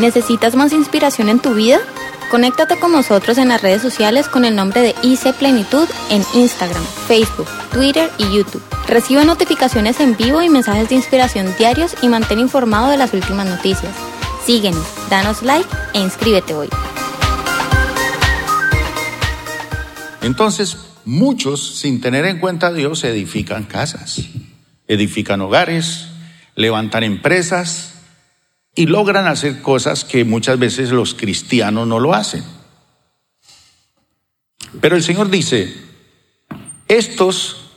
¿Necesitas 0.00 0.56
más 0.56 0.72
inspiración 0.72 1.28
en 1.28 1.40
tu 1.40 1.52
vida? 1.52 1.78
Conéctate 2.30 2.78
con 2.78 2.90
nosotros 2.90 3.36
en 3.36 3.48
las 3.48 3.60
redes 3.60 3.82
sociales 3.82 4.28
con 4.28 4.46
el 4.46 4.56
nombre 4.56 4.80
de 4.80 4.94
IC 5.02 5.34
Plenitud 5.34 5.86
en 6.08 6.22
Instagram, 6.32 6.82
Facebook, 7.06 7.46
Twitter 7.70 8.10
y 8.16 8.34
YouTube. 8.34 8.62
Recibe 8.88 9.26
notificaciones 9.26 10.00
en 10.00 10.16
vivo 10.16 10.40
y 10.40 10.48
mensajes 10.48 10.88
de 10.88 10.94
inspiración 10.94 11.54
diarios 11.58 11.94
y 12.00 12.08
mantén 12.08 12.38
informado 12.38 12.88
de 12.88 12.96
las 12.96 13.12
últimas 13.12 13.46
noticias. 13.46 13.94
Síguenos, 14.46 14.86
danos 15.10 15.42
like 15.42 15.68
e 15.92 16.00
inscríbete 16.00 16.54
hoy. 16.54 16.70
Entonces, 20.22 20.78
muchos, 21.04 21.76
sin 21.78 22.00
tener 22.00 22.24
en 22.24 22.38
cuenta 22.38 22.68
a 22.68 22.72
Dios, 22.72 23.04
edifican 23.04 23.64
casas, 23.64 24.22
edifican 24.88 25.42
hogares, 25.42 26.06
levantan 26.54 27.02
empresas 27.02 27.89
y 28.74 28.86
logran 28.86 29.26
hacer 29.26 29.62
cosas 29.62 30.04
que 30.04 30.24
muchas 30.24 30.58
veces 30.58 30.90
los 30.90 31.14
cristianos 31.14 31.86
no 31.86 31.98
lo 31.98 32.14
hacen. 32.14 32.44
Pero 34.80 34.96
el 34.96 35.02
Señor 35.02 35.30
dice, 35.30 35.74
estos 36.86 37.72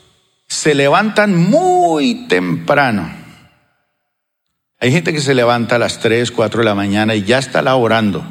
se 0.47 0.75
levantan 0.75 1.35
muy 1.35 2.27
temprano. 2.27 3.11
Hay 4.79 4.91
gente 4.91 5.13
que 5.13 5.21
se 5.21 5.33
levanta 5.33 5.77
a 5.77 5.79
las 5.79 5.99
3, 5.99 6.29
4 6.31 6.59
de 6.59 6.65
la 6.65 6.75
mañana 6.75 7.15
y 7.15 7.23
ya 7.23 7.39
está 7.39 7.61
laborando. 7.61 8.23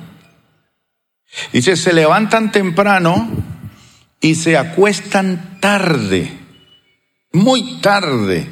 Dice, 1.52 1.76
se 1.76 1.92
levantan 1.92 2.52
temprano 2.52 3.28
y 4.20 4.34
se 4.34 4.56
acuestan 4.56 5.58
tarde, 5.60 6.30
muy 7.32 7.80
tarde. 7.80 8.46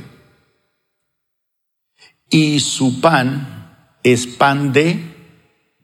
Y 2.30 2.60
su 2.60 3.00
pan 3.00 3.59
es 4.02 4.26
pan 4.26 4.72
de 4.72 5.00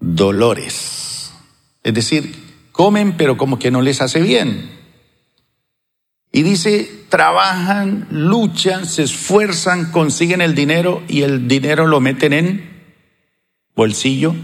dolores. 0.01 1.33
Es 1.83 1.95
decir, 1.95 2.35
comen 2.73 3.17
pero 3.17 3.37
como 3.37 3.59
que 3.59 3.71
no 3.71 3.83
les 3.83 4.01
hace 4.01 4.21
bien. 4.21 4.71
Y 6.33 6.43
dice, 6.43 7.05
trabajan, 7.09 8.09
luchan, 8.11 8.87
se 8.87 9.05
esfuerzan, 9.05 9.91
consiguen 9.91 10.41
el 10.41 10.55
dinero 10.55 11.03
y 11.09 11.23
el 11.23 11.49
dinero 11.49 11.87
lo 11.87 12.01
meten 12.01 12.33
en 12.33 12.77
bolsillo 13.75 14.35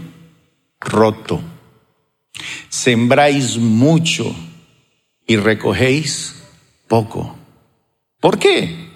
roto. 0.79 1.41
Sembráis 2.69 3.57
mucho 3.57 4.35
y 5.27 5.35
recogéis 5.35 6.43
poco. 6.87 7.37
¿Por 8.19 8.39
qué? 8.39 8.89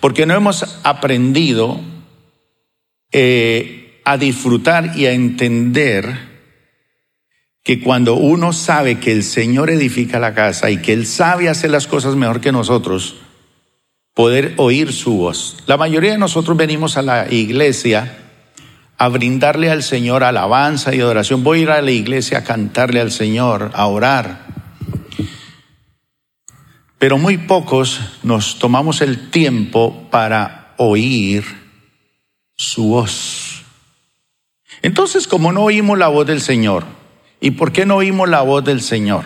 Porque 0.00 0.26
no 0.26 0.34
hemos 0.34 0.80
aprendido 0.82 1.80
eh, 3.12 3.81
a 4.04 4.16
disfrutar 4.16 4.96
y 4.96 5.06
a 5.06 5.12
entender 5.12 6.32
que 7.62 7.80
cuando 7.80 8.14
uno 8.14 8.52
sabe 8.52 8.98
que 8.98 9.12
el 9.12 9.22
Señor 9.22 9.70
edifica 9.70 10.18
la 10.18 10.34
casa 10.34 10.70
y 10.70 10.78
que 10.78 10.92
Él 10.92 11.06
sabe 11.06 11.48
hacer 11.48 11.70
las 11.70 11.86
cosas 11.86 12.16
mejor 12.16 12.40
que 12.40 12.50
nosotros, 12.50 13.16
poder 14.14 14.54
oír 14.56 14.92
su 14.92 15.16
voz. 15.16 15.58
La 15.66 15.76
mayoría 15.76 16.12
de 16.12 16.18
nosotros 16.18 16.56
venimos 16.56 16.96
a 16.96 17.02
la 17.02 17.32
iglesia 17.32 18.18
a 18.98 19.08
brindarle 19.08 19.70
al 19.70 19.82
Señor 19.82 20.22
alabanza 20.24 20.94
y 20.94 21.00
adoración. 21.00 21.44
Voy 21.44 21.60
a 21.60 21.62
ir 21.62 21.70
a 21.70 21.82
la 21.82 21.90
iglesia 21.90 22.38
a 22.38 22.44
cantarle 22.44 23.00
al 23.00 23.10
Señor, 23.10 23.70
a 23.74 23.86
orar. 23.86 24.46
Pero 26.98 27.18
muy 27.18 27.36
pocos 27.36 28.00
nos 28.22 28.58
tomamos 28.58 29.00
el 29.00 29.30
tiempo 29.30 30.08
para 30.10 30.74
oír 30.76 31.44
su 32.54 32.88
voz. 32.88 33.51
Entonces, 34.82 35.26
como 35.26 35.52
no 35.52 35.62
oímos 35.62 35.98
la 35.98 36.08
voz 36.08 36.26
del 36.26 36.40
Señor, 36.40 36.84
¿Y 37.42 37.50
por 37.50 37.72
qué 37.72 37.84
no 37.84 37.96
oímos 37.96 38.28
la 38.28 38.42
voz 38.42 38.64
del 38.64 38.80
Señor? 38.80 39.24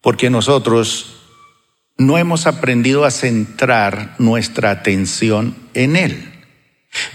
Porque 0.00 0.30
nosotros 0.30 1.16
no 1.98 2.16
hemos 2.16 2.46
aprendido 2.46 3.04
a 3.04 3.10
centrar 3.10 4.14
nuestra 4.18 4.70
atención 4.70 5.56
en 5.74 5.96
Él. 5.96 6.32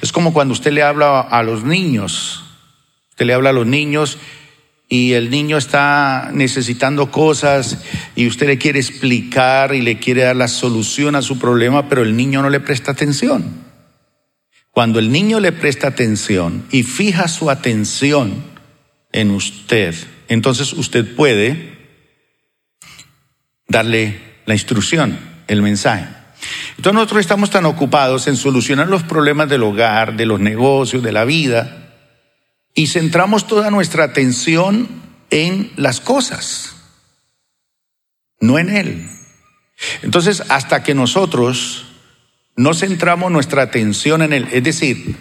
Es 0.01 0.11
como 0.11 0.33
cuando 0.33 0.51
usted 0.51 0.73
le 0.73 0.83
habla 0.83 1.21
a 1.21 1.41
los 1.41 1.63
niños. 1.63 2.43
Usted 3.11 3.25
le 3.25 3.33
habla 3.33 3.51
a 3.51 3.53
los 3.53 3.65
niños 3.65 4.17
y 4.89 5.13
el 5.13 5.29
niño 5.29 5.55
está 5.55 6.31
necesitando 6.33 7.09
cosas 7.09 7.81
y 8.13 8.27
usted 8.27 8.47
le 8.47 8.57
quiere 8.57 8.79
explicar 8.79 9.73
y 9.73 9.79
le 9.79 9.99
quiere 9.99 10.23
dar 10.23 10.35
la 10.35 10.49
solución 10.49 11.15
a 11.15 11.21
su 11.21 11.39
problema, 11.39 11.87
pero 11.87 12.01
el 12.01 12.17
niño 12.17 12.41
no 12.41 12.49
le 12.49 12.59
presta 12.59 12.91
atención. 12.91 13.70
Cuando 14.71 14.99
el 14.99 15.11
niño 15.11 15.39
le 15.39 15.51
presta 15.51 15.87
atención 15.87 16.65
y 16.71 16.83
fija 16.83 17.27
su 17.27 17.49
atención 17.49 18.43
en 19.11 19.31
usted, 19.31 19.95
entonces 20.29 20.71
usted 20.73 21.15
puede 21.15 21.77
darle 23.67 24.19
la 24.45 24.53
instrucción, 24.53 25.19
el 25.47 25.61
mensaje. 25.61 26.07
Entonces 26.77 26.93
nosotros 26.93 27.19
estamos 27.21 27.49
tan 27.49 27.65
ocupados 27.65 28.27
en 28.27 28.37
solucionar 28.37 28.87
los 28.87 29.03
problemas 29.03 29.49
del 29.49 29.63
hogar, 29.63 30.15
de 30.15 30.25
los 30.25 30.39
negocios, 30.39 31.03
de 31.03 31.11
la 31.11 31.25
vida, 31.25 31.81
y 32.73 32.87
centramos 32.87 33.47
toda 33.47 33.69
nuestra 33.69 34.05
atención 34.05 34.87
en 35.29 35.71
las 35.75 35.99
cosas, 35.99 36.75
no 38.39 38.57
en 38.57 38.69
Él. 38.69 39.09
Entonces, 40.01 40.43
hasta 40.49 40.83
que 40.83 40.93
nosotros 40.93 41.90
no 42.55 42.73
centramos 42.73 43.31
nuestra 43.31 43.63
atención 43.63 44.21
en 44.21 44.33
Él, 44.33 44.47
es 44.51 44.63
decir, 44.63 45.15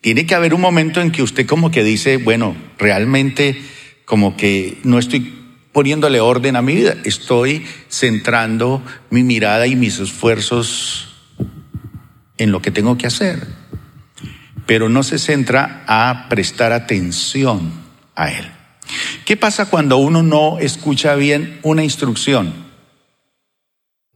tiene 0.00 0.26
que 0.26 0.34
haber 0.34 0.52
un 0.52 0.60
momento 0.60 1.00
en 1.00 1.12
que 1.12 1.22
usted 1.22 1.46
como 1.46 1.70
que 1.70 1.82
dice, 1.82 2.18
bueno, 2.18 2.54
realmente 2.78 3.60
como 4.04 4.36
que 4.36 4.78
no 4.84 4.98
estoy 4.98 5.32
poniéndole 5.72 6.20
orden 6.20 6.56
a 6.56 6.62
mi 6.62 6.74
vida, 6.74 6.94
estoy 7.04 7.66
centrando 7.88 8.82
mi 9.10 9.24
mirada 9.24 9.66
y 9.66 9.76
mis 9.76 9.98
esfuerzos 9.98 11.14
en 12.36 12.52
lo 12.52 12.60
que 12.60 12.70
tengo 12.70 12.98
que 12.98 13.06
hacer, 13.06 13.46
pero 14.66 14.88
no 14.88 15.02
se 15.02 15.18
centra 15.18 15.84
a 15.86 16.28
prestar 16.28 16.72
atención 16.72 17.72
a 18.14 18.30
él. 18.30 18.46
¿Qué 19.24 19.36
pasa 19.36 19.70
cuando 19.70 19.96
uno 19.96 20.22
no 20.22 20.58
escucha 20.58 21.14
bien 21.14 21.58
una 21.62 21.82
instrucción? 21.82 22.52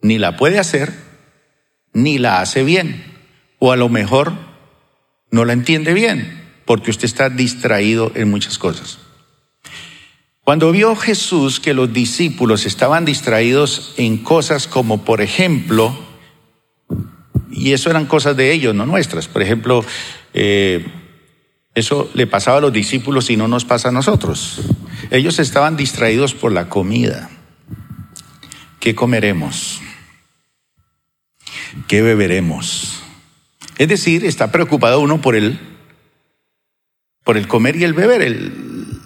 Ni 0.02 0.18
la 0.18 0.36
puede 0.36 0.58
hacer, 0.58 1.07
ni 1.92 2.18
la 2.18 2.40
hace 2.40 2.62
bien, 2.62 3.04
o 3.58 3.72
a 3.72 3.76
lo 3.76 3.88
mejor 3.88 4.32
no 5.30 5.44
la 5.44 5.52
entiende 5.52 5.94
bien, 5.94 6.42
porque 6.64 6.90
usted 6.90 7.04
está 7.04 7.30
distraído 7.30 8.12
en 8.14 8.30
muchas 8.30 8.58
cosas. 8.58 8.98
Cuando 10.42 10.72
vio 10.72 10.96
Jesús 10.96 11.60
que 11.60 11.74
los 11.74 11.92
discípulos 11.92 12.64
estaban 12.64 13.04
distraídos 13.04 13.92
en 13.98 14.18
cosas 14.18 14.66
como, 14.66 15.04
por 15.04 15.20
ejemplo, 15.20 15.94
y 17.50 17.72
eso 17.72 17.90
eran 17.90 18.06
cosas 18.06 18.36
de 18.36 18.52
ellos, 18.52 18.74
no 18.74 18.86
nuestras, 18.86 19.28
por 19.28 19.42
ejemplo, 19.42 19.84
eh, 20.32 20.86
eso 21.74 22.10
le 22.14 22.26
pasaba 22.26 22.58
a 22.58 22.60
los 22.62 22.72
discípulos 22.72 23.30
y 23.30 23.36
no 23.36 23.46
nos 23.46 23.64
pasa 23.64 23.90
a 23.90 23.92
nosotros. 23.92 24.60
Ellos 25.10 25.38
estaban 25.38 25.76
distraídos 25.76 26.34
por 26.34 26.52
la 26.52 26.68
comida. 26.68 27.30
¿Qué 28.80 28.94
comeremos? 28.94 29.80
¿Qué 31.86 32.02
beberemos? 32.02 33.02
Es 33.78 33.88
decir, 33.88 34.24
está 34.24 34.50
preocupado 34.50 35.00
uno 35.00 35.20
por 35.20 35.36
el, 35.36 35.58
por 37.24 37.36
el 37.36 37.46
comer 37.46 37.76
y 37.76 37.84
el 37.84 37.94
beber, 37.94 38.52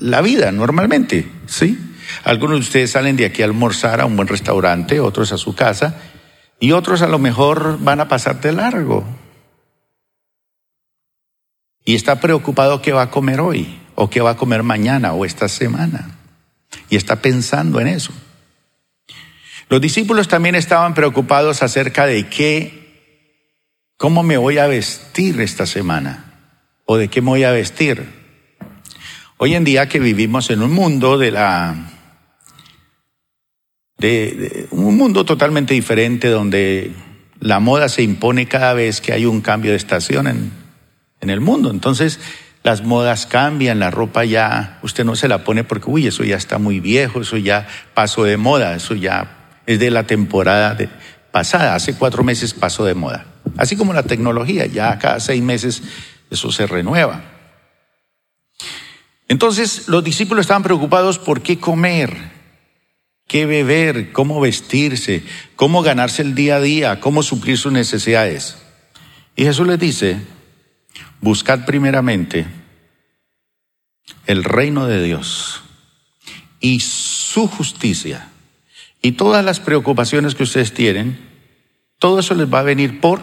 la 0.00 0.20
vida 0.22 0.50
normalmente, 0.52 1.30
¿sí? 1.46 1.78
Algunos 2.24 2.56
de 2.56 2.60
ustedes 2.60 2.90
salen 2.90 3.16
de 3.16 3.26
aquí 3.26 3.42
a 3.42 3.46
almorzar 3.46 4.00
a 4.00 4.06
un 4.06 4.16
buen 4.16 4.28
restaurante, 4.28 5.00
otros 5.00 5.32
a 5.32 5.38
su 5.38 5.54
casa, 5.54 6.00
y 6.60 6.72
otros 6.72 7.02
a 7.02 7.08
lo 7.08 7.18
mejor 7.18 7.78
van 7.80 8.00
a 8.00 8.08
pasar 8.08 8.40
de 8.40 8.52
largo. 8.52 9.04
Y 11.84 11.94
está 11.94 12.20
preocupado 12.20 12.80
qué 12.80 12.92
va 12.92 13.02
a 13.02 13.10
comer 13.10 13.40
hoy, 13.40 13.80
o 13.94 14.08
qué 14.08 14.20
va 14.20 14.30
a 14.30 14.36
comer 14.36 14.62
mañana, 14.62 15.12
o 15.12 15.24
esta 15.24 15.48
semana. 15.48 16.16
Y 16.88 16.96
está 16.96 17.16
pensando 17.16 17.80
en 17.80 17.88
eso. 17.88 18.12
Los 19.72 19.80
discípulos 19.80 20.28
también 20.28 20.54
estaban 20.54 20.92
preocupados 20.92 21.62
acerca 21.62 22.04
de 22.04 22.28
qué 22.28 23.94
¿Cómo 23.96 24.22
me 24.22 24.36
voy 24.36 24.58
a 24.58 24.66
vestir 24.66 25.40
esta 25.40 25.64
semana? 25.64 26.50
¿O 26.84 26.98
de 26.98 27.08
qué 27.08 27.22
me 27.22 27.28
voy 27.28 27.44
a 27.44 27.52
vestir? 27.52 28.04
Hoy 29.38 29.54
en 29.54 29.64
día 29.64 29.88
que 29.88 29.98
vivimos 29.98 30.50
en 30.50 30.60
un 30.60 30.72
mundo 30.72 31.16
de 31.16 31.30
la 31.30 31.90
de, 33.96 34.66
un 34.72 34.94
mundo 34.98 35.24
totalmente 35.24 35.72
diferente 35.72 36.28
donde 36.28 36.92
la 37.40 37.58
moda 37.58 37.88
se 37.88 38.02
impone 38.02 38.48
cada 38.48 38.74
vez 38.74 39.00
que 39.00 39.14
hay 39.14 39.24
un 39.24 39.40
cambio 39.40 39.70
de 39.70 39.78
estación 39.78 40.26
en, 40.26 40.52
en 41.22 41.30
el 41.30 41.40
mundo. 41.40 41.70
Entonces, 41.70 42.20
las 42.62 42.84
modas 42.84 43.24
cambian, 43.24 43.78
la 43.78 43.90
ropa 43.90 44.26
ya, 44.26 44.80
usted 44.82 45.06
no 45.06 45.16
se 45.16 45.28
la 45.28 45.44
pone 45.44 45.64
porque, 45.64 45.88
uy, 45.88 46.08
eso 46.08 46.24
ya 46.24 46.36
está 46.36 46.58
muy 46.58 46.78
viejo, 46.78 47.22
eso 47.22 47.38
ya 47.38 47.66
pasó 47.94 48.24
de 48.24 48.36
moda, 48.36 48.74
eso 48.74 48.94
ya 48.94 49.38
es 49.66 49.78
de 49.78 49.90
la 49.90 50.06
temporada 50.06 50.74
de, 50.74 50.88
pasada, 51.30 51.74
hace 51.74 51.94
cuatro 51.94 52.22
meses 52.22 52.54
pasó 52.54 52.84
de 52.84 52.94
moda. 52.94 53.26
Así 53.56 53.76
como 53.76 53.92
la 53.92 54.02
tecnología, 54.02 54.66
ya 54.66 54.98
cada 54.98 55.20
seis 55.20 55.42
meses 55.42 55.82
eso 56.30 56.52
se 56.52 56.66
renueva. 56.66 57.24
Entonces 59.28 59.88
los 59.88 60.04
discípulos 60.04 60.42
estaban 60.42 60.62
preocupados 60.62 61.18
por 61.18 61.42
qué 61.42 61.58
comer, 61.58 62.16
qué 63.26 63.46
beber, 63.46 64.12
cómo 64.12 64.40
vestirse, 64.40 65.22
cómo 65.56 65.82
ganarse 65.82 66.22
el 66.22 66.34
día 66.34 66.56
a 66.56 66.60
día, 66.60 67.00
cómo 67.00 67.22
suplir 67.22 67.56
sus 67.56 67.72
necesidades. 67.72 68.58
Y 69.34 69.44
Jesús 69.44 69.66
les 69.66 69.78
dice, 69.78 70.20
buscad 71.20 71.64
primeramente 71.64 72.46
el 74.26 74.44
reino 74.44 74.86
de 74.86 75.02
Dios 75.02 75.62
y 76.60 76.80
su 76.80 77.46
justicia 77.46 78.31
y 79.02 79.12
todas 79.12 79.44
las 79.44 79.60
preocupaciones 79.60 80.34
que 80.34 80.44
ustedes 80.44 80.72
tienen, 80.72 81.18
todo 81.98 82.20
eso 82.20 82.34
les 82.34 82.52
va 82.52 82.60
a 82.60 82.64
venir 82.64 83.00
por, 83.00 83.20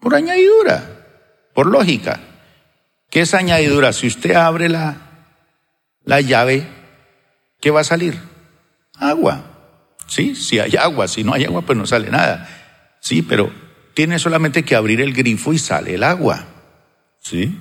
por 0.00 0.14
añadidura, 0.14 1.06
por 1.54 1.66
lógica. 1.66 2.20
¿Qué 3.10 3.20
es 3.20 3.34
añadidura? 3.34 3.92
Si 3.92 4.06
usted 4.06 4.34
abre 4.34 4.70
la, 4.70 4.96
la 6.04 6.22
llave, 6.22 6.66
¿qué 7.60 7.70
va 7.70 7.80
a 7.80 7.84
salir? 7.84 8.18
Agua. 8.98 9.44
Sí, 10.06 10.34
si 10.34 10.58
hay 10.58 10.76
agua, 10.76 11.08
si 11.08 11.24
no 11.24 11.34
hay 11.34 11.44
agua, 11.44 11.62
pues 11.62 11.76
no 11.78 11.86
sale 11.86 12.10
nada. 12.10 12.48
Sí, 13.00 13.22
pero 13.22 13.52
tiene 13.94 14.18
solamente 14.18 14.64
que 14.64 14.76
abrir 14.76 15.00
el 15.00 15.12
grifo 15.12 15.52
y 15.52 15.58
sale 15.58 15.94
el 15.94 16.02
agua. 16.02 16.46
¿Sí? 17.20 17.58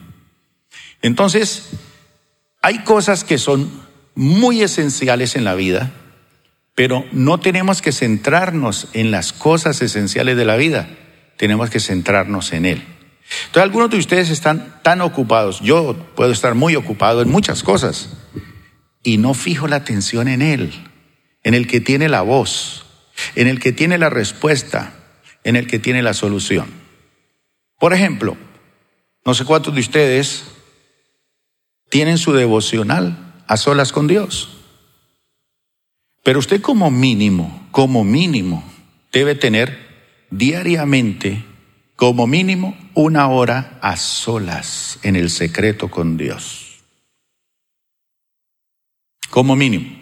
Entonces, 1.02 1.70
hay 2.62 2.80
cosas 2.80 3.24
que 3.24 3.38
son 3.38 3.70
muy 4.16 4.62
esenciales 4.62 5.36
en 5.36 5.44
la 5.44 5.56
vida, 5.56 5.92
pero 6.76 7.06
no 7.12 7.40
tenemos 7.40 7.82
que 7.82 7.92
centrarnos 7.92 8.88
en 8.94 9.12
las 9.12 9.34
cosas 9.34 9.82
esenciales 9.82 10.38
de 10.38 10.46
la 10.46 10.56
vida, 10.56 10.88
tenemos 11.38 11.70
que 11.70 11.80
centrarnos 11.80 12.54
en 12.54 12.66
Él. 12.66 12.84
Entonces 13.46 13.64
algunos 13.64 13.90
de 13.90 13.98
ustedes 13.98 14.30
están 14.30 14.82
tan 14.84 15.02
ocupados, 15.02 15.62
yo 15.62 15.96
puedo 16.16 16.32
estar 16.32 16.56
muy 16.56 16.76
ocupado 16.76 17.22
en 17.22 17.30
muchas 17.30 17.64
cosas, 17.64 18.10
y 19.04 19.18
no 19.18 19.34
fijo 19.34 19.68
la 19.68 19.78
atención 19.78 20.28
en 20.28 20.42
Él, 20.42 20.74
en 21.44 21.54
el 21.54 21.68
que 21.68 21.82
tiene 21.82 22.10
la 22.10 22.22
voz, 22.22 22.86
en 23.36 23.48
el 23.48 23.60
que 23.60 23.72
tiene 23.72 23.98
la 23.98 24.10
respuesta, 24.10 24.94
en 25.44 25.56
el 25.56 25.68
que 25.68 25.80
tiene 25.80 26.04
la 26.04 26.14
solución. 26.14 26.68
Por 27.80 27.94
ejemplo, 27.94 28.38
no 29.26 29.34
sé 29.34 29.46
cuántos 29.46 29.74
de 29.74 29.82
ustedes 29.82 30.44
tienen 31.90 32.18
su 32.18 32.34
devocional 32.34 33.44
a 33.48 33.58
solas 33.58 33.92
con 33.92 34.08
Dios. 34.08 34.61
Pero 36.24 36.40
usted 36.40 36.62
como 36.62 36.92
mínimo, 36.92 37.68
como 37.72 38.04
mínimo, 38.04 38.64
debe 39.12 39.36
tener 39.36 39.92
diariamente, 40.30 41.44
como 41.96 42.28
mínimo, 42.28 42.78
una 42.94 43.28
hora 43.28 43.80
a 43.82 43.98
solas 43.98 45.00
en 45.04 45.16
el 45.16 45.30
secreto 45.30 45.90
con 45.90 46.18
Dios. 46.18 46.80
Como 49.30 49.56
mínimo. 49.56 50.00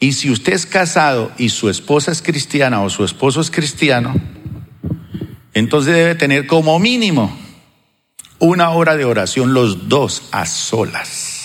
Y 0.00 0.12
si 0.12 0.30
usted 0.30 0.52
es 0.52 0.66
casado 0.66 1.32
y 1.38 1.48
su 1.48 1.68
esposa 1.68 2.12
es 2.12 2.22
cristiana 2.22 2.82
o 2.82 2.90
su 2.90 3.04
esposo 3.04 3.40
es 3.40 3.50
cristiano, 3.50 4.14
entonces 5.54 5.94
debe 5.94 6.14
tener 6.14 6.46
como 6.46 6.78
mínimo 6.78 7.36
una 8.38 8.70
hora 8.70 8.96
de 8.96 9.04
oración 9.04 9.54
los 9.54 9.88
dos 9.88 10.28
a 10.30 10.46
solas. 10.46 11.37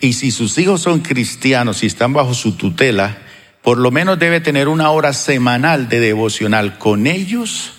Y 0.00 0.12
si 0.12 0.30
sus 0.30 0.58
hijos 0.58 0.82
son 0.82 1.00
cristianos 1.00 1.82
y 1.82 1.86
están 1.86 2.12
bajo 2.12 2.34
su 2.34 2.52
tutela, 2.52 3.18
por 3.62 3.78
lo 3.78 3.90
menos 3.90 4.18
debe 4.18 4.40
tener 4.40 4.68
una 4.68 4.90
hora 4.90 5.12
semanal 5.12 5.88
de 5.88 6.00
devocional 6.00 6.78
con 6.78 7.06
ellos, 7.06 7.72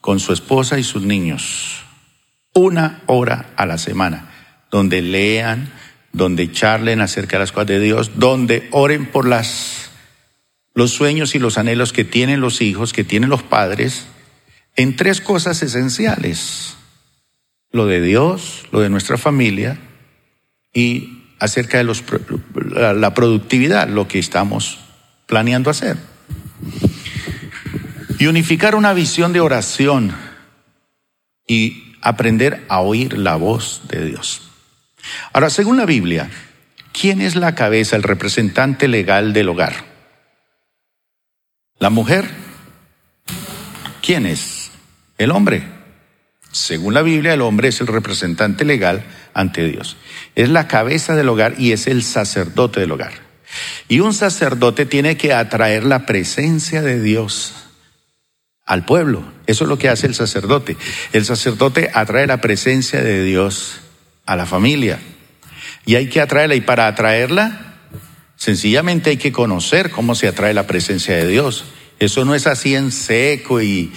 con 0.00 0.20
su 0.20 0.32
esposa 0.32 0.78
y 0.78 0.84
sus 0.84 1.02
niños. 1.02 1.82
Una 2.54 3.02
hora 3.06 3.50
a 3.56 3.66
la 3.66 3.78
semana, 3.78 4.30
donde 4.70 5.02
lean, 5.02 5.72
donde 6.12 6.50
charlen 6.52 7.00
acerca 7.00 7.36
de 7.36 7.40
las 7.40 7.52
cosas 7.52 7.66
de 7.66 7.80
Dios, 7.80 8.12
donde 8.16 8.68
oren 8.70 9.06
por 9.06 9.26
las, 9.26 9.90
los 10.72 10.92
sueños 10.92 11.34
y 11.34 11.40
los 11.40 11.58
anhelos 11.58 11.92
que 11.92 12.04
tienen 12.04 12.40
los 12.40 12.60
hijos, 12.60 12.92
que 12.92 13.04
tienen 13.04 13.28
los 13.28 13.42
padres, 13.42 14.06
en 14.76 14.96
tres 14.96 15.20
cosas 15.20 15.62
esenciales. 15.62 16.76
Lo 17.70 17.86
de 17.86 18.00
Dios, 18.00 18.66
lo 18.70 18.80
de 18.80 18.88
nuestra 18.88 19.18
familia 19.18 19.78
y 20.72 21.23
acerca 21.38 21.78
de 21.78 21.84
los, 21.84 22.04
la 22.72 23.14
productividad, 23.14 23.88
lo 23.88 24.08
que 24.08 24.18
estamos 24.18 24.78
planeando 25.26 25.70
hacer. 25.70 25.96
Y 28.18 28.26
unificar 28.26 28.74
una 28.74 28.92
visión 28.92 29.32
de 29.32 29.40
oración 29.40 30.12
y 31.46 31.94
aprender 32.00 32.64
a 32.68 32.80
oír 32.80 33.18
la 33.18 33.36
voz 33.36 33.82
de 33.88 34.04
Dios. 34.04 34.42
Ahora, 35.32 35.50
según 35.50 35.76
la 35.76 35.86
Biblia, 35.86 36.30
¿quién 36.92 37.20
es 37.20 37.36
la 37.36 37.54
cabeza, 37.54 37.96
el 37.96 38.02
representante 38.02 38.88
legal 38.88 39.32
del 39.32 39.48
hogar? 39.48 39.84
¿La 41.78 41.90
mujer? 41.90 42.30
¿Quién 44.00 44.26
es? 44.26 44.70
El 45.18 45.30
hombre. 45.30 45.83
Según 46.54 46.94
la 46.94 47.02
Biblia, 47.02 47.34
el 47.34 47.40
hombre 47.40 47.66
es 47.66 47.80
el 47.80 47.88
representante 47.88 48.64
legal 48.64 49.04
ante 49.34 49.66
Dios. 49.66 49.96
Es 50.36 50.48
la 50.48 50.68
cabeza 50.68 51.16
del 51.16 51.28
hogar 51.28 51.56
y 51.58 51.72
es 51.72 51.88
el 51.88 52.04
sacerdote 52.04 52.78
del 52.78 52.92
hogar. 52.92 53.12
Y 53.88 53.98
un 53.98 54.14
sacerdote 54.14 54.86
tiene 54.86 55.16
que 55.16 55.32
atraer 55.32 55.82
la 55.82 56.06
presencia 56.06 56.80
de 56.80 57.02
Dios 57.02 57.54
al 58.64 58.84
pueblo. 58.84 59.24
Eso 59.48 59.64
es 59.64 59.68
lo 59.68 59.78
que 59.78 59.88
hace 59.88 60.06
el 60.06 60.14
sacerdote. 60.14 60.76
El 61.12 61.24
sacerdote 61.24 61.90
atrae 61.92 62.28
la 62.28 62.40
presencia 62.40 63.02
de 63.02 63.24
Dios 63.24 63.80
a 64.24 64.36
la 64.36 64.46
familia. 64.46 65.00
Y 65.84 65.96
hay 65.96 66.08
que 66.08 66.20
atraerla. 66.20 66.54
Y 66.54 66.60
para 66.60 66.86
atraerla, 66.86 67.80
sencillamente 68.36 69.10
hay 69.10 69.16
que 69.16 69.32
conocer 69.32 69.90
cómo 69.90 70.14
se 70.14 70.28
atrae 70.28 70.54
la 70.54 70.68
presencia 70.68 71.16
de 71.16 71.26
Dios. 71.26 71.64
Eso 71.98 72.24
no 72.24 72.32
es 72.32 72.46
así 72.46 72.76
en 72.76 72.92
seco 72.92 73.60
y 73.60 73.92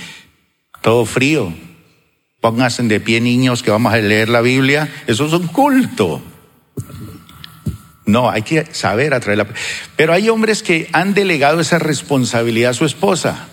todo 0.81 1.05
frío. 1.05 1.53
Pónganse 2.41 2.83
de 2.83 2.99
pie 2.99 3.19
niños 3.19 3.63
que 3.63 3.71
vamos 3.71 3.93
a 3.93 3.97
leer 3.97 4.29
la 4.29 4.41
Biblia. 4.41 4.89
Eso 5.07 5.25
es 5.25 5.33
un 5.33 5.47
culto. 5.47 6.21
No, 8.05 8.29
hay 8.29 8.43
que 8.43 8.65
saber 8.73 9.13
atraerla. 9.13 9.47
Pero 9.95 10.13
hay 10.13 10.29
hombres 10.29 10.63
que 10.63 10.89
han 10.93 11.13
delegado 11.13 11.59
esa 11.59 11.77
responsabilidad 11.77 12.71
a 12.71 12.73
su 12.73 12.85
esposa. 12.85 13.47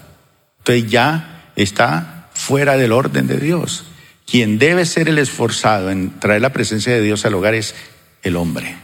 Entonces 0.59 0.91
ya 0.91 1.51
está 1.57 2.31
fuera 2.35 2.77
del 2.77 2.93
orden 2.93 3.27
de 3.27 3.39
Dios. 3.39 3.85
Quien 4.27 4.59
debe 4.59 4.87
ser 4.87 5.09
el 5.09 5.19
esforzado 5.19 5.91
en 5.91 6.19
traer 6.21 6.41
la 6.41 6.53
presencia 6.53 6.93
de 6.93 7.03
Dios 7.03 7.25
al 7.27 7.35
hogar 7.35 7.55
es 7.55 7.75
el 8.23 8.37
hombre. 8.37 8.77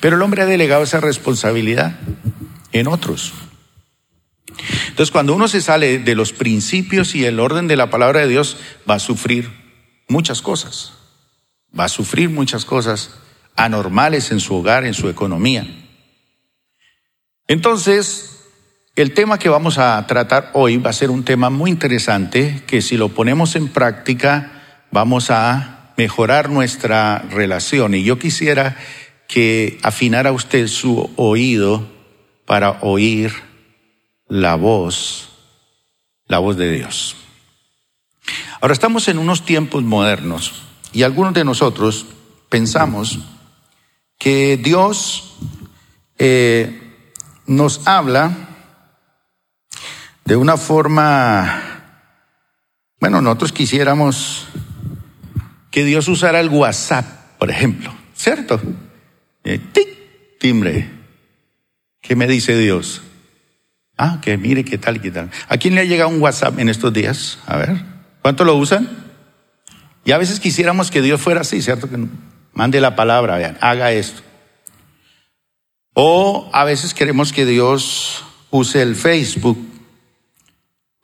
Pero 0.00 0.16
el 0.16 0.22
hombre 0.22 0.42
ha 0.42 0.46
delegado 0.46 0.84
esa 0.84 1.00
responsabilidad 1.00 1.96
en 2.72 2.86
otros. 2.86 3.32
Entonces, 4.90 5.10
cuando 5.10 5.34
uno 5.34 5.48
se 5.48 5.60
sale 5.60 5.98
de 5.98 6.14
los 6.14 6.32
principios 6.32 7.14
y 7.14 7.24
el 7.24 7.40
orden 7.40 7.66
de 7.66 7.76
la 7.76 7.90
palabra 7.90 8.20
de 8.20 8.28
Dios, 8.28 8.56
va 8.88 8.96
a 8.96 9.00
sufrir 9.00 9.50
muchas 10.08 10.42
cosas. 10.42 10.92
Va 11.78 11.84
a 11.84 11.88
sufrir 11.88 12.28
muchas 12.28 12.64
cosas 12.64 13.14
anormales 13.56 14.30
en 14.30 14.40
su 14.40 14.54
hogar, 14.54 14.84
en 14.84 14.94
su 14.94 15.08
economía. 15.08 15.66
Entonces, 17.46 18.44
el 18.96 19.12
tema 19.12 19.38
que 19.38 19.48
vamos 19.48 19.78
a 19.78 20.04
tratar 20.06 20.50
hoy 20.52 20.76
va 20.76 20.90
a 20.90 20.94
ser 20.94 21.10
un 21.10 21.24
tema 21.24 21.50
muy 21.50 21.70
interesante 21.70 22.62
que 22.66 22.82
si 22.82 22.96
lo 22.96 23.08
ponemos 23.08 23.56
en 23.56 23.68
práctica 23.68 24.86
vamos 24.90 25.30
a 25.30 25.92
mejorar 25.96 26.50
nuestra 26.50 27.18
relación. 27.30 27.94
Y 27.94 28.02
yo 28.02 28.18
quisiera 28.18 28.76
que 29.28 29.78
afinara 29.82 30.32
usted 30.32 30.66
su 30.66 31.10
oído 31.16 31.88
para 32.46 32.78
oír 32.82 33.32
la 34.30 34.54
voz, 34.54 35.28
la 36.26 36.38
voz 36.38 36.56
de 36.56 36.72
Dios. 36.72 37.16
Ahora 38.60 38.72
estamos 38.72 39.08
en 39.08 39.18
unos 39.18 39.44
tiempos 39.44 39.82
modernos 39.82 40.62
y 40.92 41.02
algunos 41.02 41.34
de 41.34 41.44
nosotros 41.44 42.06
pensamos 42.48 43.18
que 44.18 44.56
Dios 44.56 45.36
eh, 46.18 46.94
nos 47.46 47.86
habla 47.86 48.48
de 50.24 50.36
una 50.36 50.56
forma, 50.56 51.62
bueno, 53.00 53.20
nosotros 53.20 53.52
quisiéramos 53.52 54.46
que 55.70 55.84
Dios 55.84 56.06
usara 56.06 56.40
el 56.40 56.50
WhatsApp, 56.50 57.38
por 57.38 57.50
ejemplo, 57.50 57.92
¿cierto? 58.14 58.60
Eh, 59.42 59.58
timbre. 60.38 60.90
¿Qué 62.00 62.14
me 62.14 62.26
dice 62.26 62.56
Dios? 62.56 63.02
Ah, 64.02 64.18
que 64.22 64.38
mire 64.38 64.64
qué 64.64 64.78
tal, 64.78 64.98
qué 65.02 65.10
tal. 65.10 65.30
¿A 65.46 65.58
quién 65.58 65.74
le 65.74 65.82
ha 65.82 65.84
llegado 65.84 66.08
un 66.08 66.22
WhatsApp 66.22 66.58
en 66.58 66.70
estos 66.70 66.90
días? 66.90 67.38
A 67.44 67.58
ver, 67.58 67.84
¿cuánto 68.22 68.44
lo 68.44 68.56
usan? 68.56 68.88
Y 70.06 70.12
a 70.12 70.16
veces 70.16 70.40
quisiéramos 70.40 70.90
que 70.90 71.02
Dios 71.02 71.20
fuera 71.20 71.42
así, 71.42 71.60
¿cierto? 71.60 71.86
Que 71.90 71.98
mande 72.54 72.80
la 72.80 72.96
palabra, 72.96 73.36
vean, 73.36 73.58
haga 73.60 73.92
esto. 73.92 74.22
O 75.92 76.48
a 76.54 76.64
veces 76.64 76.94
queremos 76.94 77.34
que 77.34 77.44
Dios 77.44 78.24
use 78.48 78.80
el 78.80 78.96
Facebook. 78.96 79.58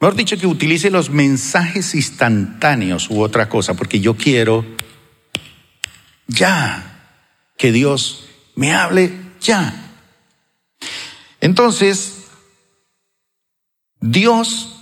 Mejor 0.00 0.16
dicho, 0.16 0.38
que 0.38 0.46
utilice 0.46 0.88
los 0.88 1.10
mensajes 1.10 1.94
instantáneos 1.94 3.10
u 3.10 3.20
otra 3.20 3.50
cosa, 3.50 3.74
porque 3.74 4.00
yo 4.00 4.16
quiero 4.16 4.64
ya, 6.28 7.12
que 7.58 7.72
Dios 7.72 8.24
me 8.54 8.72
hable 8.72 9.12
ya. 9.42 9.92
Entonces, 11.42 12.15
Dios 14.10 14.76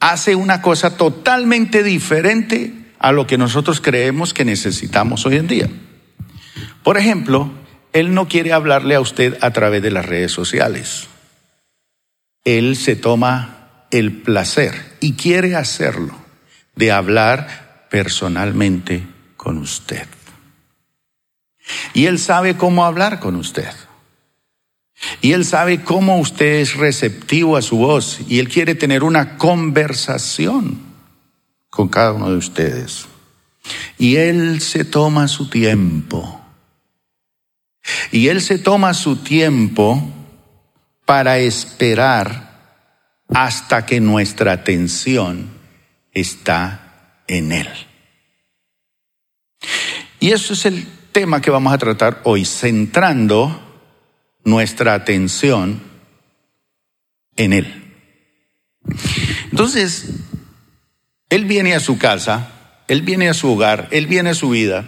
hace 0.00 0.34
una 0.34 0.62
cosa 0.62 0.96
totalmente 0.96 1.82
diferente 1.82 2.94
a 2.98 3.12
lo 3.12 3.26
que 3.26 3.38
nosotros 3.38 3.80
creemos 3.80 4.32
que 4.32 4.44
necesitamos 4.44 5.26
hoy 5.26 5.36
en 5.36 5.46
día. 5.46 5.68
Por 6.82 6.96
ejemplo, 6.96 7.50
Él 7.92 8.14
no 8.14 8.28
quiere 8.28 8.52
hablarle 8.52 8.94
a 8.94 9.00
usted 9.00 9.36
a 9.42 9.52
través 9.52 9.82
de 9.82 9.90
las 9.90 10.06
redes 10.06 10.32
sociales. 10.32 11.08
Él 12.44 12.76
se 12.76 12.96
toma 12.96 13.86
el 13.90 14.22
placer 14.22 14.96
y 15.00 15.12
quiere 15.12 15.54
hacerlo 15.54 16.16
de 16.76 16.92
hablar 16.92 17.86
personalmente 17.90 19.06
con 19.36 19.58
usted. 19.58 20.06
Y 21.92 22.06
Él 22.06 22.18
sabe 22.18 22.56
cómo 22.56 22.86
hablar 22.86 23.20
con 23.20 23.36
usted. 23.36 23.70
Y 25.20 25.32
Él 25.32 25.44
sabe 25.44 25.82
cómo 25.82 26.18
usted 26.18 26.60
es 26.60 26.76
receptivo 26.76 27.56
a 27.56 27.62
su 27.62 27.78
voz. 27.78 28.20
Y 28.28 28.38
Él 28.38 28.48
quiere 28.48 28.74
tener 28.74 29.02
una 29.02 29.36
conversación 29.36 30.78
con 31.70 31.88
cada 31.88 32.12
uno 32.12 32.30
de 32.30 32.36
ustedes. 32.36 33.06
Y 33.98 34.16
Él 34.16 34.60
se 34.60 34.84
toma 34.84 35.28
su 35.28 35.48
tiempo. 35.48 36.40
Y 38.10 38.28
Él 38.28 38.40
se 38.40 38.58
toma 38.58 38.94
su 38.94 39.16
tiempo 39.16 40.02
para 41.04 41.38
esperar 41.38 42.48
hasta 43.28 43.86
que 43.86 44.00
nuestra 44.00 44.52
atención 44.52 45.50
está 46.12 47.22
en 47.26 47.52
Él. 47.52 47.68
Y 50.20 50.32
eso 50.32 50.52
es 50.52 50.66
el 50.66 50.86
tema 51.12 51.40
que 51.40 51.50
vamos 51.50 51.72
a 51.72 51.78
tratar 51.78 52.20
hoy, 52.24 52.44
centrando 52.44 53.67
nuestra 54.44 54.94
atención 54.94 55.80
en 57.36 57.52
Él. 57.52 57.94
Entonces, 59.50 60.10
Él 61.30 61.44
viene 61.44 61.74
a 61.74 61.80
su 61.80 61.98
casa, 61.98 62.52
Él 62.88 63.02
viene 63.02 63.28
a 63.28 63.34
su 63.34 63.50
hogar, 63.50 63.88
Él 63.90 64.06
viene 64.06 64.30
a 64.30 64.34
su 64.34 64.50
vida, 64.50 64.86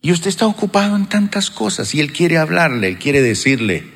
y 0.00 0.10
usted 0.10 0.28
está 0.28 0.46
ocupado 0.46 0.96
en 0.96 1.06
tantas 1.06 1.50
cosas, 1.50 1.94
y 1.94 2.00
Él 2.00 2.12
quiere 2.12 2.38
hablarle, 2.38 2.88
Él 2.88 2.98
quiere 2.98 3.22
decirle. 3.22 3.90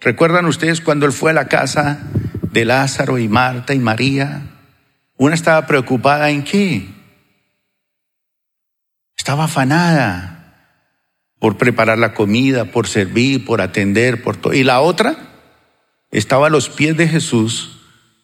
¿Recuerdan 0.00 0.46
ustedes 0.46 0.80
cuando 0.80 1.06
Él 1.06 1.12
fue 1.12 1.30
a 1.30 1.34
la 1.34 1.46
casa 1.46 2.00
de 2.50 2.64
Lázaro 2.64 3.18
y 3.18 3.28
Marta 3.28 3.72
y 3.72 3.78
María? 3.78 4.42
Una 5.16 5.34
estaba 5.36 5.64
preocupada 5.66 6.30
en 6.30 6.42
qué? 6.42 6.88
Estaba 9.16 9.44
afanada 9.44 10.31
por 11.42 11.56
preparar 11.56 11.98
la 11.98 12.14
comida, 12.14 12.66
por 12.66 12.86
servir, 12.86 13.44
por 13.44 13.60
atender, 13.60 14.22
por 14.22 14.36
todo. 14.36 14.54
Y 14.54 14.62
la 14.62 14.80
otra 14.80 15.16
estaba 16.12 16.46
a 16.46 16.50
los 16.50 16.68
pies 16.68 16.96
de 16.96 17.08
Jesús 17.08 17.80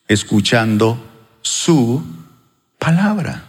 escuchando 0.07 1.05
su 1.41 2.05
palabra. 2.79 3.43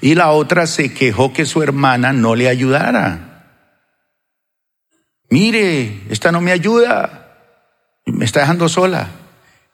Y 0.00 0.14
la 0.14 0.30
otra 0.30 0.66
se 0.66 0.94
quejó 0.94 1.34
que 1.34 1.44
su 1.44 1.62
hermana 1.62 2.14
no 2.14 2.34
le 2.34 2.48
ayudara. 2.48 3.60
Mire, 5.28 6.04
esta 6.08 6.32
no 6.32 6.40
me 6.40 6.52
ayuda, 6.52 7.36
me 8.06 8.24
está 8.24 8.40
dejando 8.40 8.70
sola. 8.70 9.10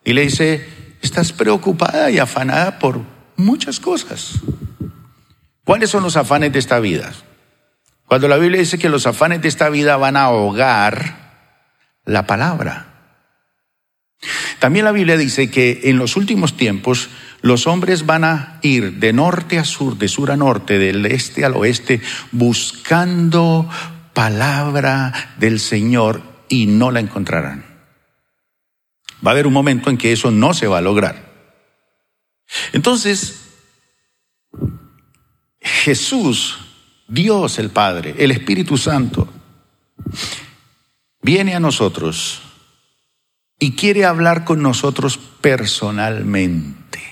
Y 0.04 0.12
le 0.12 0.22
dice, 0.22 0.68
estás 1.02 1.32
preocupada 1.32 2.10
y 2.10 2.18
afanada 2.18 2.80
por 2.80 3.02
muchas 3.36 3.78
cosas. 3.78 4.40
¿Cuáles 5.62 5.88
son 5.88 6.02
los 6.02 6.16
afanes 6.16 6.52
de 6.52 6.58
esta 6.58 6.80
vida? 6.80 7.12
Cuando 8.08 8.26
la 8.26 8.38
Biblia 8.38 8.60
dice 8.60 8.78
que 8.78 8.88
los 8.88 9.06
afanes 9.06 9.42
de 9.42 9.48
esta 9.48 9.68
vida 9.68 9.98
van 9.98 10.16
a 10.16 10.24
ahogar 10.24 11.44
la 12.06 12.26
palabra. 12.26 12.86
También 14.60 14.86
la 14.86 14.92
Biblia 14.92 15.18
dice 15.18 15.50
que 15.50 15.82
en 15.84 15.98
los 15.98 16.16
últimos 16.16 16.56
tiempos 16.56 17.10
los 17.42 17.66
hombres 17.66 18.06
van 18.06 18.24
a 18.24 18.58
ir 18.62 18.94
de 18.94 19.12
norte 19.12 19.58
a 19.58 19.64
sur, 19.64 19.98
de 19.98 20.08
sur 20.08 20.30
a 20.30 20.38
norte, 20.38 20.78
del 20.78 21.04
este 21.04 21.44
al 21.44 21.54
oeste, 21.54 22.00
buscando 22.32 23.68
palabra 24.14 25.34
del 25.36 25.60
Señor 25.60 26.22
y 26.48 26.66
no 26.66 26.90
la 26.90 27.00
encontrarán. 27.00 27.66
Va 29.24 29.30
a 29.30 29.34
haber 29.34 29.46
un 29.46 29.52
momento 29.52 29.90
en 29.90 29.98
que 29.98 30.12
eso 30.12 30.30
no 30.30 30.54
se 30.54 30.66
va 30.66 30.78
a 30.78 30.82
lograr. 30.82 31.30
Entonces, 32.72 33.50
Jesús 35.60 36.58
Dios 37.08 37.58
el 37.58 37.70
Padre, 37.70 38.14
el 38.18 38.30
Espíritu 38.30 38.76
Santo, 38.76 39.26
viene 41.22 41.54
a 41.54 41.60
nosotros 41.60 42.42
y 43.58 43.72
quiere 43.72 44.04
hablar 44.04 44.44
con 44.44 44.62
nosotros 44.62 45.18
personalmente. 45.40 47.02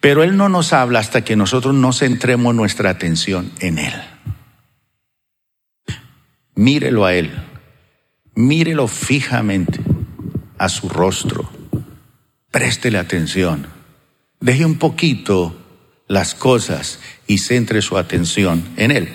Pero 0.00 0.22
Él 0.22 0.36
no 0.36 0.50
nos 0.50 0.74
habla 0.74 0.98
hasta 0.98 1.24
que 1.24 1.34
nosotros 1.34 1.74
no 1.74 1.92
centremos 1.94 2.54
nuestra 2.54 2.90
atención 2.90 3.50
en 3.60 3.78
Él. 3.78 3.94
Mírelo 6.54 7.06
a 7.06 7.14
Él, 7.14 7.32
mírelo 8.34 8.86
fijamente 8.86 9.80
a 10.58 10.68
su 10.68 10.90
rostro, 10.90 11.50
préstele 12.50 12.98
atención, 12.98 13.66
deje 14.40 14.66
un 14.66 14.76
poquito 14.76 15.61
las 16.12 16.34
cosas 16.34 16.98
y 17.26 17.38
centre 17.38 17.80
su 17.80 17.96
atención 17.96 18.62
en 18.76 18.90
Él. 18.90 19.14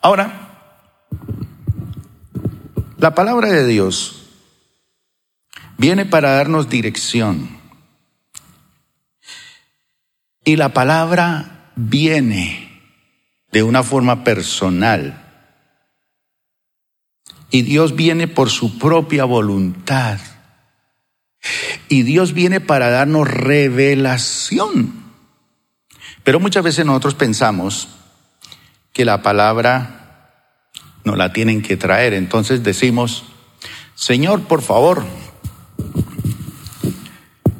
Ahora, 0.00 1.10
la 2.96 3.14
palabra 3.14 3.52
de 3.52 3.66
Dios 3.66 4.30
viene 5.76 6.06
para 6.06 6.30
darnos 6.30 6.70
dirección. 6.70 7.58
Y 10.42 10.56
la 10.56 10.70
palabra 10.70 11.70
viene 11.76 12.80
de 13.52 13.62
una 13.62 13.82
forma 13.82 14.24
personal. 14.24 15.20
Y 17.50 17.60
Dios 17.60 17.94
viene 17.94 18.26
por 18.26 18.48
su 18.48 18.78
propia 18.78 19.26
voluntad. 19.26 20.18
Y 21.90 22.04
Dios 22.04 22.32
viene 22.32 22.60
para 22.60 22.88
darnos 22.88 23.28
revelación. 23.28 25.03
Pero 26.24 26.40
muchas 26.40 26.64
veces 26.64 26.86
nosotros 26.86 27.14
pensamos 27.14 27.88
que 28.94 29.04
la 29.04 29.22
palabra 29.22 30.30
no 31.04 31.16
la 31.16 31.32
tienen 31.32 31.60
que 31.60 31.76
traer. 31.76 32.14
Entonces 32.14 32.62
decimos, 32.62 33.24
Señor, 33.94 34.44
por 34.44 34.62
favor, 34.62 35.04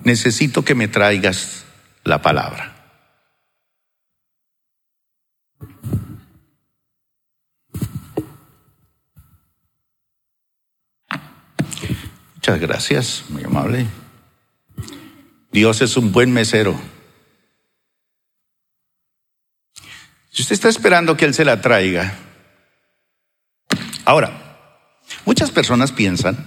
necesito 0.03 0.65
que 0.65 0.75
me 0.75 0.89
traigas 0.89 1.67
la 2.05 2.23
palabra. 2.23 2.73
Muchas 12.37 12.61
gracias, 12.61 13.25
muy 13.29 13.45
amable. 13.45 13.87
Dios 15.51 15.81
es 15.81 15.97
un 15.97 16.13
buen 16.13 16.33
mesero. 16.33 16.79
Si 20.35 20.43
usted 20.43 20.55
está 20.55 20.69
esperando 20.69 21.17
que 21.17 21.27
Él 21.27 21.33
se 21.33 21.45
la 21.45 21.61
traiga. 21.61 22.13
Ahora, 24.05 24.59
muchas 25.25 25.53
personas 25.53 25.93
piensan 25.93 26.45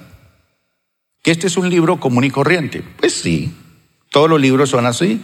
que 1.24 1.32
este 1.32 1.48
es 1.48 1.56
un 1.56 1.70
libro 1.70 1.98
común 1.98 2.26
y 2.26 2.30
corriente. 2.30 2.84
Pues 3.00 3.14
sí, 3.14 3.56
todos 4.12 4.30
los 4.30 4.42
libros 4.42 4.72
son 4.72 4.86
así. 4.86 5.24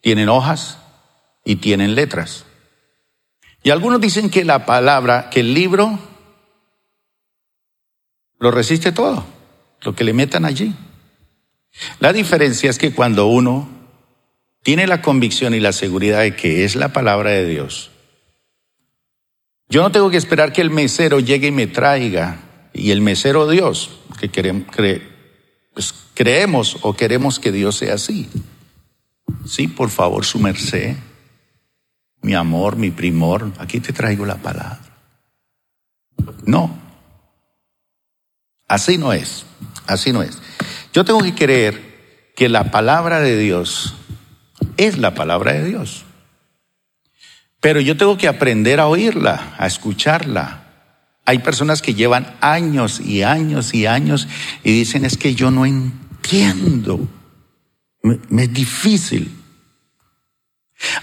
Tienen 0.00 0.28
hojas 0.28 0.78
y 1.44 1.56
tienen 1.56 1.94
letras. 1.94 2.44
Y 3.62 3.70
algunos 3.70 4.00
dicen 4.00 4.30
que 4.30 4.44
la 4.44 4.66
palabra, 4.66 5.30
que 5.30 5.38
el 5.38 5.54
libro 5.54 5.96
lo 8.40 8.50
resiste 8.50 8.90
todo, 8.90 9.24
lo 9.82 9.94
que 9.94 10.02
le 10.02 10.12
metan 10.12 10.44
allí. 10.44 10.74
La 12.00 12.12
diferencia 12.12 12.68
es 12.68 12.78
que 12.78 12.92
cuando 12.92 13.28
uno 13.28 13.79
tiene 14.62 14.86
la 14.86 15.02
convicción 15.02 15.54
y 15.54 15.60
la 15.60 15.72
seguridad 15.72 16.20
de 16.20 16.36
que 16.36 16.64
es 16.64 16.76
la 16.76 16.92
palabra 16.92 17.30
de 17.30 17.46
Dios, 17.46 17.90
yo 19.70 19.82
no 19.82 19.92
tengo 19.92 20.10
que 20.10 20.16
esperar 20.16 20.52
que 20.52 20.60
el 20.60 20.70
mesero 20.70 21.20
llegue 21.20 21.46
y 21.46 21.52
me 21.52 21.68
traiga, 21.68 22.40
y 22.72 22.90
el 22.90 23.00
mesero 23.00 23.48
Dios, 23.48 24.00
que 24.18 24.28
queremos, 24.28 24.66
pues 25.72 25.94
creemos 26.14 26.78
o 26.82 26.94
queremos 26.94 27.38
que 27.38 27.52
Dios 27.52 27.76
sea 27.76 27.94
así. 27.94 28.28
Sí, 29.46 29.68
por 29.68 29.90
favor, 29.90 30.24
su 30.24 30.40
merced, 30.40 30.96
mi 32.20 32.34
amor, 32.34 32.76
mi 32.76 32.90
primor, 32.90 33.52
aquí 33.58 33.78
te 33.78 33.92
traigo 33.92 34.26
la 34.26 34.36
palabra. 34.36 34.80
No, 36.44 36.76
así 38.66 38.98
no 38.98 39.12
es, 39.12 39.46
así 39.86 40.12
no 40.12 40.22
es. 40.22 40.36
Yo 40.92 41.04
tengo 41.04 41.22
que 41.22 41.34
creer 41.34 42.32
que 42.34 42.48
la 42.48 42.72
palabra 42.72 43.20
de 43.20 43.38
Dios 43.38 43.94
es 44.80 44.96
la 44.96 45.14
palabra 45.14 45.52
de 45.52 45.66
Dios. 45.66 46.04
Pero 47.60 47.80
yo 47.80 47.96
tengo 47.98 48.16
que 48.16 48.28
aprender 48.28 48.80
a 48.80 48.86
oírla, 48.86 49.54
a 49.58 49.66
escucharla. 49.66 50.64
Hay 51.26 51.40
personas 51.40 51.82
que 51.82 51.94
llevan 51.94 52.34
años 52.40 52.98
y 53.00 53.22
años 53.22 53.74
y 53.74 53.86
años 53.86 54.26
y 54.64 54.72
dicen 54.72 55.04
es 55.04 55.18
que 55.18 55.34
yo 55.34 55.50
no 55.50 55.66
entiendo. 55.66 57.06
Me, 58.02 58.44
es 58.44 58.54
difícil. 58.54 59.36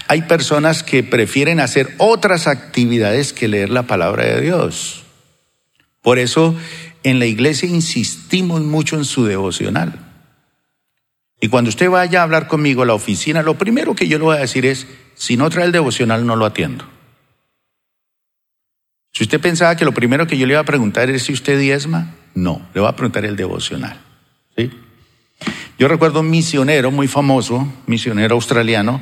Hay 0.08 0.22
personas 0.22 0.82
que 0.82 1.04
prefieren 1.04 1.60
hacer 1.60 1.94
otras 1.98 2.48
actividades 2.48 3.32
que 3.32 3.46
leer 3.46 3.70
la 3.70 3.84
palabra 3.84 4.24
de 4.24 4.40
Dios. 4.40 5.04
Por 6.02 6.18
eso 6.18 6.56
en 7.04 7.20
la 7.20 7.26
iglesia 7.26 7.68
insistimos 7.68 8.62
mucho 8.62 8.96
en 8.96 9.04
su 9.04 9.24
devocional. 9.24 10.07
Y 11.40 11.48
cuando 11.48 11.68
usted 11.68 11.88
vaya 11.88 12.20
a 12.20 12.22
hablar 12.24 12.48
conmigo 12.48 12.82
a 12.82 12.86
la 12.86 12.94
oficina, 12.94 13.42
lo 13.42 13.56
primero 13.56 13.94
que 13.94 14.08
yo 14.08 14.18
le 14.18 14.24
voy 14.24 14.36
a 14.36 14.40
decir 14.40 14.66
es, 14.66 14.86
si 15.14 15.36
no 15.36 15.48
trae 15.50 15.66
el 15.66 15.72
devocional, 15.72 16.26
no 16.26 16.36
lo 16.36 16.44
atiendo. 16.44 16.84
Si 19.12 19.24
usted 19.24 19.40
pensaba 19.40 19.76
que 19.76 19.84
lo 19.84 19.92
primero 19.92 20.26
que 20.26 20.36
yo 20.36 20.46
le 20.46 20.54
iba 20.54 20.60
a 20.60 20.64
preguntar 20.64 21.10
es 21.10 21.24
si 21.24 21.32
usted 21.32 21.58
diezma, 21.58 22.14
no, 22.34 22.68
le 22.74 22.80
voy 22.80 22.88
a 22.88 22.96
preguntar 22.96 23.24
el 23.24 23.36
devocional. 23.36 24.00
¿sí? 24.56 24.70
Yo 25.78 25.88
recuerdo 25.88 26.20
un 26.20 26.30
misionero 26.30 26.90
muy 26.90 27.08
famoso, 27.08 27.72
misionero 27.86 28.34
australiano, 28.34 29.00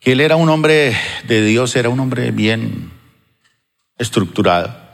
que 0.00 0.12
él 0.12 0.20
era 0.20 0.36
un 0.36 0.48
hombre 0.48 0.96
de 1.26 1.42
Dios, 1.42 1.74
era 1.76 1.88
un 1.88 2.00
hombre 2.00 2.30
bien 2.30 2.90
estructurado. 3.98 4.85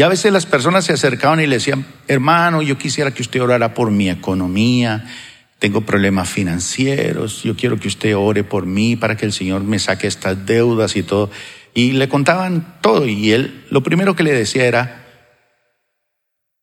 Y 0.00 0.02
a 0.02 0.08
veces 0.08 0.32
las 0.32 0.46
personas 0.46 0.86
se 0.86 0.94
acercaban 0.94 1.40
y 1.40 1.46
le 1.46 1.56
decían, 1.56 1.84
hermano, 2.08 2.62
yo 2.62 2.78
quisiera 2.78 3.10
que 3.10 3.20
usted 3.20 3.42
orara 3.42 3.74
por 3.74 3.90
mi 3.90 4.08
economía, 4.08 5.04
tengo 5.58 5.82
problemas 5.82 6.30
financieros, 6.30 7.42
yo 7.42 7.54
quiero 7.54 7.78
que 7.78 7.88
usted 7.88 8.16
ore 8.16 8.42
por 8.42 8.64
mí 8.64 8.96
para 8.96 9.18
que 9.18 9.26
el 9.26 9.34
Señor 9.34 9.62
me 9.62 9.78
saque 9.78 10.06
estas 10.06 10.46
deudas 10.46 10.96
y 10.96 11.02
todo. 11.02 11.30
Y 11.74 11.92
le 11.92 12.08
contaban 12.08 12.78
todo 12.80 13.06
y 13.06 13.32
él 13.32 13.66
lo 13.68 13.82
primero 13.82 14.16
que 14.16 14.22
le 14.22 14.32
decía 14.32 14.64
era, 14.64 15.04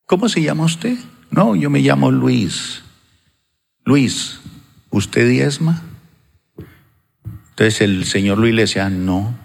¿cómo 0.07 0.29
se 0.29 0.41
llama 0.41 0.65
usted? 0.65 0.97
No, 1.29 1.55
yo 1.55 1.69
me 1.69 1.81
llamo 1.81 2.09
Luis. 2.09 2.81
Luis, 3.85 4.39
¿usted 4.89 5.29
diezma? 5.29 5.83
Entonces 7.49 7.81
el 7.81 8.03
señor 8.05 8.39
Luis 8.39 8.55
le 8.55 8.63
decía, 8.63 8.89
no. 8.89 9.37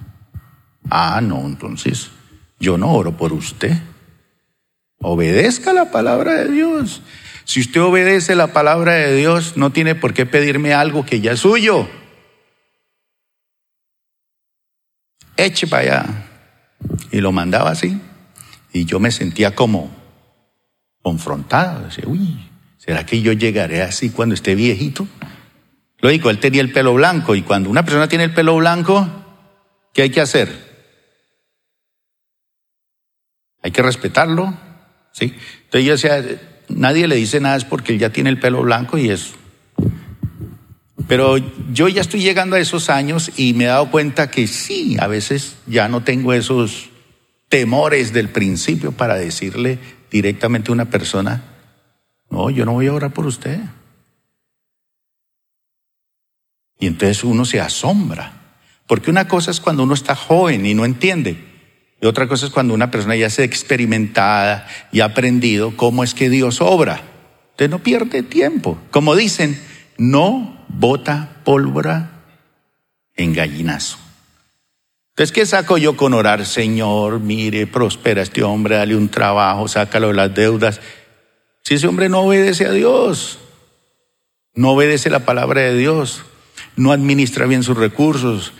Ah, 0.88 1.20
no, 1.22 1.40
entonces 1.44 2.10
yo 2.62 2.78
no 2.78 2.92
oro 2.92 3.16
por 3.16 3.32
usted. 3.32 3.76
Obedezca 5.00 5.72
la 5.72 5.90
palabra 5.90 6.34
de 6.34 6.48
Dios. 6.48 7.02
Si 7.44 7.60
usted 7.60 7.82
obedece 7.82 8.36
la 8.36 8.52
palabra 8.52 8.94
de 8.94 9.16
Dios, 9.16 9.56
no 9.56 9.70
tiene 9.70 9.96
por 9.96 10.14
qué 10.14 10.26
pedirme 10.26 10.72
algo 10.72 11.04
que 11.04 11.20
ya 11.20 11.32
es 11.32 11.40
suyo. 11.40 11.88
Eche 15.36 15.66
para 15.66 15.82
allá. 15.82 16.28
Y 17.10 17.20
lo 17.20 17.32
mandaba 17.32 17.70
así. 17.70 18.00
Y 18.72 18.84
yo 18.84 19.00
me 19.00 19.10
sentía 19.10 19.56
como 19.56 19.90
confrontado. 21.02 21.86
Decía, 21.86 22.04
uy, 22.06 22.48
¿será 22.78 23.04
que 23.04 23.20
yo 23.20 23.32
llegaré 23.32 23.82
así 23.82 24.10
cuando 24.10 24.36
esté 24.36 24.54
viejito? 24.54 25.08
Lógico, 25.98 26.30
él 26.30 26.38
tenía 26.38 26.60
el 26.60 26.72
pelo 26.72 26.94
blanco 26.94 27.34
y 27.34 27.42
cuando 27.42 27.70
una 27.70 27.84
persona 27.84 28.06
tiene 28.06 28.24
el 28.24 28.34
pelo 28.34 28.54
blanco, 28.54 29.08
¿qué 29.92 30.02
hay 30.02 30.10
que 30.10 30.20
hacer? 30.20 30.71
Hay 33.62 33.70
que 33.70 33.82
respetarlo, 33.82 34.54
¿sí? 35.12 35.34
Entonces 35.64 35.84
yo 35.84 35.92
decía, 35.92 36.40
nadie 36.68 37.06
le 37.06 37.16
dice 37.16 37.40
nada 37.40 37.56
es 37.56 37.64
porque 37.64 37.92
él 37.92 37.98
ya 37.98 38.10
tiene 38.10 38.30
el 38.30 38.40
pelo 38.40 38.62
blanco 38.62 38.98
y 38.98 39.08
eso. 39.08 39.34
Pero 41.08 41.36
yo 41.72 41.88
ya 41.88 42.00
estoy 42.00 42.20
llegando 42.20 42.56
a 42.56 42.60
esos 42.60 42.90
años 42.90 43.32
y 43.36 43.54
me 43.54 43.64
he 43.64 43.68
dado 43.68 43.90
cuenta 43.90 44.30
que 44.30 44.46
sí, 44.46 44.96
a 44.98 45.06
veces 45.06 45.56
ya 45.66 45.88
no 45.88 46.02
tengo 46.02 46.32
esos 46.32 46.90
temores 47.48 48.12
del 48.12 48.30
principio 48.30 48.92
para 48.92 49.16
decirle 49.16 49.78
directamente 50.10 50.70
a 50.70 50.74
una 50.74 50.86
persona, 50.86 51.42
no, 52.30 52.50
yo 52.50 52.64
no 52.64 52.72
voy 52.72 52.86
a 52.86 52.94
orar 52.94 53.12
por 53.12 53.26
usted. 53.26 53.60
Y 56.78 56.86
entonces 56.86 57.22
uno 57.24 57.44
se 57.44 57.60
asombra, 57.60 58.56
porque 58.86 59.10
una 59.10 59.28
cosa 59.28 59.50
es 59.50 59.60
cuando 59.60 59.82
uno 59.82 59.94
está 59.94 60.16
joven 60.16 60.64
y 60.66 60.74
no 60.74 60.84
entiende, 60.84 61.51
y 62.02 62.06
otra 62.06 62.26
cosa 62.26 62.46
es 62.46 62.52
cuando 62.52 62.74
una 62.74 62.90
persona 62.90 63.14
ya 63.14 63.30
se 63.30 63.42
ha 63.42 63.44
experimentada 63.44 64.66
y 64.90 65.00
ha 65.00 65.04
aprendido 65.04 65.76
cómo 65.76 66.02
es 66.02 66.14
que 66.14 66.28
Dios 66.28 66.60
obra. 66.60 67.00
Usted 67.52 67.70
no 67.70 67.78
pierde 67.78 68.24
tiempo. 68.24 68.76
Como 68.90 69.14
dicen, 69.14 69.62
no 69.98 70.64
bota 70.66 71.36
pólvora 71.44 72.24
en 73.14 73.32
gallinazo. 73.32 73.98
Entonces, 75.10 75.32
¿qué 75.32 75.46
saco 75.46 75.78
yo 75.78 75.96
con 75.96 76.12
orar? 76.12 76.44
Señor, 76.44 77.20
mire, 77.20 77.68
prospera 77.68 78.20
a 78.20 78.24
este 78.24 78.42
hombre, 78.42 78.76
dale 78.76 78.96
un 78.96 79.08
trabajo, 79.08 79.68
sácalo 79.68 80.08
de 80.08 80.14
las 80.14 80.34
deudas. 80.34 80.80
Si 81.62 81.74
ese 81.74 81.86
hombre 81.86 82.08
no 82.08 82.22
obedece 82.22 82.66
a 82.66 82.72
Dios, 82.72 83.38
no 84.54 84.72
obedece 84.72 85.08
la 85.08 85.24
palabra 85.24 85.60
de 85.60 85.76
Dios, 85.76 86.24
no 86.74 86.90
administra 86.90 87.46
bien 87.46 87.62
sus 87.62 87.76
recursos, 87.76 88.52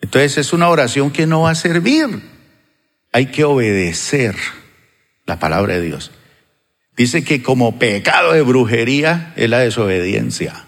entonces 0.00 0.38
es 0.38 0.52
una 0.52 0.68
oración 0.68 1.10
que 1.10 1.26
no 1.26 1.40
va 1.40 1.50
a 1.50 1.54
servir 1.56 2.33
hay 3.14 3.26
que 3.26 3.44
obedecer 3.44 4.34
la 5.24 5.38
palabra 5.38 5.74
de 5.74 5.82
Dios. 5.82 6.10
Dice 6.96 7.22
que 7.22 7.44
como 7.44 7.78
pecado 7.78 8.32
de 8.32 8.42
brujería 8.42 9.32
es 9.36 9.48
la 9.48 9.60
desobediencia. 9.60 10.64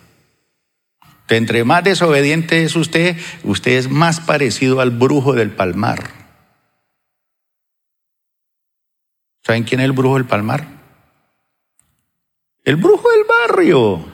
Entre 1.28 1.64
más 1.64 1.82
desobediente 1.82 2.62
es 2.62 2.76
usted, 2.76 3.16
usted 3.42 3.72
es 3.72 3.90
más 3.90 4.20
parecido 4.20 4.80
al 4.80 4.92
brujo 4.92 5.32
del 5.32 5.50
palmar. 5.50 6.08
¿Saben 9.42 9.64
quién 9.64 9.80
es 9.80 9.86
el 9.86 9.92
brujo 9.92 10.14
del 10.14 10.26
palmar? 10.26 10.68
El 12.62 12.76
brujo 12.76 13.08
del 13.10 13.24
barrio. 13.24 14.04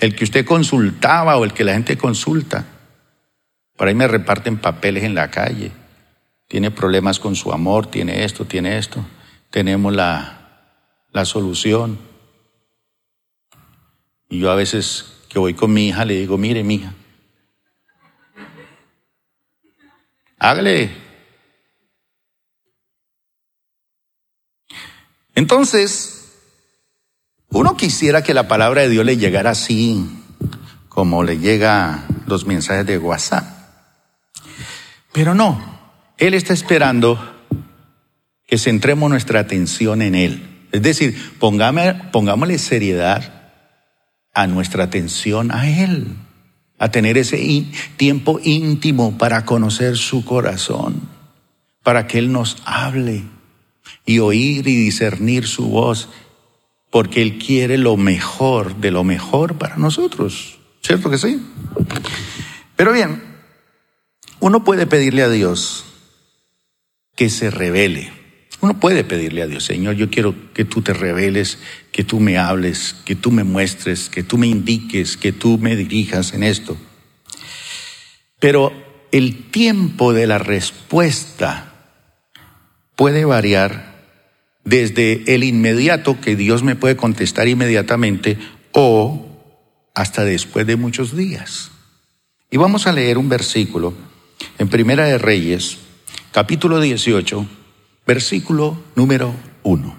El 0.00 0.16
que 0.16 0.24
usted 0.24 0.44
consultaba 0.44 1.36
o 1.36 1.44
el 1.44 1.52
que 1.52 1.62
la 1.62 1.74
gente 1.74 1.96
consulta. 1.96 2.71
Por 3.82 3.88
ahí 3.88 3.96
me 3.96 4.06
reparten 4.06 4.58
papeles 4.58 5.02
en 5.02 5.16
la 5.16 5.28
calle. 5.28 5.72
Tiene 6.46 6.70
problemas 6.70 7.18
con 7.18 7.34
su 7.34 7.52
amor, 7.52 7.88
tiene 7.88 8.22
esto, 8.22 8.44
tiene 8.44 8.78
esto. 8.78 9.04
Tenemos 9.50 9.92
la, 9.92 10.70
la 11.10 11.24
solución. 11.24 11.98
Y 14.28 14.38
yo 14.38 14.52
a 14.52 14.54
veces 14.54 15.24
que 15.28 15.40
voy 15.40 15.54
con 15.54 15.72
mi 15.72 15.88
hija 15.88 16.04
le 16.04 16.14
digo, 16.14 16.38
mire 16.38 16.62
mi 16.62 16.76
hija, 16.76 16.94
hágale. 20.38 20.92
Entonces, 25.34 26.38
uno 27.48 27.76
quisiera 27.76 28.22
que 28.22 28.32
la 28.32 28.46
palabra 28.46 28.82
de 28.82 28.90
Dios 28.90 29.04
le 29.04 29.16
llegara 29.16 29.50
así, 29.50 30.06
como 30.88 31.24
le 31.24 31.40
llega 31.40 32.06
los 32.28 32.46
mensajes 32.46 32.86
de 32.86 32.98
WhatsApp. 32.98 33.51
Pero 35.12 35.34
no, 35.34 35.60
Él 36.18 36.34
está 36.34 36.52
esperando 36.52 37.18
que 38.46 38.58
centremos 38.58 39.10
nuestra 39.10 39.40
atención 39.40 40.02
en 40.02 40.14
Él. 40.14 40.66
Es 40.72 40.82
decir, 40.82 41.16
pongámosle 41.38 42.58
seriedad 42.58 43.42
a 44.32 44.46
nuestra 44.46 44.84
atención 44.84 45.50
a 45.52 45.68
Él, 45.68 46.16
a 46.78 46.90
tener 46.90 47.18
ese 47.18 47.66
tiempo 47.96 48.40
íntimo 48.42 49.18
para 49.18 49.44
conocer 49.44 49.96
su 49.96 50.24
corazón, 50.24 51.08
para 51.82 52.06
que 52.06 52.18
Él 52.18 52.32
nos 52.32 52.56
hable 52.64 53.24
y 54.06 54.18
oír 54.20 54.66
y 54.66 54.76
discernir 54.76 55.46
su 55.46 55.68
voz, 55.68 56.08
porque 56.90 57.20
Él 57.20 57.38
quiere 57.38 57.76
lo 57.76 57.96
mejor 57.96 58.76
de 58.76 58.90
lo 58.90 59.04
mejor 59.04 59.58
para 59.58 59.76
nosotros. 59.76 60.58
¿Cierto 60.82 61.10
que 61.10 61.18
sí? 61.18 61.40
Pero 62.76 62.92
bien, 62.92 63.31
uno 64.42 64.64
puede 64.64 64.88
pedirle 64.88 65.22
a 65.22 65.28
Dios 65.28 65.84
que 67.14 67.30
se 67.30 67.52
revele. 67.52 68.12
Uno 68.60 68.80
puede 68.80 69.04
pedirle 69.04 69.42
a 69.42 69.46
Dios, 69.46 69.62
Señor, 69.64 69.94
yo 69.94 70.10
quiero 70.10 70.34
que 70.52 70.64
tú 70.64 70.82
te 70.82 70.92
reveles, 70.92 71.58
que 71.92 72.02
tú 72.02 72.18
me 72.18 72.38
hables, 72.38 72.96
que 73.04 73.14
tú 73.14 73.30
me 73.30 73.44
muestres, 73.44 74.08
que 74.08 74.24
tú 74.24 74.38
me 74.38 74.48
indiques, 74.48 75.16
que 75.16 75.30
tú 75.30 75.58
me 75.58 75.76
dirijas 75.76 76.34
en 76.34 76.42
esto. 76.42 76.76
Pero 78.40 78.72
el 79.12 79.48
tiempo 79.52 80.12
de 80.12 80.26
la 80.26 80.38
respuesta 80.38 81.94
puede 82.96 83.24
variar 83.24 84.08
desde 84.64 85.22
el 85.36 85.44
inmediato 85.44 86.20
que 86.20 86.34
Dios 86.34 86.64
me 86.64 86.74
puede 86.74 86.96
contestar 86.96 87.46
inmediatamente 87.46 88.38
o 88.72 89.24
hasta 89.94 90.24
después 90.24 90.66
de 90.66 90.74
muchos 90.74 91.16
días. 91.16 91.70
Y 92.50 92.56
vamos 92.56 92.88
a 92.88 92.92
leer 92.92 93.18
un 93.18 93.28
versículo 93.28 94.10
en 94.62 94.68
Primera 94.68 95.06
de 95.06 95.18
Reyes, 95.18 95.78
capítulo 96.30 96.78
18, 96.78 97.46
versículo 98.06 98.80
número 98.94 99.34
1. 99.64 99.96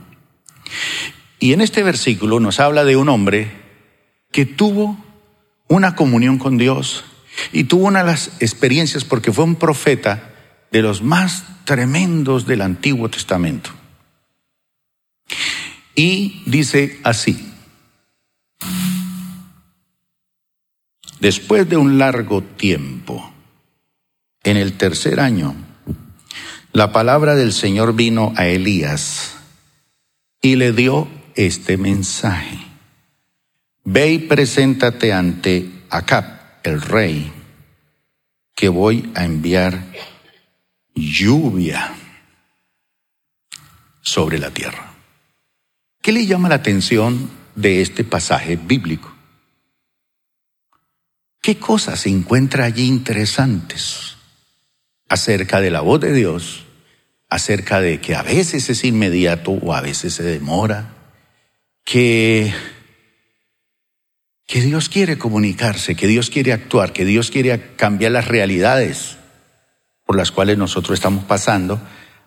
Y 1.38 1.52
en 1.52 1.60
este 1.60 1.84
versículo 1.84 2.40
nos 2.40 2.62
habla 2.62 2.86
de 2.86 2.96
un 2.96 3.10
hombre 3.10 3.52
que 4.32 4.46
tuvo 4.46 4.98
una 5.68 5.96
comunión 5.96 6.38
con 6.38 6.58
Dios 6.58 7.04
y 7.52 7.66
tuvo 7.66 7.88
una 7.88 8.06
de 8.06 8.12
las 8.12 8.38
experiencias 8.40 9.04
porque 9.04 9.34
fue 9.34 9.44
un 9.44 9.56
profeta 9.56 10.32
de 10.72 10.82
los 10.82 11.02
más 11.02 11.44
tremendos 11.66 12.48
del 12.48 12.62
Antiguo 12.62 13.10
Testamento. 13.10 13.70
Y 15.94 16.42
dice 16.46 17.02
así, 17.04 17.52
después 21.20 21.68
de 21.68 21.76
un 21.76 22.00
largo 22.00 22.42
tiempo, 22.42 23.33
en 24.44 24.58
el 24.58 24.74
tercer 24.78 25.20
año, 25.20 25.56
la 26.74 26.92
palabra 26.92 27.36
del 27.36 27.54
Señor 27.54 27.96
vino 27.96 28.34
a 28.36 28.48
Elías 28.48 29.36
y 30.42 30.56
le 30.58 30.74
dio 30.74 31.08
este 31.36 31.78
mensaje. 31.78 32.58
Ve 33.86 34.12
y 34.12 34.20
preséntate 34.20 35.14
ante 35.14 35.70
Acab, 35.90 36.60
el 36.64 36.82
rey, 36.82 37.32
que 38.56 38.70
voy 38.70 39.12
a 39.16 39.24
enviar 39.24 39.86
lluvia 40.96 41.94
sobre 44.02 44.40
la 44.40 44.52
tierra. 44.52 44.94
¿Qué 46.02 46.12
le 46.12 46.26
llama 46.26 46.50
la 46.50 46.56
atención 46.56 47.30
de 47.56 47.82
este 47.82 48.04
pasaje 48.04 48.58
bíblico? 48.58 49.14
¿Qué 51.42 51.58
cosas 51.58 52.02
se 52.02 52.10
encuentra 52.10 52.66
allí 52.66 52.86
interesantes 52.86 54.13
acerca 55.14 55.62
de 55.62 55.70
la 55.70 55.82
voz 55.82 56.02
de 56.02 56.12
Dios, 56.12 56.66
acerca 57.30 57.80
de 57.82 58.02
que 58.02 58.16
a 58.16 58.24
veces 58.24 58.72
es 58.72 58.84
inmediato 58.84 59.52
o 59.52 59.76
a 59.76 59.80
veces 59.80 60.16
se 60.16 60.24
demora, 60.24 60.96
que, 61.86 62.52
que 64.48 64.62
Dios 64.62 64.90
quiere 64.90 65.20
comunicarse, 65.20 65.96
que 65.96 66.08
Dios 66.08 66.32
quiere 66.32 66.52
actuar, 66.52 66.94
que 66.94 67.06
Dios 67.06 67.30
quiere 67.30 67.76
cambiar 67.76 68.12
las 68.12 68.28
realidades 68.28 69.18
por 70.04 70.18
las 70.18 70.32
cuales 70.32 70.58
nosotros 70.58 70.98
estamos 70.98 71.26
pasando 71.26 71.80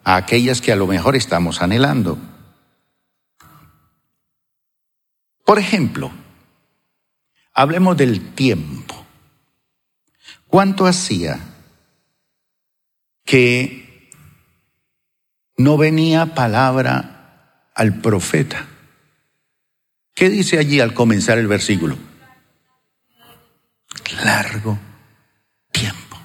a 0.05 0.15
aquellas 0.15 0.61
que 0.61 0.71
a 0.71 0.77
lo 0.77 0.87
mejor 0.87 1.17
estamos 1.17 1.63
anhelando? 1.63 2.17
Por 5.45 5.59
ejemplo, 5.59 6.13
hablemos 7.53 7.97
del 7.97 8.33
tiempo. 8.35 9.05
¿Cuánto 10.47 10.87
hacía 10.87 11.56
que 13.27 14.11
no 15.59 15.77
venía 15.77 16.35
palabra 16.35 17.71
al 17.75 18.01
profeta? 18.01 18.67
¿Qué 20.15 20.31
dice 20.31 20.59
allí 20.59 20.81
al 20.81 20.95
comenzar 20.95 21.37
el 21.37 21.47
versículo? 21.47 21.99
Largo 24.25 24.79
tiempo. 25.73 26.17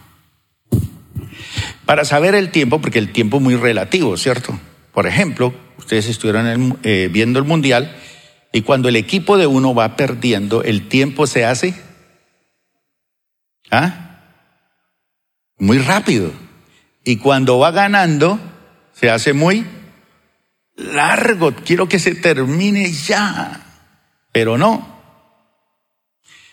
Para 1.85 2.05
saber 2.05 2.35
el 2.35 2.51
tiempo, 2.51 2.79
porque 2.79 2.99
el 2.99 3.11
tiempo 3.11 3.37
es 3.37 3.43
muy 3.43 3.55
relativo, 3.55 4.15
¿cierto? 4.15 4.57
Por 4.93 5.07
ejemplo, 5.07 5.53
ustedes 5.77 6.07
estuvieron 6.07 6.79
eh, 6.83 7.09
viendo 7.11 7.39
el 7.39 7.45
mundial 7.45 7.97
y 8.53 8.61
cuando 8.61 8.87
el 8.87 8.95
equipo 8.95 9.37
de 9.37 9.47
uno 9.47 9.73
va 9.73 9.95
perdiendo, 9.95 10.63
el 10.63 10.87
tiempo 10.87 11.27
se 11.27 11.43
hace 11.45 11.73
¿ah? 13.71 14.19
muy 15.57 15.79
rápido. 15.79 16.31
Y 17.03 17.17
cuando 17.17 17.59
va 17.59 17.71
ganando, 17.71 18.39
se 18.93 19.09
hace 19.09 19.33
muy 19.33 19.65
largo. 20.75 21.53
Quiero 21.55 21.87
que 21.87 21.99
se 21.99 22.15
termine 22.15 22.91
ya. 22.91 23.65
Pero 24.31 24.57
no. 24.57 25.01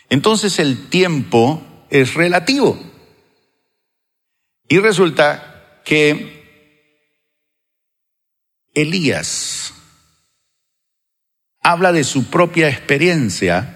Entonces 0.09 0.59
el 0.59 0.89
tiempo 0.89 1.61
es 1.89 2.13
relativo. 2.15 2.79
Y 4.67 4.79
resulta 4.79 5.81
que 5.83 6.39
Elías 8.73 9.73
habla 11.61 11.91
de 11.91 12.03
su 12.03 12.29
propia 12.29 12.69
experiencia 12.69 13.75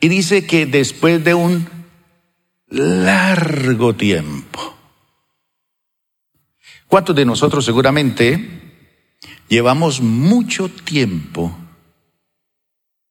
y 0.00 0.08
dice 0.08 0.46
que 0.46 0.66
después 0.66 1.22
de 1.22 1.34
un 1.34 1.68
largo 2.66 3.94
tiempo, 3.94 4.76
¿cuántos 6.92 7.16
de 7.16 7.24
nosotros 7.24 7.64
seguramente 7.64 8.50
llevamos 9.48 10.02
mucho 10.02 10.68
tiempo 10.68 11.56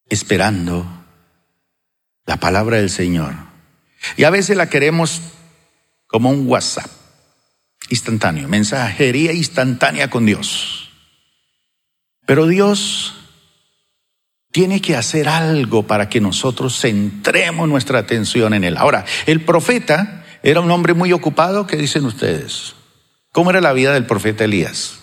esperando 0.07 0.85
la 2.27 2.37
palabra 2.37 2.77
del 2.77 2.91
Señor? 2.91 3.33
Y 4.17 4.25
a 4.25 4.29
veces 4.29 4.55
la 4.55 4.69
queremos 4.69 5.19
como 6.05 6.29
un 6.29 6.47
WhatsApp 6.47 6.91
instantáneo, 7.89 8.47
mensajería 8.47 9.33
instantánea 9.33 10.11
con 10.11 10.27
Dios. 10.27 10.91
Pero 12.27 12.45
Dios 12.45 13.15
tiene 14.51 14.79
que 14.79 14.95
hacer 14.95 15.27
algo 15.27 15.87
para 15.87 16.07
que 16.07 16.21
nosotros 16.21 16.79
centremos 16.79 17.67
nuestra 17.67 17.97
atención 17.97 18.53
en 18.53 18.63
él. 18.63 18.77
Ahora, 18.77 19.05
el 19.25 19.43
profeta 19.43 20.23
era 20.43 20.61
un 20.61 20.69
hombre 20.69 20.93
muy 20.93 21.11
ocupado, 21.13 21.65
¿qué 21.65 21.77
dicen 21.77 22.05
ustedes? 22.05 22.75
¿Cómo 23.31 23.49
era 23.49 23.61
la 23.61 23.73
vida 23.73 23.93
del 23.93 24.05
profeta 24.05 24.43
Elías? 24.43 24.99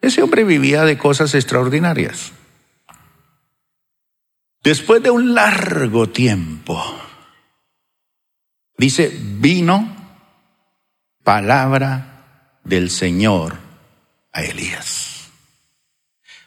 Ese 0.00 0.22
hombre 0.22 0.44
vivía 0.44 0.84
de 0.84 0.98
cosas 0.98 1.34
extraordinarias. 1.34 2.32
Después 4.62 5.02
de 5.02 5.10
un 5.10 5.34
largo 5.34 6.08
tiempo, 6.08 6.80
dice, 8.76 9.16
vino 9.20 9.96
palabra 11.24 12.58
del 12.64 12.90
Señor 12.90 13.56
a 14.32 14.42
Elías. 14.42 15.30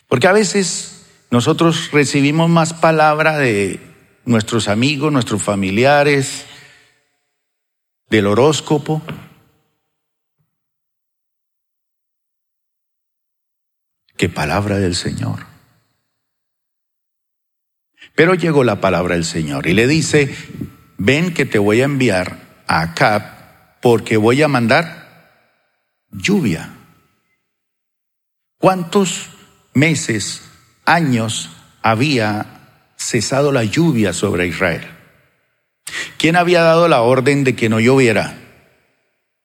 Porque 0.08 0.28
a 0.28 0.34
veces 0.34 1.08
nosotros 1.30 1.92
recibimos 1.92 2.50
más 2.50 2.74
palabra 2.74 3.38
de 3.38 3.80
nuestros 4.26 4.70
amigos, 4.70 5.12
nuestros 5.12 5.44
familiares, 5.44 6.46
del 8.10 8.28
horóscopo. 8.28 9.02
que 14.18 14.30
palabra 14.30 14.78
del 14.78 14.96
Señor. 14.96 15.46
Pero 18.16 18.34
llegó 18.34 18.64
la 18.64 18.80
palabra 18.80 19.16
del 19.16 19.26
Señor 19.26 19.68
y 19.68 19.74
le 19.74 19.88
dice, 19.88 20.34
ven 20.98 21.34
que 21.34 21.46
te 21.46 21.60
voy 21.60 21.82
a 21.82 21.84
enviar 21.84 22.64
a 22.66 22.80
Acab 22.80 23.82
porque 23.82 24.16
voy 24.16 24.42
a 24.42 24.48
mandar 24.48 25.52
lluvia. 26.12 26.74
¿Cuántos 28.58 29.32
meses, 29.74 30.50
años, 30.86 31.52
había 31.82 32.94
cesado 32.98 33.52
la 33.52 33.64
lluvia 33.64 34.12
sobre 34.14 34.48
Israel. 34.48 34.95
¿Quién 36.18 36.36
había 36.36 36.62
dado 36.62 36.88
la 36.88 37.02
orden 37.02 37.44
de 37.44 37.56
que 37.56 37.70
no 37.70 37.80
lloviera? 37.80 38.38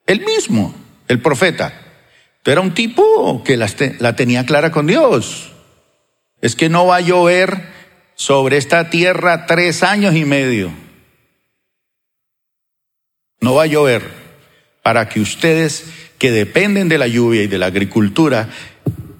El 0.06 0.20
mismo, 0.24 0.74
el 1.09 1.20
profeta. 1.20 1.72
Pero 2.42 2.61
era 2.61 2.68
un 2.68 2.74
tipo 2.74 3.42
que 3.44 3.56
la, 3.56 4.16
tenía 4.16 4.46
clara 4.46 4.70
con 4.70 4.87
Dios. 4.87 5.52
Es 6.40 6.56
que 6.56 6.68
no 6.68 6.87
va 6.87 6.96
a 6.96 7.00
llover 7.00 7.68
sobre 8.14 8.56
esta 8.56 8.90
tierra 8.90 9.46
tres 9.46 9.83
años 9.83 10.14
y 10.14 10.24
medio. 10.24 10.72
No 13.40 13.54
va 13.54 13.64
a 13.64 13.66
llover 13.66 14.02
para 14.83 15.09
que 15.09 15.20
ustedes 15.20 15.85
que 16.18 16.30
dependen 16.30 16.88
de 16.88 16.98
la 16.98 17.06
lluvia 17.06 17.42
y 17.42 17.46
de 17.46 17.59
la 17.59 17.66
agricultura 17.66 18.48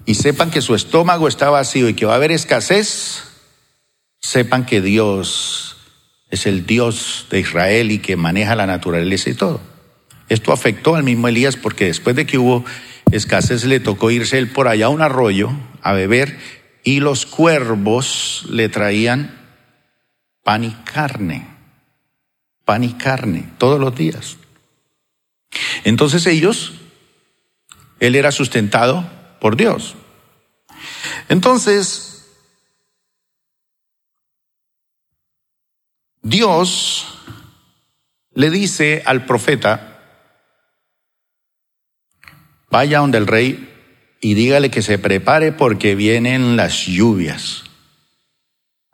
y 0.05 0.15
sepan 0.15 0.51
que 0.51 0.61
su 0.61 0.75
estómago 0.75 1.27
está 1.27 1.49
vacío 1.49 1.89
y 1.89 1.93
que 1.93 2.05
va 2.05 2.13
a 2.13 2.15
haber 2.17 2.31
escasez, 2.31 3.23
sepan 4.19 4.65
que 4.65 4.81
Dios 4.81 5.70
es 6.31 6.45
el 6.45 6.65
Dios 6.65 7.27
de 7.29 7.41
Israel 7.41 7.91
y 7.91 7.99
que 7.99 8.15
maneja 8.15 8.55
la 8.55 8.65
naturaleza 8.65 9.29
y 9.29 9.33
todo. 9.33 9.61
Esto 10.29 10.53
afectó 10.53 10.95
al 10.95 11.03
mismo 11.03 11.27
Elías 11.27 11.57
porque 11.57 11.85
después 11.85 12.15
de 12.15 12.25
que 12.25 12.37
hubo 12.37 12.65
escasez 13.11 13.65
le 13.65 13.81
tocó 13.81 14.09
irse 14.11 14.37
él 14.37 14.49
por 14.49 14.67
allá 14.69 14.85
a 14.85 14.89
un 14.89 15.01
arroyo 15.01 15.51
a 15.81 15.91
beber 15.91 16.39
y 16.83 17.01
los 17.01 17.25
cuervos 17.25 18.45
le 18.49 18.69
traían 18.69 19.37
pan 20.43 20.63
y 20.63 20.71
carne, 20.71 21.45
pan 22.65 22.83
y 22.83 22.93
carne 22.93 23.49
todos 23.57 23.79
los 23.79 23.95
días. 23.95 24.37
Entonces 25.83 26.25
ellos, 26.25 26.73
él 27.99 28.15
era 28.15 28.31
sustentado 28.31 29.09
por 29.41 29.57
Dios. 29.57 29.95
Entonces, 31.27 32.10
Dios 36.21 37.07
le 38.33 38.49
dice 38.49 39.03
al 39.05 39.25
profeta, 39.25 39.99
vaya 42.69 42.99
donde 42.99 43.17
el 43.17 43.27
rey 43.27 43.67
y 44.21 44.35
dígale 44.35 44.69
que 44.69 44.81
se 44.81 44.99
prepare 44.99 45.51
porque 45.51 45.95
vienen 45.95 46.55
las 46.55 46.85
lluvias. 46.85 47.63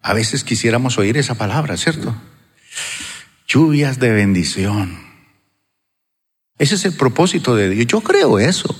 A 0.01 0.13
veces 0.13 0.43
quisiéramos 0.43 0.97
oír 0.97 1.17
esa 1.17 1.35
palabra, 1.35 1.75
¿cierto? 1.75 2.15
Lluvias 3.47 3.99
de 3.99 4.11
bendición. 4.11 5.07
Ese 6.57 6.75
es 6.75 6.85
el 6.85 6.93
propósito 6.93 7.55
de 7.55 7.69
Dios. 7.69 7.87
Yo 7.87 8.01
creo 8.01 8.39
eso. 8.39 8.75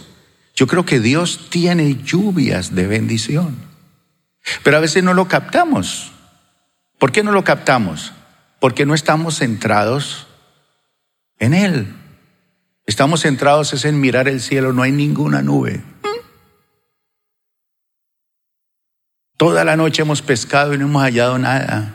Yo 0.56 0.68
creo 0.68 0.86
que 0.86 1.00
Dios 1.00 1.50
tiene 1.50 2.02
lluvias 2.04 2.74
de 2.74 2.88
bendición. 2.88 3.58
Pero 4.64 4.78
a 4.78 4.80
veces 4.80 5.04
no 5.04 5.14
lo 5.14 5.28
captamos. 5.28 6.12
¿Por 6.98 7.12
qué 7.12 7.24
no 7.24 7.32
lo 7.32 7.44
captamos? 7.44 8.14
Porque 8.60 8.86
no 8.86 8.93
estamos 8.93 9.38
centrados 9.38 10.28
en 11.39 11.54
Él. 11.54 11.93
Estamos 12.86 13.22
centrados 13.22 13.86
en 13.86 14.00
mirar 14.00 14.28
el 14.28 14.41
cielo, 14.41 14.74
no 14.74 14.82
hay 14.82 14.91
ninguna 14.91 15.41
nube. 15.41 15.82
Toda 19.36 19.63
la 19.63 19.76
noche 19.76 20.02
hemos 20.02 20.22
pescado 20.22 20.74
y 20.74 20.78
no 20.78 20.86
hemos 20.86 21.04
hallado 21.04 21.38
nada. 21.38 21.93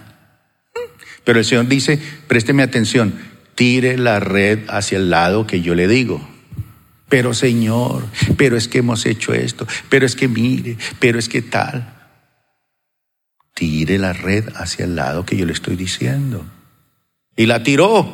Pero 1.25 1.39
el 1.39 1.45
Señor 1.45 1.67
dice, 1.67 2.01
présteme 2.29 2.63
atención, 2.63 3.19
tire 3.55 3.99
la 3.99 4.21
red 4.21 4.61
hacia 4.69 4.99
el 4.99 5.11
lado 5.11 5.47
que 5.47 5.61
yo 5.61 5.75
le 5.75 5.89
digo. 5.89 6.21
Pero 7.09 7.35
Señor, 7.35 8.05
pero 8.37 8.57
es 8.57 8.69
que 8.69 8.79
hemos 8.79 9.05
hecho 9.07 9.35
esto, 9.35 9.67
pero 9.89 10.07
es 10.07 10.17
que 10.17 10.29
mire, 10.29 10.79
pero 10.99 11.19
es 11.19 11.29
que 11.29 11.43
tal. 11.43 11.92
Tire 13.63 13.97
la 13.97 14.13
red 14.13 14.49
hacia 14.57 14.87
el 14.87 14.97
lado 14.97 15.25
que 15.25 15.37
yo 15.37 15.47
le 15.47 15.53
estoy 15.53 15.77
diciendo. 15.77 16.45
Y 17.37 17.47
la 17.47 17.63
tiró. 17.63 18.13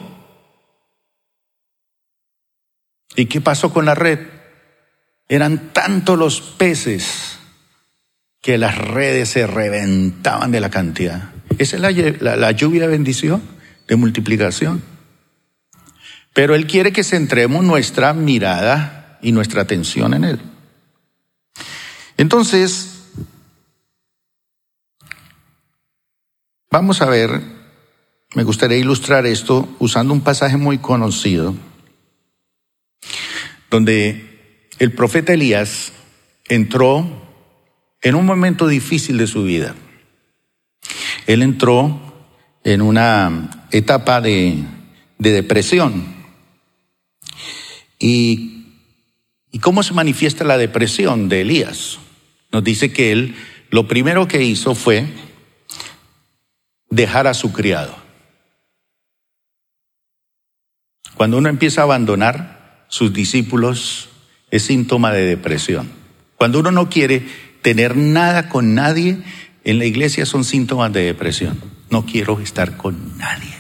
¿Y 3.17 3.25
qué 3.25 3.41
pasó 3.41 3.73
con 3.73 3.87
la 3.87 3.95
red? 3.95 4.19
Eran 5.27 5.73
tantos 5.73 6.19
los 6.19 6.43
peces 6.43 7.39
que 8.43 8.59
las 8.59 8.77
redes 8.77 9.31
se 9.31 9.47
reventaban 9.47 10.51
de 10.51 10.61
la 10.61 10.69
cantidad. 10.69 11.31
Esa 11.57 11.77
es 11.77 12.21
la, 12.21 12.51
lluvia 12.51 12.83
de 12.83 12.89
bendición, 12.89 13.41
de 13.87 13.97
multiplicación. 13.97 14.83
Pero 16.35 16.57
Él 16.57 16.67
quiere 16.67 16.93
que 16.93 17.05
centremos 17.05 17.65
nuestra 17.65 18.13
mirada 18.13 19.19
y 19.23 19.33
nuestra 19.33 19.63
atención 19.63 20.13
en 20.13 20.25
Él. 20.25 20.41
Entonces, 22.19 22.98
vamos 26.71 27.01
a 27.01 27.07
ver, 27.07 27.41
me 28.35 28.45
gustaría 28.45 28.79
ilustrar 28.79 29.27
esto 29.27 29.69
usando 29.79 30.13
un 30.13 30.21
pasaje 30.21 30.57
muy 30.57 30.79
conocido, 30.79 31.55
donde 33.71 34.61
el 34.79 34.93
profeta 34.93 35.33
Elías 35.33 35.93
entró 36.49 37.07
en 38.03 38.15
un 38.15 38.27
momento 38.27 38.67
difícil 38.67 39.19
de 39.19 39.27
su 39.27 39.45
vida. 39.45 39.75
Él 41.27 41.43
entró 41.43 42.01
en 42.65 42.81
una 42.81 43.67
etapa 43.71 44.21
de, 44.21 44.65
depresión. 45.19 46.17
Y, 47.99 48.55
¿Y 49.51 49.59
cómo 49.59 49.83
se 49.83 49.95
manifiesta 49.95 50.45
la 50.45 50.59
depresión 50.59 51.29
de 51.29 51.41
Elías? 51.43 51.99
Nos 52.53 52.65
dice 52.65 52.93
que 52.93 53.13
él 53.13 53.35
lo 53.71 53.89
primero 53.89 54.29
que 54.29 54.43
hizo 54.43 54.75
fue 54.75 55.07
dejar 56.91 57.27
a 57.27 57.35
su 57.35 57.53
criado. 57.53 57.97
Cuando 61.15 61.39
uno 61.39 61.49
empieza 61.49 61.81
a 61.81 61.85
abandonar 61.85 62.87
sus 62.89 63.13
discípulos 63.13 64.09
es 64.51 64.63
síntoma 64.63 65.13
de 65.13 65.25
depresión. 65.25 65.91
Cuando 66.37 66.61
uno 66.61 66.71
no 66.71 66.89
quiere 66.89 67.27
tener 67.63 67.97
nada 67.97 68.49
con 68.49 68.75
nadie 68.75 69.23
en 69.65 69.79
la 69.79 69.85
iglesia 69.85 70.25
son 70.25 70.45
síntomas 70.45 70.93
de 70.93 71.03
depresión. 71.03 71.61
No 71.91 72.07
quiero 72.07 72.41
estar 72.41 72.77
con 72.77 73.19
nadie. 73.19 73.55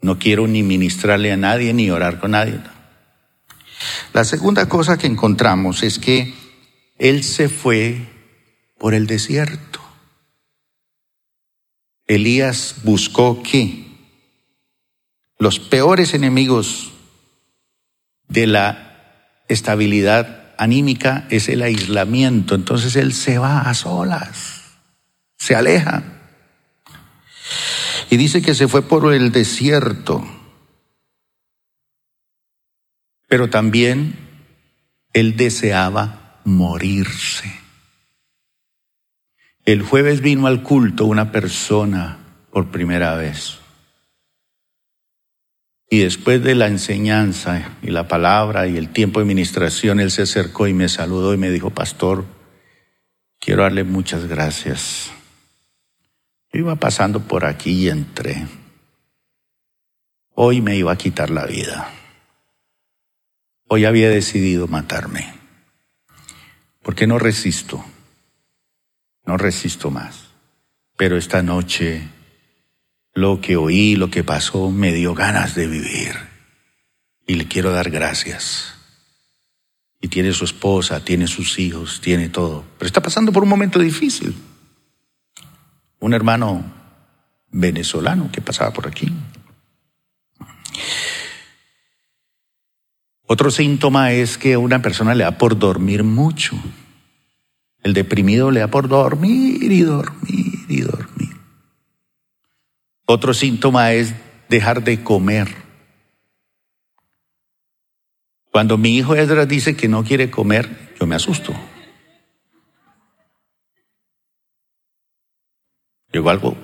No 0.00 0.18
quiero 0.18 0.46
ni 0.46 0.62
ministrarle 0.62 1.32
a 1.32 1.36
nadie 1.36 1.74
ni 1.74 1.90
orar 1.90 2.20
con 2.20 2.30
nadie. 2.30 2.60
La 4.12 4.24
segunda 4.24 4.68
cosa 4.68 4.96
que 4.96 5.06
encontramos 5.06 5.82
es 5.82 5.98
que 5.98 6.34
él 6.98 7.24
se 7.24 7.48
fue 7.48 8.06
por 8.78 8.94
el 8.94 9.06
desierto. 9.06 9.80
Elías 12.10 12.74
buscó 12.82 13.40
qué? 13.40 13.86
Los 15.38 15.60
peores 15.60 16.12
enemigos 16.12 16.90
de 18.26 18.48
la 18.48 19.44
estabilidad 19.46 20.52
anímica 20.58 21.28
es 21.30 21.48
el 21.48 21.62
aislamiento. 21.62 22.56
Entonces 22.56 22.96
él 22.96 23.12
se 23.12 23.38
va 23.38 23.60
a 23.60 23.74
solas, 23.74 24.62
se 25.36 25.54
aleja. 25.54 26.02
Y 28.10 28.16
dice 28.16 28.42
que 28.42 28.56
se 28.56 28.66
fue 28.66 28.82
por 28.82 29.14
el 29.14 29.30
desierto. 29.30 30.26
Pero 33.28 33.48
también 33.50 34.18
él 35.12 35.36
deseaba 35.36 36.40
morirse. 36.42 37.59
El 39.70 39.82
jueves 39.82 40.20
vino 40.20 40.48
al 40.48 40.64
culto 40.64 41.04
una 41.04 41.30
persona 41.30 42.18
por 42.50 42.72
primera 42.72 43.14
vez. 43.14 43.60
Y 45.88 46.00
después 46.00 46.42
de 46.42 46.56
la 46.56 46.66
enseñanza 46.66 47.76
y 47.80 47.92
la 47.92 48.08
palabra 48.08 48.66
y 48.66 48.76
el 48.76 48.88
tiempo 48.88 49.20
de 49.20 49.26
ministración, 49.26 50.00
él 50.00 50.10
se 50.10 50.22
acercó 50.22 50.66
y 50.66 50.74
me 50.74 50.88
saludó 50.88 51.34
y 51.34 51.36
me 51.36 51.52
dijo, 51.52 51.70
pastor, 51.70 52.24
quiero 53.38 53.62
darle 53.62 53.84
muchas 53.84 54.26
gracias. 54.26 55.12
Yo 56.52 56.58
iba 56.58 56.74
pasando 56.74 57.20
por 57.20 57.44
aquí 57.44 57.84
y 57.84 57.90
entré. 57.90 58.48
Hoy 60.34 60.62
me 60.62 60.74
iba 60.74 60.90
a 60.90 60.98
quitar 60.98 61.30
la 61.30 61.46
vida. 61.46 61.88
Hoy 63.68 63.84
había 63.84 64.10
decidido 64.10 64.66
matarme. 64.66 65.32
Porque 66.82 67.06
no 67.06 67.20
resisto. 67.20 67.84
No 69.30 69.36
resisto 69.36 69.92
más. 69.92 70.24
Pero 70.96 71.16
esta 71.16 71.40
noche 71.40 72.02
lo 73.14 73.40
que 73.40 73.56
oí, 73.56 73.94
lo 73.94 74.10
que 74.10 74.24
pasó, 74.24 74.72
me 74.72 74.92
dio 74.92 75.14
ganas 75.14 75.54
de 75.54 75.68
vivir. 75.68 76.16
Y 77.28 77.34
le 77.34 77.46
quiero 77.46 77.70
dar 77.70 77.90
gracias. 77.90 78.74
Y 80.00 80.08
tiene 80.08 80.32
su 80.32 80.44
esposa, 80.44 81.04
tiene 81.04 81.28
sus 81.28 81.60
hijos, 81.60 82.00
tiene 82.00 82.28
todo. 82.28 82.64
Pero 82.76 82.88
está 82.88 83.00
pasando 83.00 83.30
por 83.30 83.44
un 83.44 83.50
momento 83.50 83.78
difícil. 83.78 84.34
Un 86.00 86.12
hermano 86.12 86.64
venezolano 87.52 88.32
que 88.32 88.40
pasaba 88.40 88.72
por 88.72 88.88
aquí. 88.88 89.12
Otro 93.28 93.52
síntoma 93.52 94.10
es 94.10 94.36
que 94.36 94.56
una 94.56 94.82
persona 94.82 95.14
le 95.14 95.22
da 95.22 95.38
por 95.38 95.56
dormir 95.56 96.02
mucho. 96.02 96.60
El 97.82 97.94
deprimido 97.94 98.50
le 98.50 98.60
da 98.60 98.68
por 98.68 98.88
dormir 98.88 99.72
y 99.72 99.82
dormir 99.82 100.66
y 100.68 100.80
dormir. 100.82 101.36
Otro 103.06 103.34
síntoma 103.34 103.92
es 103.92 104.14
dejar 104.48 104.84
de 104.84 105.02
comer. 105.02 105.54
Cuando 108.52 108.76
mi 108.76 108.96
hijo 108.96 109.14
Edras 109.14 109.48
dice 109.48 109.76
que 109.76 109.88
no 109.88 110.04
quiere 110.04 110.30
comer, 110.30 110.94
yo 110.98 111.06
me 111.06 111.14
asusto. 111.14 111.54
Digo 116.12 116.28
algo, 116.28 116.56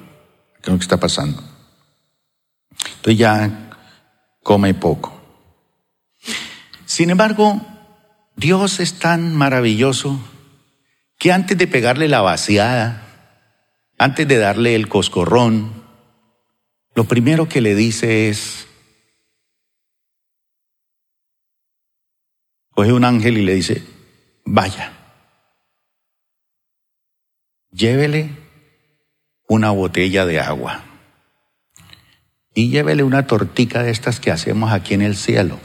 ¿qué 0.57 0.62
es 0.62 0.68
lo 0.68 0.79
que 0.79 0.83
está 0.83 0.98
pasando? 0.98 1.42
Entonces 2.96 3.18
ya 3.18 3.70
come 4.42 4.74
poco. 4.74 5.12
Sin 6.85 7.11
embargo, 7.11 7.61
Dios 8.35 8.81
es 8.81 8.98
tan 8.98 9.35
maravilloso 9.35 10.20
que 11.18 11.33
antes 11.33 11.57
de 11.57 11.66
pegarle 11.66 12.09
la 12.09 12.20
vaciada, 12.20 13.02
antes 13.98 14.29
de 14.29 14.38
darle 14.38 14.74
el 14.74 14.88
coscorrón, 14.88 15.85
lo 16.94 17.05
primero 17.05 17.48
que 17.48 17.61
le 17.61 17.74
dice 17.74 18.29
es, 18.29 18.66
coge 22.70 22.92
un 22.92 23.05
ángel 23.05 23.38
y 23.38 23.42
le 23.42 23.55
dice, 23.55 23.83
vaya, 24.44 24.92
llévele 27.70 28.31
una 29.48 29.70
botella 29.70 30.26
de 30.26 30.40
agua 30.40 30.85
y 32.55 32.70
llévele 32.70 33.02
una 33.02 33.26
tortica 33.26 33.83
de 33.83 33.90
estas 33.90 34.20
que 34.20 34.31
hacemos 34.31 34.72
aquí 34.72 34.94
en 34.94 35.02
el 35.02 35.16
cielo. 35.16 35.59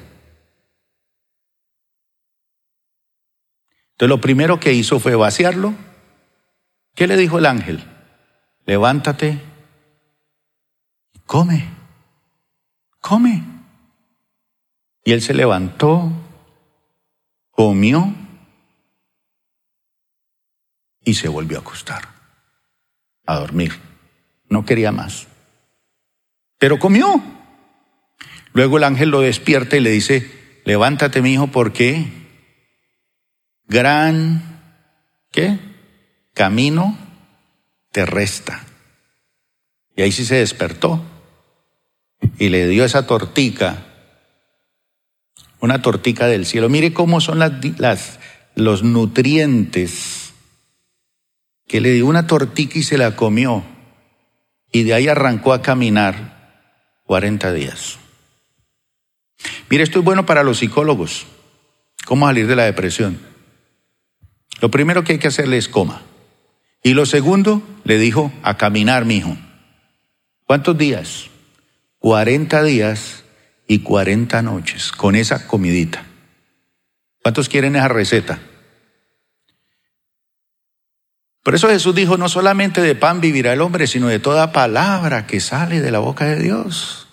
Entonces 4.01 4.17
lo 4.17 4.21
primero 4.21 4.59
que 4.59 4.73
hizo 4.73 4.99
fue 4.99 5.13
vaciarlo. 5.13 5.75
¿Qué 6.95 7.05
le 7.05 7.17
dijo 7.17 7.37
el 7.37 7.45
ángel? 7.45 7.83
Levántate 8.65 9.39
come, 11.27 11.69
come. 12.99 13.43
Y 15.05 15.11
él 15.11 15.21
se 15.21 15.35
levantó, 15.35 16.11
comió 17.51 18.11
y 21.05 21.13
se 21.13 21.27
volvió 21.27 21.59
a 21.59 21.61
acostar, 21.61 22.01
a 23.27 23.35
dormir. 23.35 23.79
No 24.49 24.65
quería 24.65 24.91
más. 24.91 25.27
Pero 26.57 26.79
comió. 26.79 27.21
Luego 28.53 28.77
el 28.77 28.83
ángel 28.83 29.09
lo 29.09 29.21
despierta 29.21 29.77
y 29.77 29.79
le 29.79 29.91
dice, 29.91 30.59
levántate 30.65 31.21
mi 31.21 31.33
hijo 31.33 31.45
porque 31.51 32.20
gran, 33.71 34.43
¿qué? 35.31 35.57
Camino 36.33 36.97
te 37.91 38.05
resta. 38.05 38.65
Y 39.95 40.01
ahí 40.01 40.11
sí 40.11 40.25
se 40.25 40.35
despertó 40.35 41.01
y 42.37 42.49
le 42.49 42.67
dio 42.67 42.83
esa 42.83 43.07
tortica, 43.07 43.85
una 45.61 45.81
tortica 45.81 46.27
del 46.27 46.45
cielo. 46.45 46.67
Mire 46.67 46.93
cómo 46.93 47.21
son 47.21 47.39
las, 47.39 47.53
las, 47.79 48.19
los 48.55 48.83
nutrientes 48.83 50.33
que 51.65 51.79
le 51.79 51.91
dio 51.91 52.07
una 52.07 52.27
tortica 52.27 52.77
y 52.77 52.83
se 52.83 52.97
la 52.97 53.15
comió. 53.15 53.63
Y 54.73 54.83
de 54.83 54.93
ahí 54.93 55.07
arrancó 55.07 55.53
a 55.53 55.61
caminar 55.61 56.99
40 57.05 57.53
días. 57.53 57.97
Mire, 59.69 59.83
esto 59.83 59.99
es 59.99 60.05
bueno 60.05 60.25
para 60.25 60.43
los 60.43 60.59
psicólogos. 60.59 61.25
¿Cómo 62.05 62.27
salir 62.27 62.47
de 62.47 62.55
la 62.57 62.63
depresión? 62.63 63.30
Lo 64.61 64.69
primero 64.69 65.03
que 65.03 65.13
hay 65.13 65.19
que 65.19 65.27
hacerle 65.27 65.57
es 65.57 65.67
coma. 65.67 66.03
Y 66.83 66.93
lo 66.93 67.05
segundo, 67.05 67.61
le 67.83 67.97
dijo, 67.97 68.31
a 68.43 68.57
caminar, 68.57 69.05
mi 69.05 69.17
hijo. 69.17 69.35
¿Cuántos 70.45 70.77
días? 70.77 71.29
40 71.99 72.63
días 72.63 73.23
y 73.67 73.79
40 73.79 74.41
noches 74.43 74.91
con 74.91 75.15
esa 75.15 75.47
comidita. 75.47 76.05
¿Cuántos 77.21 77.49
quieren 77.49 77.75
esa 77.75 77.87
receta? 77.87 78.39
Por 81.43 81.55
eso 81.55 81.67
Jesús 81.69 81.95
dijo, 81.95 82.17
no 82.17 82.29
solamente 82.29 82.81
de 82.81 82.93
pan 82.93 83.19
vivirá 83.19 83.53
el 83.53 83.61
hombre, 83.61 83.87
sino 83.87 84.07
de 84.07 84.19
toda 84.19 84.51
palabra 84.51 85.25
que 85.25 85.39
sale 85.39 85.81
de 85.81 85.91
la 85.91 85.99
boca 85.99 86.25
de 86.25 86.37
Dios. 86.37 87.07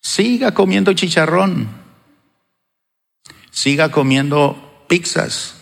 Siga 0.00 0.54
comiendo 0.54 0.92
chicharrón, 0.92 1.83
siga 3.54 3.90
comiendo 3.90 4.84
pizzas. 4.88 5.54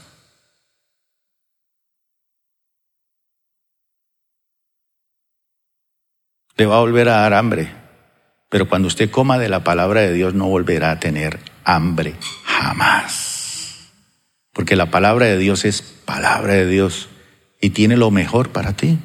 Le 6.57 6.67
va 6.67 6.77
a 6.77 6.81
volver 6.81 7.09
a 7.09 7.21
dar 7.21 7.35
hambre, 7.35 7.73
pero 8.49 8.69
cuando 8.69 8.89
usted 8.89 9.11
coma 9.11 9.39
de 9.39 9.49
la 9.49 9.63
palabra 9.65 10.01
de 10.01 10.13
Dios 10.13 10.35
no 10.35 10.47
volverá 10.47 10.91
a 10.91 11.01
tener 11.01 11.39
hambre 11.65 12.15
jamás. 12.45 13.91
Porque 14.53 14.77
la 14.77 14.91
palabra 14.91 15.27
de 15.27 15.39
Dios 15.39 15.65
es 15.65 15.83
palabra 15.83 16.55
de 16.55 16.67
Dios 16.67 17.09
y 17.61 17.71
tiene 17.71 17.97
lo 17.97 18.11
mejor 18.11 18.51
para 18.51 18.75
ti. 18.75 18.99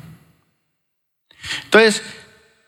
Entonces, 1.66 2.04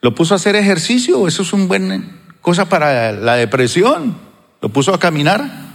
¿lo 0.01 0.15
puso 0.15 0.33
a 0.33 0.37
hacer 0.37 0.55
ejercicio? 0.55 1.27
Eso 1.27 1.43
es 1.43 1.53
una 1.53 1.65
buena 1.65 2.21
cosa 2.41 2.67
para 2.69 3.11
la 3.11 3.35
depresión. 3.35 4.17
¿Lo 4.61 4.69
puso 4.69 4.93
a 4.93 4.99
caminar? 4.99 5.68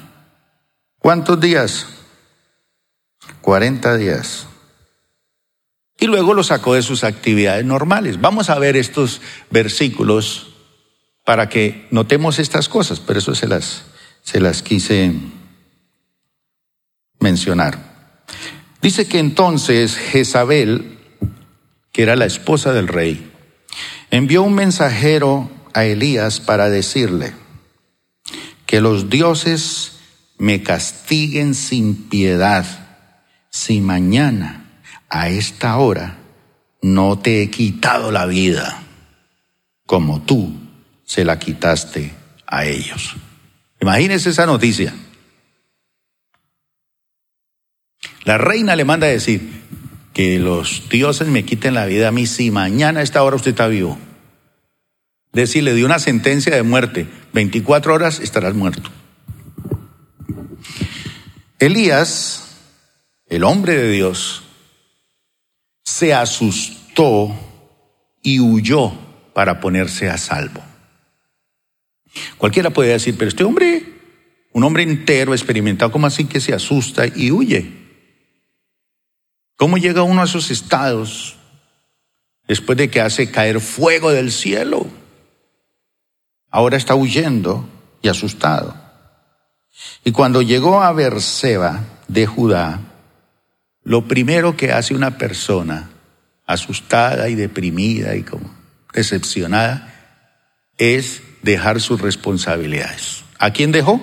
¿Cuántos 1.04 1.38
días? 1.38 1.86
40 3.42 3.98
días. 3.98 4.46
Y 6.00 6.06
luego 6.06 6.32
lo 6.32 6.42
sacó 6.42 6.72
de 6.72 6.80
sus 6.80 7.04
actividades 7.04 7.62
normales. 7.66 8.22
Vamos 8.22 8.48
a 8.48 8.58
ver 8.58 8.74
estos 8.78 9.20
versículos 9.50 10.54
para 11.22 11.50
que 11.50 11.86
notemos 11.90 12.38
estas 12.38 12.70
cosas, 12.70 13.00
pero 13.00 13.18
eso 13.18 13.34
se 13.34 13.46
las, 13.46 13.84
se 14.22 14.40
las 14.40 14.62
quise 14.62 15.12
mencionar. 17.20 18.24
Dice 18.80 19.06
que 19.06 19.18
entonces 19.18 19.98
Jezabel, 19.98 21.00
que 21.92 22.02
era 22.02 22.16
la 22.16 22.24
esposa 22.24 22.72
del 22.72 22.88
rey, 22.88 23.30
envió 24.10 24.42
un 24.42 24.54
mensajero 24.54 25.50
a 25.74 25.84
Elías 25.84 26.40
para 26.40 26.70
decirle 26.70 27.34
que 28.64 28.80
los 28.80 29.10
dioses 29.10 29.93
me 30.38 30.62
castiguen 30.62 31.54
sin 31.54 32.08
piedad 32.08 32.64
si 33.50 33.80
mañana 33.80 34.64
a 35.08 35.28
esta 35.28 35.76
hora 35.76 36.18
no 36.82 37.18
te 37.18 37.42
he 37.42 37.50
quitado 37.50 38.10
la 38.10 38.26
vida 38.26 38.82
como 39.86 40.22
tú 40.22 40.52
se 41.04 41.24
la 41.24 41.38
quitaste 41.38 42.12
a 42.46 42.66
ellos. 42.66 43.14
Imagínese 43.80 44.30
esa 44.30 44.46
noticia. 44.46 44.94
La 48.24 48.38
reina 48.38 48.74
le 48.74 48.84
manda 48.84 49.06
a 49.06 49.10
decir 49.10 49.62
que 50.14 50.38
los 50.38 50.88
dioses 50.88 51.28
me 51.28 51.44
quiten 51.44 51.74
la 51.74 51.86
vida 51.86 52.08
a 52.08 52.12
mí 52.12 52.26
si 52.26 52.50
mañana 52.50 53.00
a 53.00 53.02
esta 53.02 53.22
hora 53.22 53.36
usted 53.36 53.50
está 53.50 53.66
vivo. 53.66 53.98
Decir, 55.32 55.64
le 55.64 55.74
dio 55.74 55.84
una 55.84 55.98
sentencia 55.98 56.54
de 56.54 56.62
muerte. 56.62 57.06
24 57.32 57.92
horas 57.92 58.20
estarás 58.20 58.54
muerto. 58.54 58.90
Elías, 61.66 62.44
el 63.26 63.42
hombre 63.42 63.74
de 63.76 63.90
Dios, 63.90 64.42
se 65.82 66.12
asustó 66.12 67.34
y 68.22 68.38
huyó 68.38 68.92
para 69.32 69.60
ponerse 69.60 70.10
a 70.10 70.18
salvo. 70.18 70.62
Cualquiera 72.36 72.70
puede 72.70 72.90
decir, 72.90 73.16
pero 73.16 73.30
este 73.30 73.44
hombre, 73.44 73.82
un 74.52 74.62
hombre 74.62 74.82
entero, 74.82 75.32
experimentado, 75.32 75.90
¿cómo 75.90 76.06
así 76.06 76.26
que 76.26 76.40
se 76.40 76.52
asusta 76.52 77.06
y 77.06 77.30
huye? 77.30 77.72
¿Cómo 79.56 79.78
llega 79.78 80.02
uno 80.02 80.20
a 80.20 80.26
esos 80.26 80.50
estados 80.50 81.36
después 82.46 82.76
de 82.76 82.90
que 82.90 83.00
hace 83.00 83.30
caer 83.30 83.60
fuego 83.60 84.10
del 84.10 84.32
cielo? 84.32 84.86
Ahora 86.50 86.76
está 86.76 86.94
huyendo 86.94 87.66
y 88.02 88.08
asustado. 88.08 88.83
Y 90.04 90.12
cuando 90.12 90.42
llegó 90.42 90.82
a 90.82 90.92
Berseba 90.92 91.84
de 92.08 92.26
Judá, 92.26 92.80
lo 93.82 94.06
primero 94.06 94.56
que 94.56 94.72
hace 94.72 94.94
una 94.94 95.18
persona 95.18 95.90
asustada 96.46 97.28
y 97.28 97.34
deprimida 97.34 98.14
y 98.16 98.22
como 98.22 98.54
decepcionada 98.92 99.92
es 100.78 101.22
dejar 101.42 101.80
sus 101.80 102.00
responsabilidades. 102.00 103.24
¿A 103.38 103.50
quién 103.52 103.72
dejó? 103.72 104.00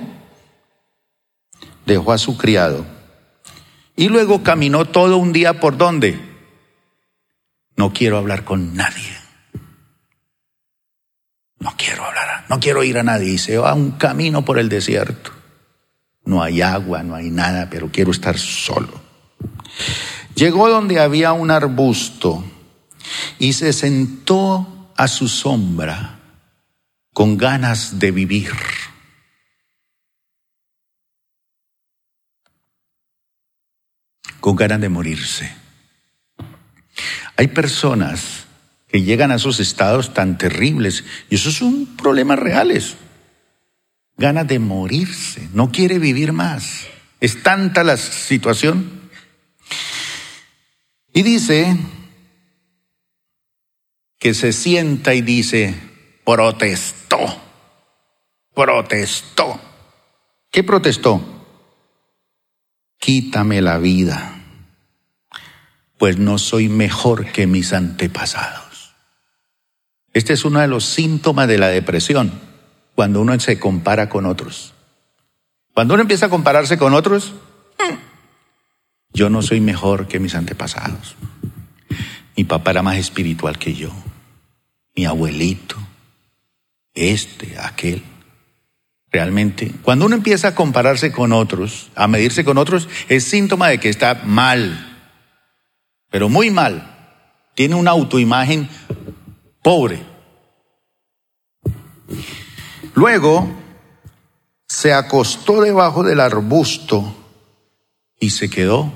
Dejó 1.86 2.13
a 2.13 2.17
su 2.17 2.38
criado 2.38 2.86
y 3.96 4.10
luego 4.10 4.44
caminó 4.44 4.86
todo 4.86 5.17
un 5.17 5.34
día 5.34 5.60
por 5.60 5.78
dónde. 5.78 6.20
No 7.76 7.94
quiero 7.94 8.17
hablar 8.17 8.44
con 8.44 8.76
nadie. 8.76 9.17
No 11.60 11.76
quiero 11.78 12.04
hablar, 12.06 12.46
no 12.50 12.60
quiero 12.60 12.84
ir 12.84 12.98
a 12.98 13.04
nadie. 13.04 13.34
Y 13.34 13.38
se 13.38 13.58
va 13.58 13.74
un 13.74 13.91
camino 13.91 14.44
por 14.44 14.58
el 14.58 14.70
desierto. 14.70 15.32
No 16.32 16.41
hay 16.41 16.62
agua, 16.62 17.04
no 17.04 17.13
hay 17.13 17.30
nada, 17.30 17.70
pero 17.70 17.91
quiero 17.91 18.10
estar 18.10 18.38
solo. 18.38 19.02
Llegó 20.34 20.70
donde 20.70 20.98
había 20.98 21.34
un 21.34 21.52
arbusto 21.52 22.41
y 23.38 23.52
se 23.52 23.74
sentó 23.74 24.94
a 24.96 25.10
su 25.10 25.28
sombra 25.28 26.22
con 27.12 27.36
ganas 27.38 28.00
de 28.00 28.12
vivir. 28.12 28.54
con 34.39 34.56
ganas 34.56 34.82
de 34.82 34.89
morirse. 34.89 35.54
Hay 37.36 37.50
personas 37.50 38.48
que 38.88 39.04
llegan 39.04 39.32
a 39.32 39.36
esos 39.36 39.60
estados 39.60 40.15
tan 40.15 40.38
terribles 40.40 41.04
y 41.29 41.36
esos 41.36 41.56
son 41.56 41.86
problemas 41.98 42.40
reales. 42.40 42.96
Ganas 44.22 44.48
de 44.48 44.60
morirse, 44.60 45.50
no 45.54 45.72
quiere 45.72 46.00
vivir 46.00 46.32
más. 46.32 46.88
Es 47.19 47.44
tanta 47.44 47.84
la 47.84 47.98
situación. 47.98 49.10
Y 51.12 51.24
dice 51.24 51.76
que 54.19 54.34
se 54.34 54.54
sienta 54.54 55.13
y 55.13 55.22
dice, 55.22 55.76
protestó, 56.24 57.17
protestó. 58.54 59.60
¿Qué 60.50 60.63
protestó? 60.63 61.42
quítame 63.02 63.62
la 63.62 63.80
vida, 63.80 64.40
pues 65.98 66.17
no 66.17 66.38
soy 66.38 66.69
mejor 66.69 67.26
que 67.32 67.48
mis 67.48 67.74
antepasados. 67.74 68.94
Este 70.13 70.34
es 70.34 70.46
uno 70.46 70.60
de 70.60 70.67
los 70.67 70.86
síntomas 70.86 71.48
de 71.48 71.58
la 71.58 71.67
depresión, 71.67 72.32
cuando 73.02 73.19
uno 73.19 73.39
se 73.39 73.58
compara 73.58 74.10
con 74.10 74.27
otros. 74.27 74.75
Cuando 75.73 75.95
uno 75.95 76.02
empieza 76.02 76.27
a 76.27 76.29
compararse 76.29 76.77
con 76.77 76.93
otros, 76.93 77.33
yo 79.12 79.27
no 79.31 79.41
soy 79.41 79.60
mejor 79.60 80.08
que 80.08 80.19
mis 80.19 80.35
antepasados. 80.35 81.15
Mi 82.37 82.43
papá 82.43 82.69
era 82.69 82.83
más 82.83 82.97
espiritual 82.97 83.58
que 83.58 83.73
yo, 83.73 83.89
mi 84.95 85.06
abuelito, 85.06 85.77
este, 86.93 87.58
aquel. 87.58 88.04
realmente. 89.12 89.71
Cuando 89.81 90.06
uno 90.06 90.15
empieza 90.15 90.49
a 90.49 90.56
compararse 90.56 91.12
con 91.12 91.33
otros, 91.33 91.89
a 91.95 92.08
medirse 92.08 92.45
con 92.45 92.60
otros, 92.60 92.87
es 93.10 93.23
síntoma 93.23 93.69
de 93.69 93.79
que 93.79 93.89
está 93.89 94.21
mal, 94.25 95.10
pero 96.12 96.29
muy 96.29 96.52
mal. 96.52 97.17
Tiene 97.56 97.73
una 97.73 97.89
autoimagen 97.89 98.69
pobre. 99.63 100.04
Luego 102.94 103.48
se 104.67 104.94
acostó 104.94 105.62
debajo 105.62 106.04
del 106.04 106.19
arbusto 106.19 107.15
y 108.19 108.29
se 108.29 108.50
quedó 108.50 108.92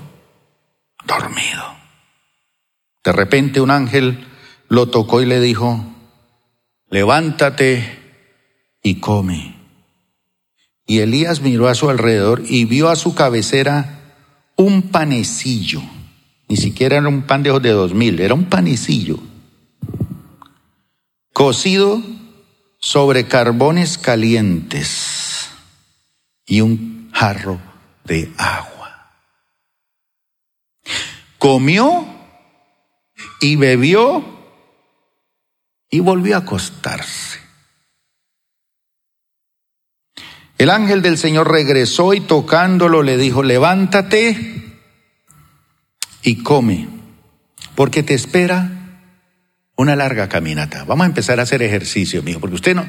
dormido. 1.05 1.63
De 3.03 3.11
repente 3.11 3.61
un 3.61 3.71
ángel 3.71 4.25
lo 4.67 4.87
tocó 4.87 5.21
y 5.21 5.25
le 5.25 5.39
dijo, 5.39 5.83
levántate 6.89 7.99
y 8.81 8.99
come. 8.99 9.55
Y 10.87 10.99
Elías 10.99 11.41
miró 11.41 11.67
a 11.67 11.75
su 11.75 11.89
alrededor 11.89 12.43
y 12.47 12.65
vio 12.65 12.89
a 12.89 12.95
su 12.95 13.15
cabecera 13.15 13.99
un 14.55 14.83
panecillo. 14.83 15.81
Ni 16.47 16.57
siquiera 16.57 16.97
era 16.97 17.07
un 17.07 17.23
pan 17.23 17.43
de 17.43 17.59
de 17.59 17.71
dos 17.71 17.93
mil, 17.93 18.19
era 18.19 18.33
un 18.33 18.45
panecillo. 18.45 19.19
Cocido 21.33 22.01
sobre 22.85 23.27
carbones 23.27 23.97
calientes 23.97 25.49
y 26.45 26.61
un 26.61 27.09
jarro 27.11 27.59
de 28.03 28.31
agua. 28.37 29.11
Comió 31.39 32.05
y 33.41 33.55
bebió 33.55 34.23
y 35.89 35.99
volvió 35.99 36.35
a 36.35 36.41
acostarse. 36.41 37.39
El 40.59 40.69
ángel 40.69 41.01
del 41.01 41.17
Señor 41.17 41.51
regresó 41.51 42.13
y 42.13 42.21
tocándolo 42.21 43.01
le 43.01 43.17
dijo, 43.17 43.41
levántate 43.41 44.77
y 46.21 46.43
come, 46.43 46.87
porque 47.73 48.03
te 48.03 48.13
espera 48.13 48.74
una 49.75 49.95
larga 49.95 50.29
caminata. 50.29 50.83
Vamos 50.85 51.05
a 51.05 51.07
empezar 51.07 51.39
a 51.39 51.43
hacer 51.43 51.61
ejercicio, 51.61 52.23
mijo, 52.23 52.39
porque 52.39 52.55
usted 52.55 52.75
no, 52.75 52.87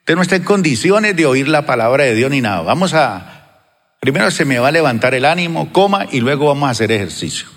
usted 0.00 0.14
no 0.14 0.22
está 0.22 0.36
en 0.36 0.44
condiciones 0.44 1.16
de 1.16 1.26
oír 1.26 1.48
la 1.48 1.66
palabra 1.66 2.04
de 2.04 2.14
Dios 2.14 2.30
ni 2.30 2.40
nada. 2.40 2.62
Vamos 2.62 2.94
a, 2.94 3.62
primero 4.00 4.30
se 4.30 4.44
me 4.44 4.58
va 4.58 4.68
a 4.68 4.72
levantar 4.72 5.14
el 5.14 5.24
ánimo, 5.24 5.72
coma 5.72 6.06
y 6.10 6.20
luego 6.20 6.46
vamos 6.46 6.68
a 6.68 6.72
hacer 6.72 6.92
ejercicio. 6.92 7.48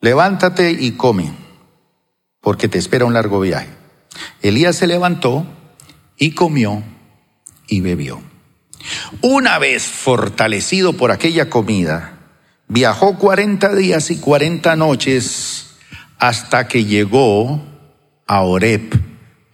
Levántate 0.00 0.70
y 0.70 0.92
come, 0.92 1.32
porque 2.40 2.68
te 2.68 2.78
espera 2.78 3.04
un 3.04 3.14
largo 3.14 3.40
viaje. 3.40 3.68
Elías 4.42 4.76
se 4.76 4.86
levantó 4.86 5.44
y 6.16 6.32
comió 6.32 6.82
y 7.66 7.80
bebió. 7.80 8.22
Una 9.20 9.58
vez 9.58 9.82
fortalecido 9.82 10.92
por 10.92 11.10
aquella 11.10 11.50
comida, 11.50 12.17
viajó 12.68 13.18
cuarenta 13.18 13.74
días 13.74 14.10
y 14.10 14.18
cuarenta 14.18 14.76
noches 14.76 15.76
hasta 16.18 16.68
que 16.68 16.84
llegó 16.84 17.64
a 18.26 18.42
Oreb. 18.42 19.00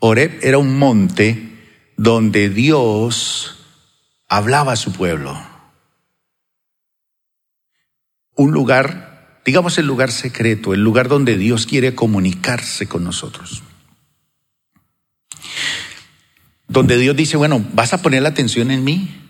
Oreb 0.00 0.38
era 0.42 0.58
un 0.58 0.78
monte 0.78 1.92
donde 1.96 2.50
Dios 2.50 3.56
hablaba 4.28 4.72
a 4.72 4.76
su 4.76 4.92
pueblo. 4.92 5.40
Un 8.36 8.50
lugar, 8.50 9.40
digamos 9.44 9.78
el 9.78 9.86
lugar 9.86 10.10
secreto, 10.10 10.74
el 10.74 10.82
lugar 10.82 11.08
donde 11.08 11.38
Dios 11.38 11.66
quiere 11.66 11.94
comunicarse 11.94 12.88
con 12.88 13.04
nosotros. 13.04 13.62
Donde 16.66 16.98
Dios 16.98 17.14
dice, 17.14 17.36
bueno, 17.36 17.64
¿vas 17.74 17.92
a 17.92 18.02
poner 18.02 18.22
la 18.22 18.30
atención 18.30 18.72
en 18.72 18.82
mí? 18.82 19.23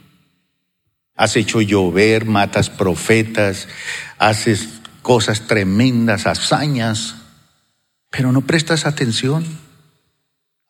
Has 1.17 1.37
hecho 1.37 1.61
llover, 1.61 2.25
matas 2.25 2.71
profetas, 2.71 3.69
haces 4.19 4.81
cosas 5.03 5.47
tremendas, 5.47 6.27
hazañas, 6.27 7.17
pero 8.11 8.33
no 8.33 8.41
prestas 8.41 8.87
atención 8.87 9.45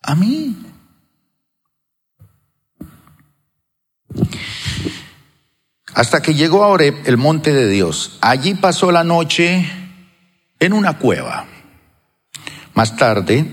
a 0.03 0.15
mí. 0.15 0.57
Hasta 5.95 6.21
que 6.21 6.35
llegó 6.35 6.65
a 6.65 6.69
Oreb, 6.69 7.03
el 7.07 7.17
monte 7.17 7.53
de 7.53 7.69
Dios. 7.69 8.19
Allí 8.21 8.55
pasó 8.55 8.91
la 8.91 9.05
noche 9.05 9.65
en 10.59 10.73
una 10.73 10.99
cueva. 10.99 11.47
Más 12.75 12.97
tarde, 12.97 13.47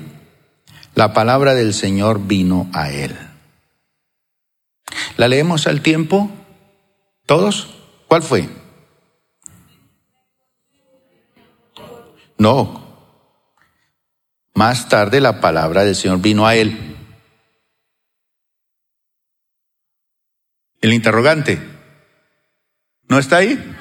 la 0.96 1.14
palabra 1.14 1.54
del 1.54 1.74
Señor 1.74 2.26
vino 2.26 2.70
a 2.74 2.89
él. 2.89 3.16
¿La 5.18 5.28
leemos 5.28 5.68
al 5.68 5.82
tiempo? 5.82 6.32
¿Todos? 7.32 7.65
¿Cuál 8.09 8.23
fue? 8.23 8.49
No. 12.38 12.93
Más 14.53 14.89
tarde 14.89 15.21
la 15.21 15.39
palabra 15.39 15.86
del 15.86 15.95
Señor 15.95 16.19
vino 16.19 16.45
a 16.45 16.55
él. 16.55 16.97
El 20.82 20.91
interrogante. 20.91 21.57
¿No 23.07 23.17
está 23.17 23.38
ahí? 23.38 23.77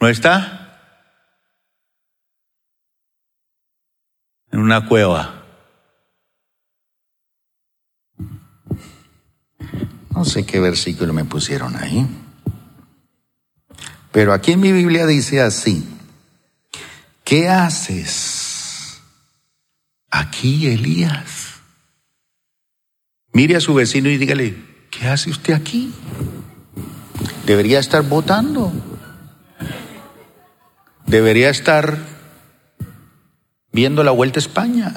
¿No 0.00 0.08
está? 0.08 0.80
En 4.50 4.58
una 4.58 4.88
cueva. 4.88 5.35
No 10.16 10.24
sé 10.24 10.46
qué 10.46 10.60
versículo 10.60 11.12
me 11.12 11.26
pusieron 11.26 11.76
ahí. 11.76 12.06
Pero 14.12 14.32
aquí 14.32 14.52
en 14.52 14.60
mi 14.60 14.72
Biblia 14.72 15.06
dice 15.06 15.42
así, 15.42 15.86
¿qué 17.22 17.50
haces 17.50 19.02
aquí, 20.10 20.68
Elías? 20.68 21.56
Mire 23.34 23.56
a 23.56 23.60
su 23.60 23.74
vecino 23.74 24.08
y 24.08 24.16
dígale, 24.16 24.56
¿qué 24.90 25.06
hace 25.06 25.28
usted 25.28 25.52
aquí? 25.52 25.92
Debería 27.44 27.78
estar 27.78 28.02
votando. 28.02 28.72
Debería 31.04 31.50
estar 31.50 31.98
viendo 33.70 34.02
la 34.02 34.12
vuelta 34.12 34.38
a 34.38 34.42
España. 34.42 34.94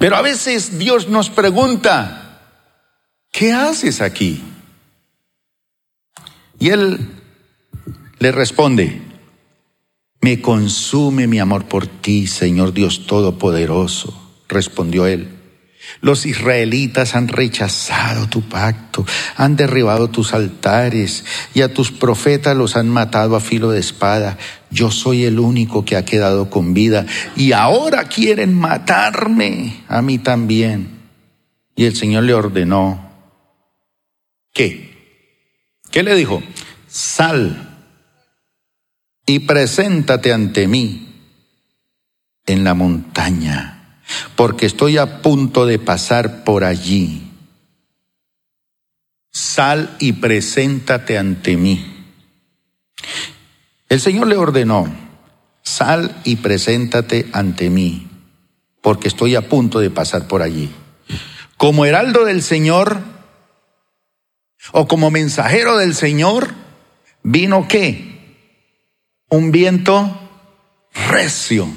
Pero 0.00 0.16
a 0.16 0.22
veces 0.22 0.80
Dios 0.80 1.08
nos 1.08 1.30
pregunta, 1.30 2.27
¿qué 3.38 3.52
haces 3.52 4.00
aquí? 4.00 4.42
Y 6.58 6.70
él 6.70 6.98
le 8.18 8.32
responde, 8.32 9.00
me 10.20 10.42
consume 10.42 11.28
mi 11.28 11.38
amor 11.38 11.66
por 11.66 11.86
ti, 11.86 12.26
Señor 12.26 12.72
Dios 12.72 13.06
Todopoderoso, 13.06 14.40
respondió 14.48 15.06
él. 15.06 15.28
Los 16.00 16.26
israelitas 16.26 17.14
han 17.14 17.28
rechazado 17.28 18.28
tu 18.28 18.42
pacto, 18.42 19.06
han 19.36 19.54
derribado 19.54 20.08
tus 20.08 20.34
altares 20.34 21.24
y 21.54 21.60
a 21.60 21.72
tus 21.72 21.92
profetas 21.92 22.56
los 22.56 22.74
han 22.74 22.88
matado 22.88 23.36
a 23.36 23.40
filo 23.40 23.70
de 23.70 23.78
espada. 23.78 24.36
Yo 24.72 24.90
soy 24.90 25.24
el 25.24 25.38
único 25.38 25.84
que 25.84 25.96
ha 25.96 26.04
quedado 26.04 26.50
con 26.50 26.74
vida 26.74 27.06
y 27.36 27.52
ahora 27.52 28.04
quieren 28.04 28.58
matarme 28.58 29.84
a 29.86 30.02
mí 30.02 30.18
también. 30.18 30.98
Y 31.76 31.84
el 31.84 31.94
Señor 31.94 32.24
le 32.24 32.34
ordenó, 32.34 33.07
¿Qué? 34.58 34.90
¿Qué 35.92 36.02
le 36.02 36.16
dijo? 36.16 36.42
Sal 36.88 37.76
y 39.24 39.38
preséntate 39.38 40.32
ante 40.32 40.66
mí 40.66 41.14
en 42.44 42.64
la 42.64 42.74
montaña, 42.74 44.00
porque 44.34 44.66
estoy 44.66 44.98
a 44.98 45.22
punto 45.22 45.64
de 45.64 45.78
pasar 45.78 46.42
por 46.42 46.64
allí. 46.64 47.30
Sal 49.30 49.94
y 50.00 50.14
preséntate 50.14 51.18
ante 51.18 51.56
mí. 51.56 52.08
El 53.88 54.00
Señor 54.00 54.26
le 54.26 54.38
ordenó, 54.38 54.92
sal 55.62 56.20
y 56.24 56.34
preséntate 56.34 57.28
ante 57.32 57.70
mí, 57.70 58.08
porque 58.82 59.06
estoy 59.06 59.36
a 59.36 59.48
punto 59.48 59.78
de 59.78 59.90
pasar 59.90 60.26
por 60.26 60.42
allí. 60.42 60.68
Como 61.56 61.84
heraldo 61.84 62.24
del 62.24 62.42
Señor, 62.42 63.17
o 64.72 64.86
como 64.86 65.10
mensajero 65.10 65.76
del 65.76 65.94
Señor, 65.94 66.54
vino 67.22 67.66
qué? 67.68 68.36
Un 69.28 69.50
viento 69.50 70.18
recio, 71.08 71.68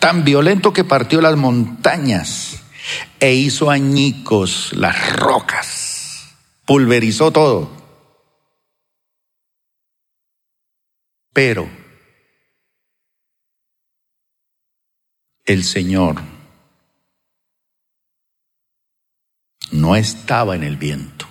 tan 0.00 0.24
violento 0.24 0.72
que 0.72 0.84
partió 0.84 1.20
las 1.20 1.36
montañas 1.36 2.62
e 3.20 3.34
hizo 3.34 3.70
añicos 3.70 4.72
las 4.74 5.16
rocas, 5.16 6.36
pulverizó 6.64 7.30
todo. 7.32 7.70
Pero 11.32 11.68
el 15.44 15.62
Señor 15.62 16.35
no 19.70 19.96
estaba 19.96 20.54
en 20.54 20.62
el 20.62 20.76
viento. 20.76 21.26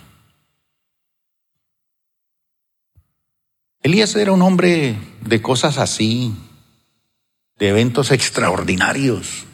Elías 3.81 4.15
era 4.15 4.31
un 4.31 4.41
hombre 4.41 4.97
de 5.21 5.41
cosas 5.41 5.77
así, 5.77 6.33
de 7.57 7.69
eventos 7.69 8.11
extraordinarios. 8.11 9.45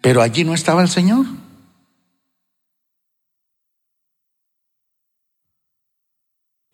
Pero 0.00 0.22
allí 0.22 0.44
no 0.44 0.54
estaba 0.54 0.82
el 0.82 0.88
Señor. 0.88 1.26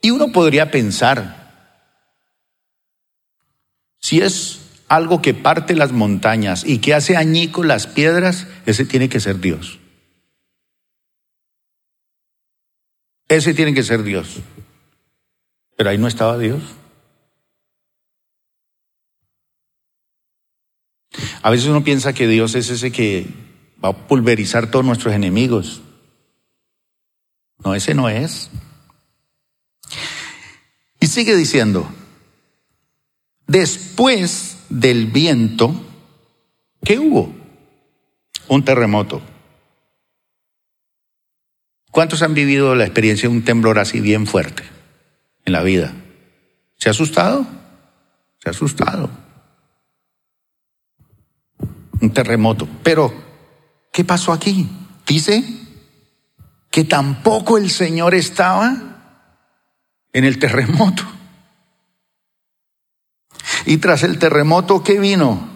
Y 0.03 0.11
uno 0.11 0.31
podría 0.31 0.71
pensar, 0.71 1.97
si 3.99 4.21
es 4.21 4.66
algo 4.89 5.21
que 5.21 5.35
parte 5.35 5.75
las 5.75 5.93
montañas 5.93 6.65
y 6.65 6.79
que 6.79 6.95
hace 6.95 7.17
añico 7.17 7.65
las 7.65 7.87
piedras, 7.87 8.47
ese 8.67 8.85
tiene 8.85 9.09
que 9.09 9.21
ser 9.21 9.41
Dios. 9.41 9.81
Ese 13.29 13.55
tiene 13.55 13.75
que 13.75 13.83
ser 13.83 14.03
Dios. 14.03 14.41
Pero 15.77 15.91
ahí 15.91 15.99
no 15.99 16.07
estaba 16.07 16.39
Dios. 16.39 16.63
A 21.43 21.51
veces 21.51 21.67
uno 21.67 21.83
piensa 21.83 22.13
que 22.13 22.29
Dios 22.29 22.55
es 22.55 22.71
ese 22.71 22.93
que 22.93 23.27
va 23.85 23.91
a 23.91 24.07
pulverizar 24.07 24.71
todos 24.71 24.85
nuestros 24.85 25.15
enemigos. 25.15 25.83
No, 27.65 27.75
ese 27.75 27.95
no 27.95 28.09
es. 28.09 28.51
Y 31.01 31.07
sigue 31.07 31.35
diciendo, 31.37 31.89
después 33.47 34.56
del 34.69 35.07
viento, 35.07 35.75
¿qué 36.85 36.99
hubo? 36.99 37.35
Un 38.49 38.65
terremoto. 38.65 39.23
¿Cuántos 41.91 42.23
han 42.23 42.35
vivido 42.35 42.75
la 42.75 42.85
experiencia 42.85 43.29
de 43.29 43.35
un 43.35 43.43
temblor 43.43 43.79
así 43.79 44.01
bien 44.01 44.27
fuerte 44.27 44.63
en 45.45 45.53
la 45.53 45.63
vida? 45.63 45.95
¿Se 46.77 46.89
ha 46.89 46.93
asustado? 46.93 47.47
Se 48.39 48.49
ha 48.49 48.53
asustado. 48.53 49.11
Un 52.01 52.13
terremoto. 52.13 52.69
Pero, 52.83 53.15
¿qué 53.93 54.05
pasó 54.05 54.33
aquí? 54.33 54.69
Dice 55.07 55.43
que 56.71 56.85
tampoco 56.85 57.57
el 57.57 57.71
Señor 57.71 58.15
estaba 58.15 58.77
en 60.13 60.25
el 60.25 60.39
terremoto. 60.39 61.16
Y 63.67 63.79
tras 63.79 64.05
el 64.05 64.19
terremoto, 64.19 64.85
¿qué 64.85 65.01
vino? 65.01 65.49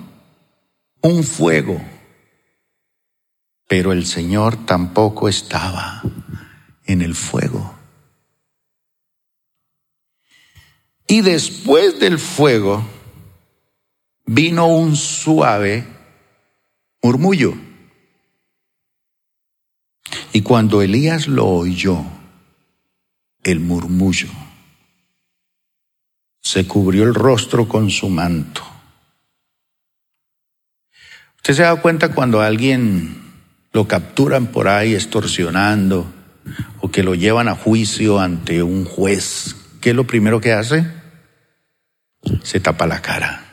Un 1.00 1.22
fuego. 1.22 1.80
Pero 3.68 3.92
el 3.92 4.04
Señor 4.04 4.66
tampoco 4.66 5.28
estaba 5.28 6.02
en 6.84 7.02
el 7.02 7.14
fuego. 7.14 7.72
Y 11.06 11.22
después 11.22 12.00
del 12.00 12.18
fuego 12.18 12.84
vino 14.26 14.66
un 14.66 14.96
suave 14.96 15.86
murmullo. 17.02 17.54
Y 20.32 20.42
cuando 20.42 20.82
Elías 20.82 21.28
lo 21.28 21.46
oyó, 21.46 22.04
el 23.44 23.60
murmullo, 23.60 24.28
se 26.50 26.66
cubrió 26.66 27.04
el 27.04 27.14
rostro 27.14 27.68
con 27.68 27.90
su 27.90 28.08
manto. 28.08 28.62
¿Usted 31.36 31.54
se 31.54 31.62
da 31.62 31.76
cuenta 31.76 32.08
cuando 32.08 32.40
alguien 32.40 33.22
lo 33.72 33.86
capturan 33.86 34.48
por 34.48 34.66
ahí 34.66 34.96
extorsionando 34.96 36.12
o 36.80 36.90
que 36.90 37.04
lo 37.04 37.14
llevan 37.14 37.46
a 37.46 37.54
juicio 37.54 38.18
ante 38.18 38.64
un 38.64 38.84
juez? 38.84 39.54
¿Qué 39.80 39.90
es 39.90 39.94
lo 39.96 40.08
primero 40.08 40.40
que 40.40 40.52
hace? 40.52 40.88
Se 42.42 42.58
tapa 42.58 42.88
la 42.88 43.00
cara. 43.00 43.44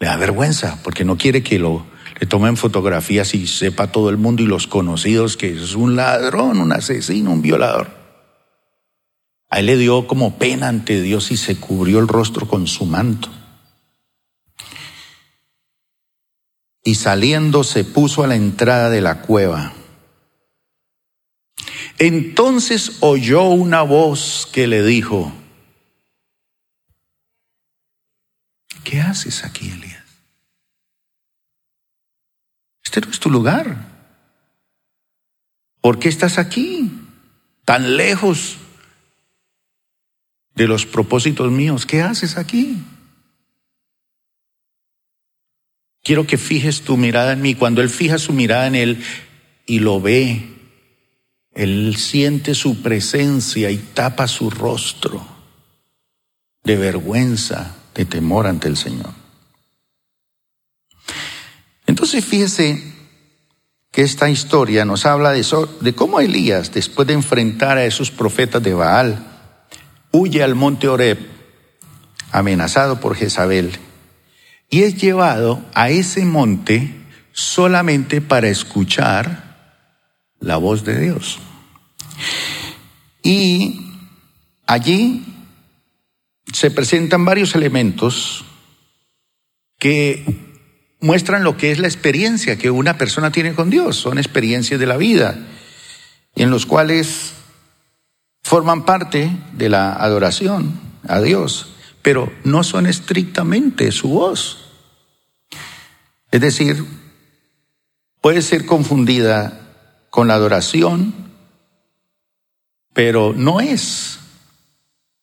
Le 0.00 0.06
da 0.06 0.18
vergüenza 0.18 0.82
porque 0.84 1.06
no 1.06 1.16
quiere 1.16 1.42
que 1.42 1.58
lo 1.58 1.86
le 2.20 2.26
tomen 2.26 2.58
fotografías 2.58 3.34
y 3.34 3.46
sepa 3.46 3.86
todo 3.86 4.10
el 4.10 4.18
mundo 4.18 4.42
y 4.42 4.46
los 4.46 4.66
conocidos 4.66 5.38
que 5.38 5.50
es 5.50 5.74
un 5.74 5.96
ladrón, 5.96 6.60
un 6.60 6.72
asesino, 6.72 7.30
un 7.30 7.40
violador. 7.40 7.99
A 9.50 9.58
él 9.58 9.66
le 9.66 9.76
dio 9.76 10.06
como 10.06 10.38
pena 10.38 10.68
ante 10.68 11.02
Dios 11.02 11.32
y 11.32 11.36
se 11.36 11.58
cubrió 11.58 11.98
el 11.98 12.06
rostro 12.06 12.46
con 12.46 12.68
su 12.68 12.86
manto. 12.86 13.28
Y 16.84 16.94
saliendo 16.94 17.64
se 17.64 17.84
puso 17.84 18.22
a 18.22 18.28
la 18.28 18.36
entrada 18.36 18.90
de 18.90 19.00
la 19.00 19.22
cueva. 19.22 19.72
Entonces 21.98 22.98
oyó 23.00 23.42
una 23.42 23.82
voz 23.82 24.48
que 24.52 24.68
le 24.68 24.84
dijo, 24.84 25.32
¿qué 28.84 29.00
haces 29.00 29.44
aquí, 29.44 29.68
Elías? 29.68 30.04
Este 32.84 33.00
no 33.00 33.10
es 33.10 33.18
tu 33.18 33.30
lugar. 33.30 33.88
¿Por 35.80 35.98
qué 35.98 36.08
estás 36.08 36.38
aquí? 36.38 36.90
Tan 37.64 37.96
lejos 37.96 38.59
de 40.54 40.66
los 40.66 40.86
propósitos 40.86 41.50
míos. 41.50 41.86
¿Qué 41.86 42.02
haces 42.02 42.36
aquí? 42.36 42.82
Quiero 46.02 46.26
que 46.26 46.38
fijes 46.38 46.82
tu 46.82 46.96
mirada 46.96 47.32
en 47.32 47.42
mí. 47.42 47.54
Cuando 47.54 47.82
Él 47.82 47.90
fija 47.90 48.18
su 48.18 48.32
mirada 48.32 48.66
en 48.66 48.74
Él 48.74 49.04
y 49.66 49.80
lo 49.80 50.00
ve, 50.00 50.48
Él 51.52 51.96
siente 51.96 52.54
su 52.54 52.82
presencia 52.82 53.70
y 53.70 53.78
tapa 53.78 54.26
su 54.26 54.50
rostro 54.50 55.26
de 56.64 56.76
vergüenza, 56.76 57.76
de 57.94 58.04
temor 58.04 58.46
ante 58.46 58.68
el 58.68 58.76
Señor. 58.76 59.10
Entonces 61.86 62.24
fíjese 62.24 62.82
que 63.90 64.02
esta 64.02 64.30
historia 64.30 64.84
nos 64.84 65.04
habla 65.06 65.32
de, 65.32 65.44
de 65.80 65.94
cómo 65.94 66.20
Elías, 66.20 66.72
después 66.72 67.08
de 67.08 67.14
enfrentar 67.14 67.76
a 67.76 67.84
esos 67.84 68.10
profetas 68.10 68.62
de 68.62 68.74
Baal, 68.74 69.29
huye 70.12 70.42
al 70.42 70.54
monte 70.54 70.88
Oreb, 70.88 71.18
amenazado 72.32 73.00
por 73.00 73.16
Jezabel, 73.16 73.78
y 74.68 74.82
es 74.82 75.00
llevado 75.00 75.64
a 75.74 75.90
ese 75.90 76.24
monte 76.24 76.94
solamente 77.32 78.20
para 78.20 78.48
escuchar 78.48 79.50
la 80.38 80.56
voz 80.56 80.84
de 80.84 81.00
Dios. 81.00 81.38
Y 83.22 83.80
allí 84.66 85.24
se 86.52 86.70
presentan 86.70 87.24
varios 87.24 87.54
elementos 87.54 88.44
que 89.78 90.24
muestran 91.00 91.44
lo 91.44 91.56
que 91.56 91.72
es 91.72 91.78
la 91.78 91.88
experiencia 91.88 92.56
que 92.56 92.70
una 92.70 92.98
persona 92.98 93.32
tiene 93.32 93.54
con 93.54 93.70
Dios, 93.70 93.96
son 93.96 94.18
experiencias 94.18 94.78
de 94.78 94.86
la 94.86 94.96
vida, 94.96 95.38
en 96.34 96.50
los 96.50 96.66
cuales 96.66 97.32
forman 98.50 98.84
parte 98.84 99.30
de 99.52 99.68
la 99.68 99.92
adoración 99.92 100.80
a 101.06 101.20
Dios, 101.20 101.68
pero 102.02 102.32
no 102.42 102.64
son 102.64 102.86
estrictamente 102.86 103.92
su 103.92 104.08
voz. 104.08 104.72
Es 106.32 106.40
decir, 106.40 106.84
puede 108.20 108.42
ser 108.42 108.66
confundida 108.66 109.60
con 110.10 110.26
la 110.26 110.34
adoración, 110.34 111.14
pero 112.92 113.32
no 113.32 113.60
es 113.60 114.18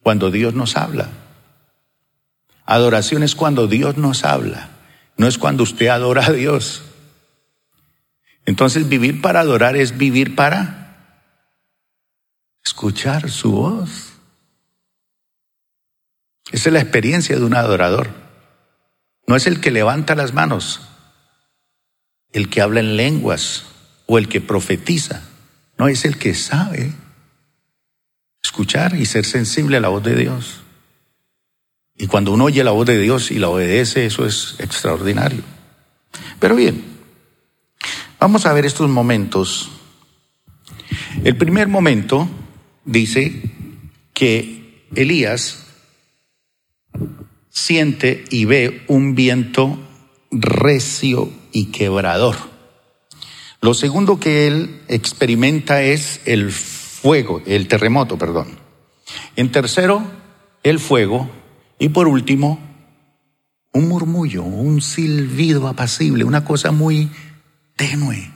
cuando 0.01 0.31
Dios 0.31 0.53
nos 0.53 0.77
habla. 0.77 1.09
Adoración 2.65 3.23
es 3.23 3.35
cuando 3.35 3.67
Dios 3.67 3.97
nos 3.97 4.23
habla 4.23 4.69
no 5.17 5.27
es 5.27 5.37
cuando 5.37 5.63
usted 5.63 5.87
adora 5.87 6.27
a 6.27 6.31
Dios. 6.31 6.83
Entonces 8.45 8.87
vivir 8.87 9.21
para 9.21 9.41
adorar 9.41 9.75
es 9.75 9.97
vivir 9.97 10.35
para 10.35 10.86
escuchar 12.67 13.31
su 13.31 13.51
voz. 13.51 14.13
Esa 16.51 16.69
es 16.69 16.73
la 16.73 16.81
experiencia 16.81 17.37
de 17.37 17.45
un 17.45 17.55
adorador. 17.55 18.09
No 19.25 19.37
es 19.37 19.47
el 19.47 19.61
que 19.61 19.71
levanta 19.71 20.15
las 20.15 20.33
manos, 20.33 20.81
el 22.33 22.49
que 22.49 22.61
habla 22.61 22.81
en 22.81 22.97
lenguas 22.97 23.63
o 24.05 24.17
el 24.17 24.27
que 24.27 24.41
profetiza. 24.41 25.21
No 25.77 25.87
es 25.87 26.03
el 26.03 26.17
que 26.17 26.35
sabe 26.35 26.91
escuchar 28.43 28.95
y 28.95 29.05
ser 29.05 29.25
sensible 29.25 29.77
a 29.77 29.81
la 29.81 29.89
voz 29.89 30.03
de 30.03 30.15
Dios. 30.15 30.61
Y 31.95 32.07
cuando 32.07 32.33
uno 32.33 32.45
oye 32.45 32.65
la 32.65 32.71
voz 32.71 32.85
de 32.85 32.99
Dios 32.99 33.31
y 33.31 33.39
la 33.39 33.47
obedece, 33.47 34.05
eso 34.05 34.25
es 34.25 34.55
extraordinario. 34.59 35.41
Pero 36.39 36.55
bien, 36.55 36.83
vamos 38.19 38.45
a 38.45 38.53
ver 38.53 38.65
estos 38.65 38.89
momentos. 38.89 39.71
El 41.23 41.37
primer 41.37 41.69
momento 41.69 42.29
dice 42.87 43.43
que 44.13 44.87
Elías 44.95 45.65
siente 47.49 48.25
y 48.31 48.45
ve 48.45 48.83
un 48.87 49.13
viento 49.13 49.77
recio 50.31 51.31
y 51.51 51.65
quebrador. 51.65 52.35
Lo 53.61 53.73
segundo 53.73 54.19
que 54.19 54.47
él 54.47 54.81
experimenta 54.87 55.83
es 55.83 56.21
el 56.25 56.51
fuego, 56.51 57.41
el 57.45 57.67
terremoto, 57.67 58.17
perdón. 58.17 58.47
En 59.35 59.51
tercero, 59.51 60.03
el 60.63 60.79
fuego. 60.79 61.29
Y 61.79 61.89
por 61.89 62.07
último, 62.07 62.59
un 63.73 63.87
murmullo, 63.87 64.43
un 64.43 64.81
silbido 64.81 65.67
apacible, 65.67 66.23
una 66.23 66.43
cosa 66.45 66.71
muy 66.71 67.09
tenue, 67.75 68.31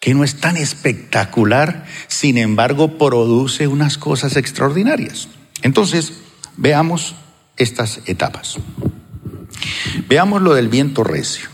que 0.00 0.14
no 0.14 0.24
es 0.24 0.40
tan 0.40 0.56
espectacular, 0.56 1.86
sin 2.08 2.38
embargo 2.38 2.96
produce 2.96 3.66
unas 3.66 3.98
cosas 3.98 4.36
extraordinarias. 4.36 5.28
Entonces, 5.62 6.14
veamos 6.56 7.14
estas 7.58 8.00
etapas. 8.06 8.56
Veamos 10.08 10.40
lo 10.40 10.54
del 10.54 10.68
viento 10.68 11.04
recio. 11.04 11.48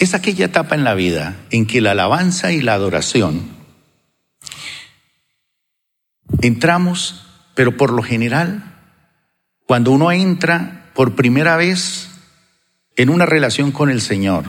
Es 0.00 0.12
aquella 0.12 0.46
etapa 0.46 0.74
en 0.74 0.84
la 0.84 0.94
vida 0.94 1.36
en 1.50 1.66
que 1.66 1.80
la 1.80 1.92
alabanza 1.92 2.52
y 2.52 2.60
la 2.60 2.74
adoración 2.74 3.56
entramos, 6.42 7.24
pero 7.54 7.76
por 7.76 7.92
lo 7.92 8.02
general, 8.02 8.74
cuando 9.66 9.92
uno 9.92 10.12
entra 10.12 10.90
por 10.94 11.14
primera 11.14 11.56
vez 11.56 12.08
en 12.96 13.08
una 13.08 13.24
relación 13.24 13.72
con 13.72 13.88
el 13.90 14.00
Señor, 14.00 14.44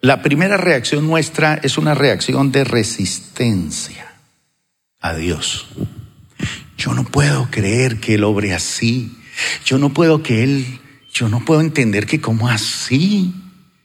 la 0.00 0.22
primera 0.22 0.56
reacción 0.56 1.06
nuestra 1.06 1.54
es 1.62 1.78
una 1.78 1.94
reacción 1.94 2.52
de 2.52 2.64
resistencia 2.64 4.14
a 5.00 5.14
Dios. 5.14 5.66
Yo 6.76 6.94
no 6.94 7.04
puedo 7.04 7.48
creer 7.50 7.98
que 7.98 8.14
Él 8.14 8.24
obre 8.24 8.52
así. 8.54 9.16
Yo 9.64 9.78
no 9.78 9.92
puedo 9.92 10.22
que 10.22 10.44
Él, 10.44 10.80
yo 11.12 11.28
no 11.28 11.44
puedo 11.44 11.60
entender 11.60 12.06
que 12.06 12.20
como 12.20 12.48
así, 12.48 13.34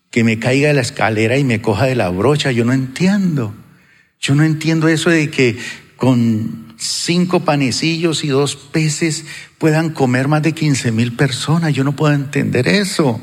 que 0.10 0.24
me 0.24 0.40
caiga 0.40 0.68
de 0.68 0.74
la 0.74 0.82
escalera 0.82 1.38
y 1.38 1.44
me 1.44 1.62
coja 1.62 1.86
de 1.86 1.96
la 1.96 2.10
brocha. 2.10 2.52
Yo 2.52 2.66
no 2.66 2.74
entiendo. 2.74 3.56
Yo 4.20 4.36
no 4.36 4.44
entiendo 4.44 4.90
eso 4.90 5.10
de 5.10 5.30
que 5.30 5.58
con 5.96 6.76
cinco 6.78 7.42
panecillos 7.46 8.24
y 8.24 8.28
dos 8.28 8.56
peces 8.56 9.26
puedan 9.58 9.92
comer 9.92 10.28
más 10.28 10.44
de 10.44 10.52
15 10.52 10.92
mil 10.92 11.16
personas. 11.16 11.74
Yo 11.74 11.84
no 11.84 11.96
puedo 11.96 12.14
entender 12.14 12.68
eso. 12.68 13.22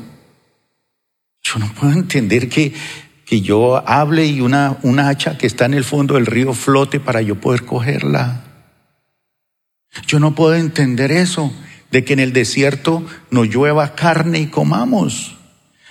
Yo 1.51 1.57
no 1.57 1.73
puedo 1.73 1.93
entender 1.93 2.47
que, 2.47 2.73
que 3.25 3.41
yo 3.41 3.87
hable 3.87 4.27
y 4.27 4.41
una, 4.41 4.77
una 4.83 5.09
hacha 5.09 5.37
que 5.37 5.47
está 5.47 5.65
en 5.65 5.73
el 5.73 5.83
fondo 5.83 6.13
del 6.13 6.27
río 6.27 6.53
flote 6.53 6.99
para 6.99 7.23
yo 7.23 7.41
poder 7.41 7.65
cogerla. 7.65 8.43
Yo 10.05 10.19
no 10.19 10.35
puedo 10.35 10.53
entender 10.53 11.11
eso, 11.11 11.51
de 11.89 12.05
que 12.05 12.13
en 12.13 12.19
el 12.19 12.33
desierto 12.33 13.03
nos 13.31 13.47
llueva 13.47 13.95
carne 13.95 14.39
y 14.39 14.47
comamos. 14.47 15.37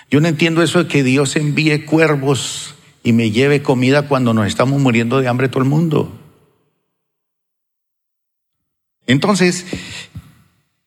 Yo 0.09 0.21
no 0.21 0.29
entiendo 0.29 0.63
eso 0.63 0.85
de 0.85 0.87
que 0.89 1.03
Dios 1.03 1.35
envíe 1.35 1.85
cuervos 1.85 2.75
y 3.03 3.11
me 3.11 3.31
lleve 3.31 3.61
comida 3.61 4.07
cuando 4.07 4.33
nos 4.33 4.47
estamos 4.47 4.79
muriendo 4.79 5.19
de 5.19 5.27
hambre 5.27 5.49
todo 5.49 5.61
el 5.61 5.69
mundo. 5.69 6.17
Entonces, 9.07 9.65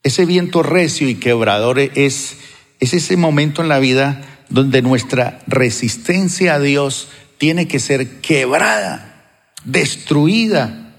ese 0.02 0.24
viento 0.24 0.62
recio 0.62 1.10
y 1.10 1.16
quebrador 1.16 1.78
es, 1.78 2.38
es 2.80 2.94
ese 2.94 3.18
momento 3.18 3.60
en 3.60 3.68
la 3.68 3.78
vida 3.78 4.31
donde 4.52 4.82
nuestra 4.82 5.40
resistencia 5.46 6.54
a 6.54 6.60
Dios 6.60 7.08
tiene 7.38 7.66
que 7.66 7.80
ser 7.80 8.20
quebrada, 8.20 9.48
destruida, 9.64 10.94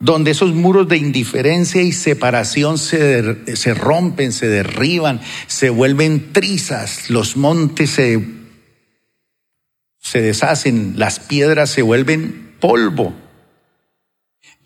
donde 0.00 0.30
esos 0.30 0.54
muros 0.54 0.88
de 0.88 0.96
indiferencia 0.96 1.82
y 1.82 1.92
separación 1.92 2.78
se, 2.78 3.56
se 3.56 3.74
rompen, 3.74 4.32
se 4.32 4.48
derriban, 4.48 5.20
se 5.46 5.68
vuelven 5.68 6.32
trizas, 6.32 7.10
los 7.10 7.36
montes 7.36 7.90
se, 7.90 8.24
se 10.00 10.22
deshacen, 10.22 10.94
las 10.96 11.20
piedras 11.20 11.68
se 11.68 11.82
vuelven 11.82 12.54
polvo. 12.58 13.14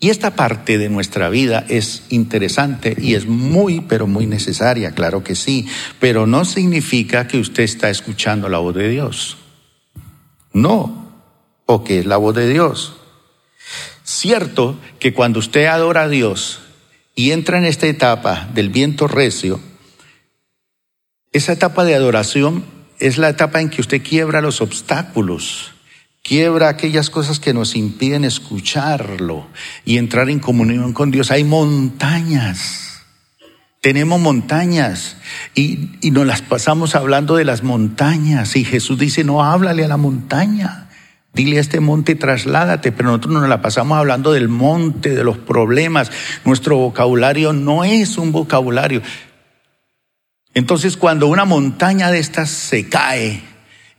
Y 0.03 0.09
esta 0.09 0.35
parte 0.35 0.77
de 0.77 0.89
nuestra 0.89 1.29
vida 1.29 1.65
es 1.69 2.03
interesante 2.09 2.93
y 2.99 3.15
es 3.15 3.25
muy, 3.25 3.79
pero 3.79 4.05
muy 4.05 4.25
necesaria, 4.25 4.91
claro 4.91 5.23
que 5.23 5.33
sí, 5.33 5.65
pero 6.01 6.27
no 6.27 6.43
significa 6.43 7.25
que 7.25 7.37
usted 7.37 7.63
está 7.63 7.89
escuchando 7.89 8.49
la 8.49 8.57
voz 8.57 8.75
de 8.75 8.89
Dios. 8.89 9.37
No, 10.51 11.09
o 11.65 11.85
que 11.85 11.99
es 11.99 12.05
la 12.05 12.17
voz 12.17 12.35
de 12.35 12.49
Dios. 12.49 12.97
Cierto 14.03 14.77
que 14.99 15.13
cuando 15.13 15.39
usted 15.39 15.67
adora 15.67 16.01
a 16.01 16.09
Dios 16.09 16.59
y 17.15 17.31
entra 17.31 17.57
en 17.57 17.63
esta 17.63 17.87
etapa 17.87 18.49
del 18.53 18.67
viento 18.67 19.07
recio, 19.07 19.61
esa 21.31 21.53
etapa 21.53 21.85
de 21.85 21.95
adoración 21.95 22.65
es 22.99 23.17
la 23.17 23.29
etapa 23.29 23.61
en 23.61 23.69
que 23.69 23.79
usted 23.79 24.03
quiebra 24.03 24.41
los 24.41 24.59
obstáculos, 24.59 25.72
quiebra 26.23 26.69
aquellas 26.69 27.09
cosas 27.09 27.39
que 27.39 27.53
nos 27.53 27.75
impiden 27.75 28.23
escucharlo 28.23 29.47
y 29.85 29.97
entrar 29.97 30.29
en 30.29 30.39
comunión 30.39 30.93
con 30.93 31.11
Dios. 31.11 31.29
Hay 31.31 31.43
montañas, 31.43 33.03
tenemos 33.81 34.19
montañas 34.19 35.17
y, 35.53 35.91
y 36.01 36.11
nos 36.11 36.25
las 36.25 36.41
pasamos 36.41 36.95
hablando 36.95 37.35
de 37.35 37.43
las 37.43 37.61
montañas 37.61 38.55
y 38.55 38.63
Jesús 38.63 38.97
dice, 38.97 39.25
no 39.25 39.43
háblale 39.43 39.83
a 39.83 39.89
la 39.89 39.97
montaña. 39.97 40.79
Dile 41.33 41.57
a 41.57 41.61
este 41.61 41.79
monte, 41.79 42.13
trasládate, 42.13 42.91
pero 42.91 43.09
nosotros 43.09 43.33
nos 43.33 43.49
la 43.49 43.59
pasamos 43.63 43.97
hablando 43.97 44.33
del 44.33 44.49
monte, 44.49 45.15
de 45.15 45.23
los 45.23 45.39
problemas. 45.39 46.11
Nuestro 46.45 46.77
vocabulario 46.77 47.53
no 47.53 47.83
es 47.83 48.19
un 48.19 48.31
vocabulario. 48.31 49.01
Entonces, 50.53 50.95
cuando 50.95 51.25
una 51.25 51.43
montaña 51.43 52.11
de 52.11 52.19
estas 52.19 52.51
se 52.51 52.87
cae 52.87 53.41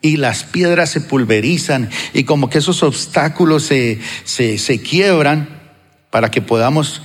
y 0.05 0.19
las 0.19 0.45
piedras 0.45 0.91
se 0.91 1.01
pulverizan 1.01 1.89
y 2.13 2.25
como 2.25 2.51
que 2.51 2.59
esos 2.59 2.83
obstáculos 2.83 3.63
se, 3.63 3.99
se, 4.25 4.59
se 4.59 4.83
quiebran 4.83 5.63
para 6.11 6.31
que 6.31 6.43
podamos 6.43 7.01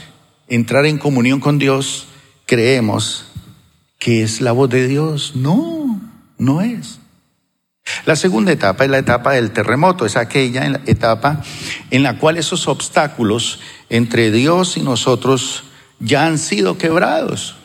entrar 0.49 0.85
en 0.85 0.97
comunión 0.97 1.39
con 1.39 1.59
Dios, 1.59 2.07
creemos 2.45 3.27
que 3.99 4.21
es 4.21 4.41
la 4.41 4.51
voz 4.51 4.69
de 4.69 4.85
Dios. 4.85 5.31
No, 5.37 6.01
no 6.37 6.59
es. 6.59 6.99
La 8.05 8.17
segunda 8.17 8.51
etapa 8.51 8.83
es 8.83 8.91
la 8.91 8.97
etapa 8.97 9.31
del 9.31 9.51
terremoto, 9.51 10.05
es 10.05 10.17
aquella 10.17 10.81
etapa 10.85 11.41
en 11.91 12.03
la 12.03 12.19
cual 12.19 12.35
esos 12.35 12.67
obstáculos 12.67 13.61
entre 13.89 14.29
Dios 14.29 14.75
y 14.75 14.81
nosotros 14.81 15.63
ya 16.01 16.25
han 16.25 16.37
sido 16.37 16.77
quebrados. 16.77 17.55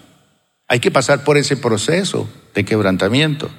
Hay 0.68 0.78
que 0.78 0.92
pasar 0.92 1.24
por 1.24 1.38
ese 1.38 1.56
proceso 1.56 2.28
de 2.54 2.64
quebrantamiento. 2.64 3.50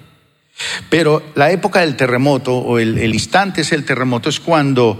Pero 0.89 1.21
la 1.35 1.51
época 1.51 1.81
del 1.81 1.95
terremoto 1.95 2.55
o 2.57 2.79
el, 2.79 3.13
instante 3.13 3.61
es 3.61 3.71
el 3.71 3.85
terremoto 3.85 4.29
es 4.29 4.39
cuando 4.39 4.99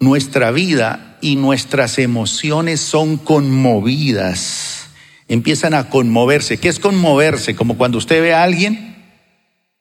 nuestra 0.00 0.50
vida 0.50 1.18
y 1.20 1.36
nuestras 1.36 1.98
emociones 1.98 2.80
son 2.80 3.18
conmovidas, 3.18 4.88
empiezan 5.28 5.74
a 5.74 5.88
conmoverse. 5.88 6.58
¿Qué 6.58 6.68
es 6.68 6.80
conmoverse? 6.80 7.54
Como 7.54 7.76
cuando 7.76 7.98
usted 7.98 8.20
ve 8.20 8.34
a 8.34 8.42
alguien 8.42 8.96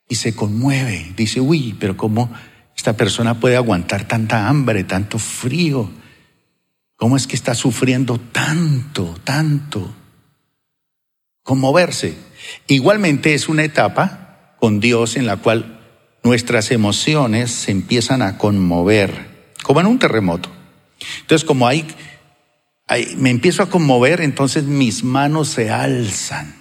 y 0.07 0.15
se 0.15 0.35
conmueve. 0.35 1.13
Dice, 1.15 1.39
uy, 1.39 1.75
pero 1.79 1.97
¿cómo 1.97 2.29
esta 2.75 2.93
persona 2.93 3.39
puede 3.39 3.55
aguantar 3.55 4.07
tanta 4.07 4.47
hambre, 4.47 4.83
tanto 4.83 5.17
frío? 5.17 5.89
¿Cómo 6.95 7.15
es 7.15 7.25
que 7.25 7.35
está 7.35 7.55
sufriendo 7.55 8.19
tanto, 8.19 9.17
tanto? 9.23 9.95
Conmoverse. 11.43 12.13
Igualmente 12.67 13.33
es 13.33 13.47
una 13.47 13.63
etapa 13.63 14.28
con 14.59 14.79
Dios 14.79 15.15
en 15.15 15.25
la 15.25 15.37
cual 15.37 15.79
nuestras 16.23 16.71
emociones 16.71 17.51
se 17.51 17.71
empiezan 17.71 18.21
a 18.21 18.37
conmover, 18.37 19.27
como 19.63 19.79
en 19.79 19.87
un 19.87 19.99
terremoto. 19.99 20.49
Entonces, 21.21 21.45
como 21.45 21.67
hay, 21.67 21.85
me 23.17 23.29
empiezo 23.29 23.63
a 23.63 23.69
conmover, 23.69 24.21
entonces 24.21 24.65
mis 24.65 25.03
manos 25.03 25.47
se 25.49 25.69
alzan 25.69 26.59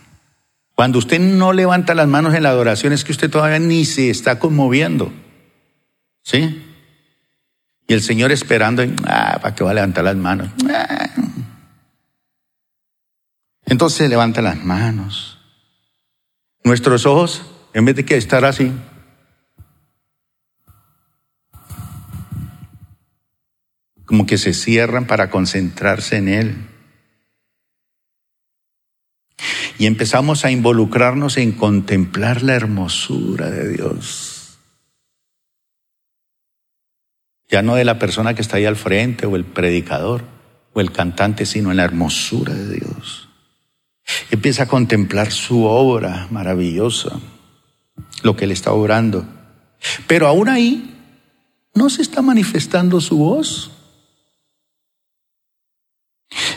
cuando 0.78 1.01
usted 1.01 1.18
no 1.18 1.53
levanta 1.53 1.92
las 1.96 2.07
manos 2.07 2.34
en 2.34 2.44
la 2.44 2.51
adoración 2.51 2.92
es 2.92 3.03
que 3.03 3.11
usted 3.11 3.28
todavía 3.28 3.59
ni 3.59 3.84
se 3.84 4.11
está 4.11 4.38
conmoviendo. 4.38 5.12
¿Sí? 6.22 6.64
Y 7.88 7.94
el 7.94 8.01
Señor 8.01 8.30
esperando, 8.30 8.84
ah, 9.05 9.40
¿para 9.42 9.57
qué 9.57 9.64
va 9.64 9.72
a 9.72 9.74
levantar 9.74 10.05
las 10.05 10.14
manos? 10.14 10.51
Ah. 10.70 11.11
Entonces 13.66 14.09
levanta 14.09 14.40
las 14.40 14.64
manos. 14.64 15.40
Nuestros 16.62 17.07
ojos, 17.07 17.42
en 17.75 17.85
vez 17.85 17.97
de 17.97 18.05
que 18.05 18.16
estar 18.16 18.45
así, 18.45 18.73
como 24.05 24.27
que 24.27 24.39
se 24.39 24.55
cierran 24.55 25.07
para 25.07 25.31
concentrarse 25.31 26.16
en 26.16 26.29
Él. 26.29 26.69
y 29.79 29.87
empezamos 29.87 30.45
a 30.45 30.51
involucrarnos 30.51 31.37
en 31.37 31.53
contemplar 31.53 32.43
la 32.43 32.55
hermosura 32.55 33.49
de 33.49 33.69
Dios. 33.69 34.59
Ya 37.49 37.62
no 37.62 37.77
de 37.77 37.85
la 37.85 37.99
persona 37.99 38.35
que 38.35 38.43
está 38.43 38.57
ahí 38.57 38.66
al 38.66 38.77
frente 38.77 39.27
o 39.27 39.37
el 39.37 39.45
predicador 39.45 40.25
o 40.75 40.81
el 40.81 40.91
cantante, 40.91 41.47
sino 41.47 41.71
en 41.71 41.79
la 41.79 41.85
hermosura 41.85 42.53
de 42.53 42.75
Dios. 42.75 43.29
Empieza 44.31 44.64
a 44.64 44.69
contemplar 44.69 45.31
su 45.31 45.64
obra 45.64 46.27
maravillosa, 46.31 47.21
lo 48.22 48.36
que 48.36 48.44
Él 48.44 48.53
está 48.53 48.72
obrando. 48.72 49.24
Pero 50.07 50.26
aún 50.26 50.49
ahí 50.49 50.94
no 51.74 51.90
se 51.90 52.03
está 52.03 52.22
manifestando 52.22 53.01
su 53.01 53.18
voz. 53.18 53.70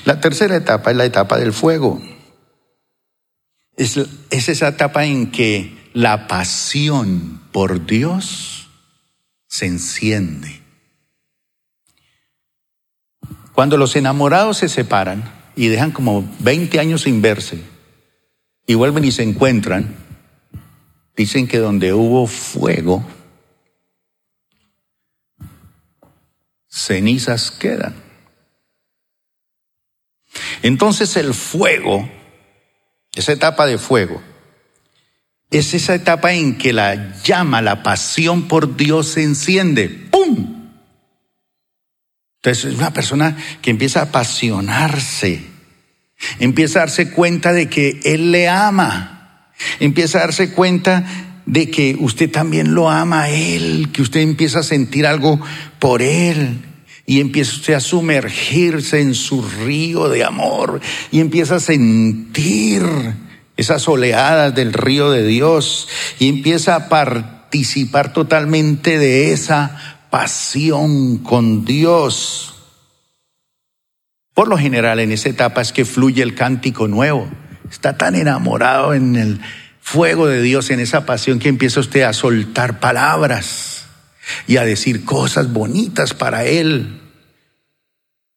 La 0.06 0.20
tercera 0.20 0.56
etapa 0.56 0.92
es 0.92 0.98
la 0.98 1.06
etapa 1.06 1.38
del 1.38 1.54
fuego. 1.54 2.02
Es, 3.78 3.98
es, 4.30 4.50
esa 4.50 4.70
etapa 4.70 5.06
en 5.06 5.32
que 5.32 5.90
la 5.94 6.28
pasión 6.28 7.42
por 7.52 7.86
Dios 7.86 8.70
se 9.48 9.66
enciende. 9.66 10.62
Cuando 13.54 13.78
los 13.78 13.96
enamorados 13.96 14.58
se 14.58 14.70
separan 14.70 15.24
y 15.56 15.68
dejan 15.68 15.92
como 15.92 16.28
20 16.40 16.80
años 16.80 17.02
sin 17.04 17.22
verse 17.22 17.62
y 18.66 18.76
vuelven 18.76 19.04
y 19.04 19.12
se 19.12 19.24
encuentran, 19.24 19.96
dicen 21.16 21.48
que 21.48 21.58
donde 21.58 21.94
hubo 21.94 22.28
fuego, 22.28 23.06
cenizas 26.68 27.52
quedan. 27.52 27.96
Entonces 30.64 31.16
el 31.18 31.34
fuego, 31.34 32.10
esa 33.14 33.34
etapa 33.34 33.66
de 33.66 33.78
fuego, 33.78 34.22
es 35.50 35.74
esa 35.74 35.96
etapa 35.96 36.34
en 36.34 36.58
que 36.58 36.72
la 36.72 37.22
llama, 37.24 37.62
la 37.62 37.84
pasión 37.84 38.48
por 38.48 38.78
Dios 38.78 39.10
se 39.10 39.24
enciende. 39.24 39.90
¡Pum! 39.90 40.72
Entonces 42.38 42.66
es 42.66 42.80
una 42.80 42.94
persona 42.94 43.38
que 43.62 43.70
empieza 43.70 44.00
a 44.00 44.04
apasionarse, 44.04 45.44
empieza 46.40 46.80
a 46.80 46.84
darse 46.84 47.12
cuenta 47.12 47.54
de 47.54 47.70
que 47.70 48.00
Él 48.04 48.32
le 48.32 48.48
ama, 48.48 49.21
empieza 49.80 50.18
a 50.18 50.22
darse 50.22 50.52
cuenta 50.52 51.06
de 51.46 51.70
que 51.70 51.98
usted 52.00 52.32
también 52.32 52.74
lo 52.74 52.90
ama 52.90 53.24
a 53.24 53.30
Él, 53.30 53.90
que 53.92 54.02
usted 54.02 54.22
empieza 54.22 54.60
a 54.60 54.64
sentir 54.64 55.06
algo 55.06 55.40
por 55.80 56.02
Él, 56.02 56.60
y 57.06 57.20
empieza 57.20 57.76
a 57.76 57.80
sumergirse 57.82 59.02
en 59.02 59.16
su 59.16 59.42
río 59.42 60.08
de 60.08 60.24
amor 60.24 60.80
y 61.12 61.20
empieza 61.20 61.56
a 61.56 61.60
sentir 61.60 62.84
esas 63.58 63.88
oleadas 63.90 64.56
del 64.56 64.72
río 64.72 65.12
de 65.12 65.26
Dios 65.26 65.90
y 66.20 66.30
empieza 66.30 66.76
a 66.76 66.90
participar 66.90 68.14
totalmente 68.14 68.98
de 68.98 69.34
esa 69.34 70.08
pasión 70.10 71.18
con 71.18 71.66
Dios. 71.66 72.56
Por 74.34 74.48
lo 74.48 74.58
general 74.58 75.00
en 75.00 75.12
esa 75.12 75.30
etapa 75.30 75.62
es 75.62 75.74
que 75.74 75.86
fluye 75.86 76.24
el 76.24 76.34
cántico 76.34 76.88
nuevo. 76.88 77.30
Está 77.72 77.98
tan 77.98 78.16
enamorado 78.16 78.94
en 78.94 79.16
el 79.16 79.40
fuego 79.80 80.28
de 80.28 80.42
Dios, 80.42 80.70
en 80.70 80.82
esa 80.82 81.06
pasión 81.06 81.40
que 81.40 81.50
empieza 81.50 81.80
usted 81.80 82.04
a 82.04 82.14
soltar 82.14 82.80
palabras 82.80 83.86
y 84.46 84.58
a 84.58 84.66
decir 84.66 85.06
cosas 85.06 85.52
bonitas 85.52 86.14
para 86.14 86.46
Él. 86.46 87.02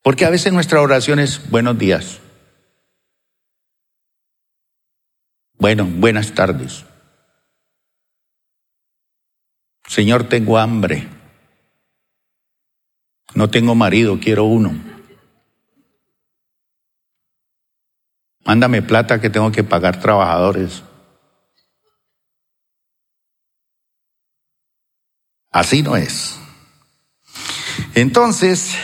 Porque 0.03 0.25
a 0.25 0.31
veces 0.31 0.53
nuestra 0.53 0.81
oración 0.81 1.19
es 1.19 1.51
buenos 1.51 1.77
días. 1.77 2.21
Bueno, 5.59 5.85
buenas 5.85 6.33
tardes. 6.33 6.85
Señor, 9.89 10.29
tengo 10.29 10.59
hambre. 10.59 11.09
No 13.35 13.51
tengo 13.51 13.75
marido, 13.75 14.19
quiero 14.21 14.45
uno. 14.45 14.94
Mándame 18.45 18.83
plata 18.83 19.21
que 19.21 19.31
tengo 19.31 19.51
que 19.51 19.65
pagar 19.65 20.01
trabajadores. 20.01 20.83
Así 25.51 25.83
no 25.83 25.97
es. 25.97 26.37
Entonces, 27.95 28.75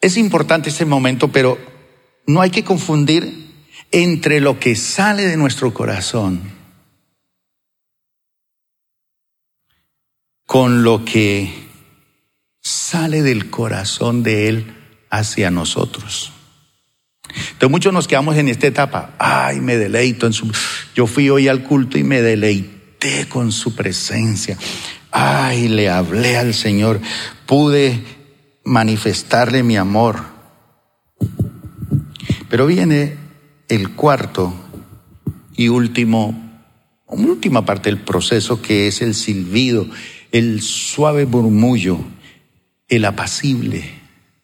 es 0.00 0.16
importante 0.16 0.70
ese 0.70 0.84
momento, 0.84 1.28
pero 1.28 1.58
no 2.26 2.40
hay 2.40 2.50
que 2.50 2.64
confundir 2.64 3.48
entre 3.90 4.40
lo 4.40 4.60
que 4.60 4.76
sale 4.76 5.24
de 5.24 5.36
nuestro 5.36 5.74
corazón 5.74 6.58
con 10.46 10.82
lo 10.82 11.04
que 11.04 11.52
sale 12.62 13.22
del 13.22 13.50
corazón 13.50 14.22
de 14.22 14.48
Él 14.48 14.74
hacia 15.10 15.50
nosotros. 15.50 16.32
Entonces 17.28 17.70
muchos 17.70 17.92
nos 17.92 18.08
quedamos 18.08 18.36
en 18.36 18.48
esta 18.48 18.66
etapa, 18.66 19.14
ay, 19.18 19.60
me 19.60 19.76
deleito 19.76 20.26
en 20.26 20.32
su... 20.32 20.50
Yo 20.94 21.06
fui 21.06 21.30
hoy 21.30 21.48
al 21.48 21.62
culto 21.62 21.98
y 21.98 22.04
me 22.04 22.22
deleité 22.22 23.26
con 23.28 23.52
su 23.52 23.74
presencia. 23.74 24.56
Ay, 25.10 25.68
le 25.68 25.88
hablé 25.88 26.36
al 26.36 26.54
Señor, 26.54 27.00
pude 27.46 28.02
manifestarle 28.64 29.62
mi 29.62 29.76
amor. 29.76 30.24
Pero 32.48 32.66
viene 32.66 33.16
el 33.68 33.90
cuarto 33.90 34.54
y 35.54 35.68
último, 35.68 36.62
última 37.06 37.64
parte 37.64 37.90
del 37.90 38.00
proceso 38.00 38.62
que 38.62 38.88
es 38.88 39.02
el 39.02 39.14
silbido, 39.14 39.86
el 40.32 40.62
suave 40.62 41.26
murmullo, 41.26 41.98
el 42.88 43.04
apacible, 43.04 43.97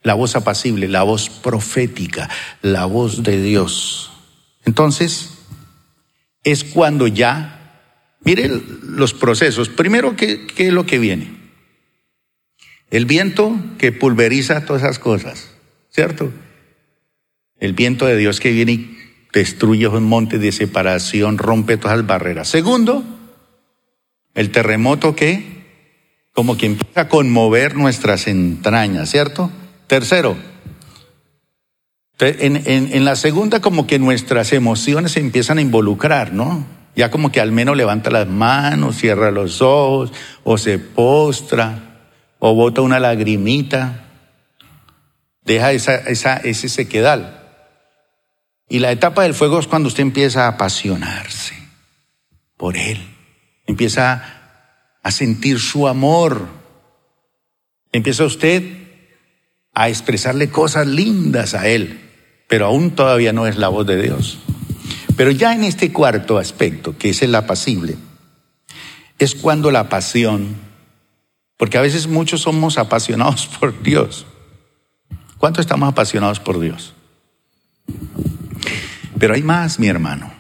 la 0.05 0.15
voz 0.15 0.37
apacible, 0.37 0.87
la 0.87 1.03
voz 1.03 1.31
profética, 1.31 2.31
la 2.63 2.85
voz 2.85 3.25
de 3.25 3.43
Dios. 3.43 4.13
Entonces, 4.65 5.31
es 6.45 6.63
cuando 6.63 7.07
ya, 7.07 7.81
miren 8.21 8.63
los 8.83 9.15
procesos. 9.15 9.71
Primero, 9.71 10.15
¿qué, 10.15 10.47
qué 10.47 10.69
es 10.69 10.73
lo 10.73 10.85
que 10.85 10.99
viene? 10.99 11.33
El 12.91 13.07
viento 13.07 13.57
que 13.79 13.93
pulveriza 13.93 14.67
todas 14.67 14.83
esas 14.83 14.99
cosas, 14.99 15.51
¿cierto? 15.91 16.31
El 17.59 17.73
viento 17.73 18.05
de 18.05 18.19
Dios 18.19 18.41
que 18.41 18.53
viene 18.53 18.73
y 18.73 18.99
destruye 19.33 19.89
un 19.89 20.05
monte 20.05 20.39
de 20.39 20.53
separación, 20.53 21.39
rompe 21.39 21.79
todas 21.79 21.97
las 21.97 22.07
barreras. 22.07 22.47
Segundo, 22.47 23.03
el 24.35 24.51
terremoto 24.51 25.17
que 25.17 25.55
como 26.35 26.59
que 26.59 26.67
empieza 26.67 27.03
a 27.03 27.09
conmover 27.09 27.75
nuestras 27.77 28.27
entrañas, 28.27 29.11
¿cierto? 29.11 29.51
Tercero, 29.87 30.37
en, 32.19 32.63
en, 32.67 33.05
la 33.05 33.17
segunda 33.17 33.61
como 33.61 33.87
que 33.87 33.99
nuestras 33.99 34.53
emociones 34.53 35.13
se 35.13 35.21
empiezan 35.21 35.59
a 35.59 35.63
involucrar, 35.63 36.33
¿no? 36.33 36.65
Ya 36.97 37.11
como 37.11 37.33
que 37.33 37.41
al 37.41 37.53
menos 37.53 37.77
levanta 37.77 38.11
las 38.11 38.29
manos, 38.29 38.97
cierra 38.97 39.31
los 39.31 39.61
ojos 39.61 40.13
o 40.45 40.57
se 40.57 40.79
postra 40.79 42.07
o 42.39 42.55
bota 42.55 42.83
una 42.83 43.01
lagrimita, 43.01 44.05
deja 45.43 45.73
esa, 45.73 45.97
esa, 45.97 46.37
ese 46.37 46.69
sequedal. 46.69 47.41
Y 48.69 48.79
la 48.79 48.93
etapa 48.93 49.25
del 49.25 49.35
fuego 49.35 49.59
es 49.59 49.67
cuando 49.67 49.89
usted 49.89 50.03
empieza 50.03 50.45
a 50.45 50.49
apasionarse 50.49 51.55
por 52.57 52.77
Él, 52.77 53.05
empieza 53.67 54.41
a 55.03 55.11
sentir 55.11 55.59
su 55.59 55.89
amor, 55.89 56.49
empieza 57.93 58.25
usted 58.25 58.84
a 59.75 59.89
expresarle 59.89 60.49
cosas 60.49 60.87
lindas 60.87 61.55
a 61.55 61.69
Él, 61.69 62.01
pero 62.49 62.67
aún 62.67 62.93
todavía 62.93 63.33
no 63.33 63.47
es 63.47 63.57
la 63.57 63.69
voz 63.69 63.87
de 63.87 64.01
Dios. 64.01 64.39
Pero 65.17 65.31
ya 65.31 65.55
en 65.55 65.65
este 65.65 65.93
cuarto 65.93 66.39
aspecto, 66.39 66.97
que 66.97 67.11
es 67.11 67.23
el 67.23 67.35
apacible, 67.35 67.97
es 69.19 69.35
cuando 69.35 69.71
la 69.71 69.89
pasión 69.89 70.57
porque 71.57 71.79
a 71.79 71.83
veces 71.83 72.07
muchos 72.07 72.43
somos 72.43 72.79
apasionados 72.79 73.47
por 73.47 73.83
Dios. 73.83 74.27
¿Cuánto 75.39 75.61
estamos 75.61 75.89
apasionados 75.89 76.41
por 76.41 76.61
Dios? 76.61 76.95
Pero 79.19 79.35
hay 79.35 79.43
más, 79.43 79.79
mi 79.79 79.89
hermano. 79.89 80.33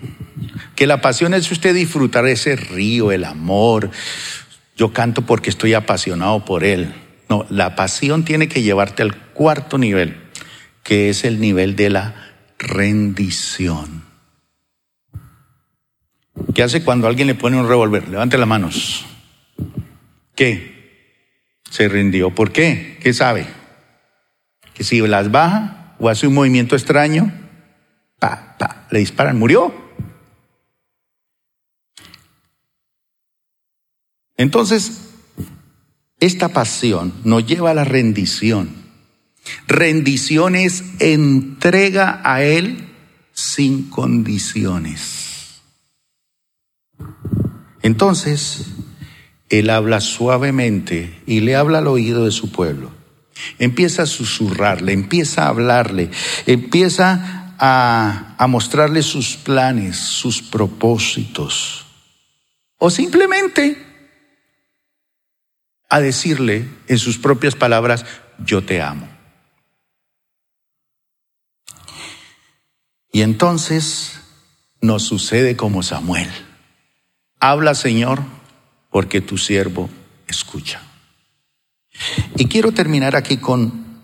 Que 0.74 0.87
la 0.87 1.01
pasión 1.01 1.35
es 1.35 1.51
usted 1.51 1.74
disfrutar 1.74 2.26
ese 2.26 2.57
río, 2.57 3.12
el 3.12 3.24
amor. 3.24 3.91
Yo 4.76 4.93
canto 4.93 5.22
porque 5.22 5.51
estoy 5.51 5.74
apasionado 5.74 6.45
por 6.45 6.64
Él. 6.64 6.93
No, 7.35 7.47
la 7.51 7.74
pasión 7.74 8.24
tiene 8.24 8.49
que 8.49 8.62
llevarte 8.62 9.03
al 9.03 9.16
cuarto 9.16 9.78
nivel, 9.78 10.16
que 10.82 11.09
es 11.09 11.24
el 11.24 11.41
nivel 11.41 11.74
de 11.74 11.91
la 11.91 12.14
rendición. 12.59 14.05
¿Qué 16.55 16.62
hace 16.62 16.85
cuando 16.85 17.09
alguien 17.09 17.26
le 17.26 17.35
pone 17.35 17.59
un 17.59 17.68
revólver? 17.68 18.09
Levante 18.09 18.39
las 18.39 18.47
manos. 18.47 19.05
¿Qué? 20.37 20.74
se 21.74 21.89
rindió. 21.89 22.30
¿Por 22.30 22.53
qué? 22.53 22.99
¿Qué 23.03 23.12
sabe? 23.12 23.49
Que 24.74 24.85
si 24.85 25.01
las 25.01 25.32
baja 25.32 25.97
o 25.99 26.09
hace 26.09 26.28
un 26.28 26.35
movimiento 26.35 26.76
extraño, 26.76 27.32
pa, 28.20 28.55
pa, 28.57 28.87
le 28.93 29.01
disparan, 29.01 29.37
murió. 29.37 29.74
Entonces, 34.37 35.14
esta 36.25 36.49
pasión 36.49 37.12
nos 37.25 37.47
lleva 37.47 37.70
a 37.70 37.75
la 37.75 37.85
rendición. 37.85 38.70
Rendición 39.66 40.55
es 40.55 40.85
entrega 40.99 42.20
a 42.25 42.43
Él 42.43 42.89
sin 43.33 43.91
condiciones. 43.91 45.61
Entonces, 47.83 48.66
Él 49.51 49.68
habla 49.68 50.01
suavemente 50.01 51.20
y 51.27 51.41
le 51.41 51.57
habla 51.57 51.79
al 51.79 51.89
oído 51.89 52.25
de 52.25 52.31
su 52.31 52.51
pueblo. 52.51 52.91
Empieza 53.59 54.05
a 54.05 54.07
susurrarle, 54.07 54.93
empieza 54.93 55.45
a 55.45 55.49
hablarle, 55.49 56.11
empieza 56.47 57.55
a, 57.59 58.35
a 58.39 58.47
mostrarle 58.47 59.03
sus 59.03 59.37
planes, 59.37 59.99
sus 59.99 60.41
propósitos. 60.41 61.85
O 62.79 62.89
simplemente 62.89 63.84
a 65.95 66.01
decirle 66.01 66.68
en 66.88 66.99
sus 66.99 67.18
propias 67.18 67.55
palabras, 67.55 68.05
yo 68.45 68.64
te 68.64 68.82
amo. 68.82 69.09
Y 73.12 73.22
entonces 73.22 74.18
nos 74.80 75.05
sucede 75.05 75.57
como 75.57 75.84
Samuel. 75.84 76.28
Habla, 77.38 77.76
Señor, 77.76 78.24
porque 78.90 79.20
tu 79.20 79.38
siervo 79.38 79.88
escucha. 80.26 80.82
Y 82.38 82.47
quiero 82.47 82.72
terminar 82.72 83.14
aquí 83.14 83.36
con 83.36 84.03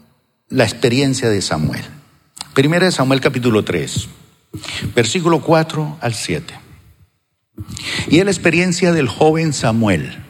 la 0.49 0.62
experiencia 0.62 1.28
de 1.28 1.43
Samuel. 1.43 1.84
Primera 2.55 2.86
de 2.86 2.93
Samuel 2.93 3.20
capítulo 3.20 3.64
3, 3.64 4.09
versículo 4.95 5.41
4 5.41 5.99
al 6.01 6.14
7. 6.14 6.55
Y 8.11 8.20
es 8.20 8.24
la 8.24 8.30
experiencia 8.30 8.93
del 8.93 9.09
joven 9.09 9.53
Samuel, 9.53 10.30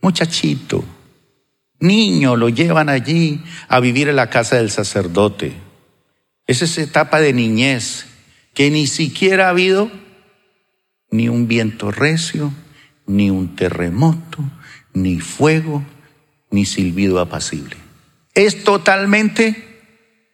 muchachito, 0.00 0.84
niño, 1.78 2.36
lo 2.36 2.48
llevan 2.48 2.88
allí 2.88 3.42
a 3.68 3.80
vivir 3.80 4.08
en 4.08 4.16
la 4.16 4.30
casa 4.30 4.56
del 4.56 4.70
sacerdote. 4.70 5.54
Es 6.46 6.62
esa 6.62 6.82
etapa 6.82 7.20
de 7.20 7.32
niñez 7.32 8.06
que 8.54 8.70
ni 8.70 8.86
siquiera 8.86 9.46
ha 9.46 9.50
habido 9.50 9.90
ni 11.10 11.28
un 11.28 11.48
viento 11.48 11.90
recio, 11.90 12.52
ni 13.06 13.30
un 13.30 13.54
terremoto, 13.54 14.38
ni 14.92 15.20
fuego, 15.20 15.84
ni 16.50 16.66
silbido 16.66 17.20
apacible. 17.20 17.76
Es 18.34 18.64
totalmente 18.64 19.66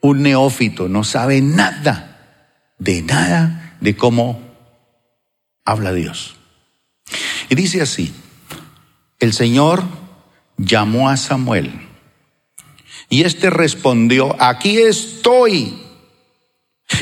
un 0.01 0.23
neófito, 0.23 0.89
no 0.89 1.05
sabe 1.05 1.41
nada, 1.41 2.49
de 2.79 3.03
nada, 3.03 3.77
de 3.81 3.97
cómo 3.97 4.41
habla 5.65 5.93
Dios. 5.93 6.37
Y 7.49 7.55
dice 7.55 7.83
así, 7.83 8.13
el 9.23 9.33
Señor 9.33 9.85
llamó 10.59 11.09
a 11.09 11.17
Samuel 11.17 11.71
y 13.09 13.23
éste 13.23 13.51
respondió, 13.51 14.35
aquí 14.41 14.79
estoy. 14.79 15.75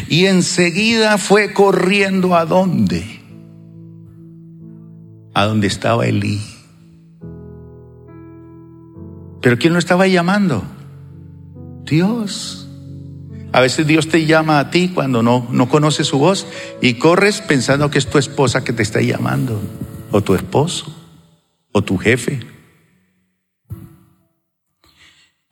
Y 0.09 0.27
enseguida 0.27 1.18
fue 1.18 1.55
corriendo 1.55 2.37
a 2.37 2.45
dónde? 2.45 3.21
A 5.33 5.47
donde 5.47 5.66
estaba 5.66 6.07
Elí. 6.07 6.41
Pero 9.41 9.57
¿quién 9.59 9.73
lo 9.73 9.79
estaba 9.79 10.07
llamando? 10.07 10.62
Dios. 11.85 12.68
A 13.53 13.61
veces 13.61 13.87
Dios 13.87 14.09
te 14.09 14.27
llama 14.27 14.59
a 14.59 14.71
ti 14.71 14.91
cuando 14.95 15.23
no, 15.23 15.49
no 15.51 15.68
conoces 15.68 16.09
su 16.09 16.18
voz 16.18 16.47
y 16.83 16.95
corres 16.95 17.41
pensando 17.41 17.91
que 17.91 17.99
es 17.99 18.11
tu 18.11 18.18
esposa 18.18 18.62
que 18.62 18.73
te 18.73 18.83
está 18.83 19.01
llamando, 19.01 19.61
o 20.11 20.21
tu 20.23 20.35
esposo, 20.35 20.99
o 21.73 21.83
tu 21.83 21.99
jefe. 21.99 22.41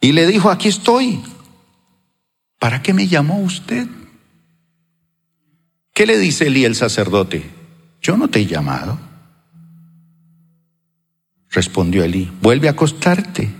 Y 0.01 0.12
le 0.12 0.27
dijo, 0.27 0.51
aquí 0.51 0.69
estoy. 0.69 1.21
¿Para 2.59 2.83
qué 2.83 2.93
me 2.93 3.07
llamó 3.07 3.41
usted? 3.41 3.87
¿Qué 5.93 6.07
le 6.07 6.19
dice 6.19 6.47
Elí 6.47 6.64
el 6.64 6.75
sacerdote? 6.75 7.45
Yo 8.01 8.16
no 8.16 8.29
te 8.29 8.41
he 8.41 8.47
llamado. 8.47 8.99
Respondió 11.51 12.05
Elí, 12.05 12.31
vuelve 12.41 12.69
a 12.69 12.73
acostarte. 12.73 13.51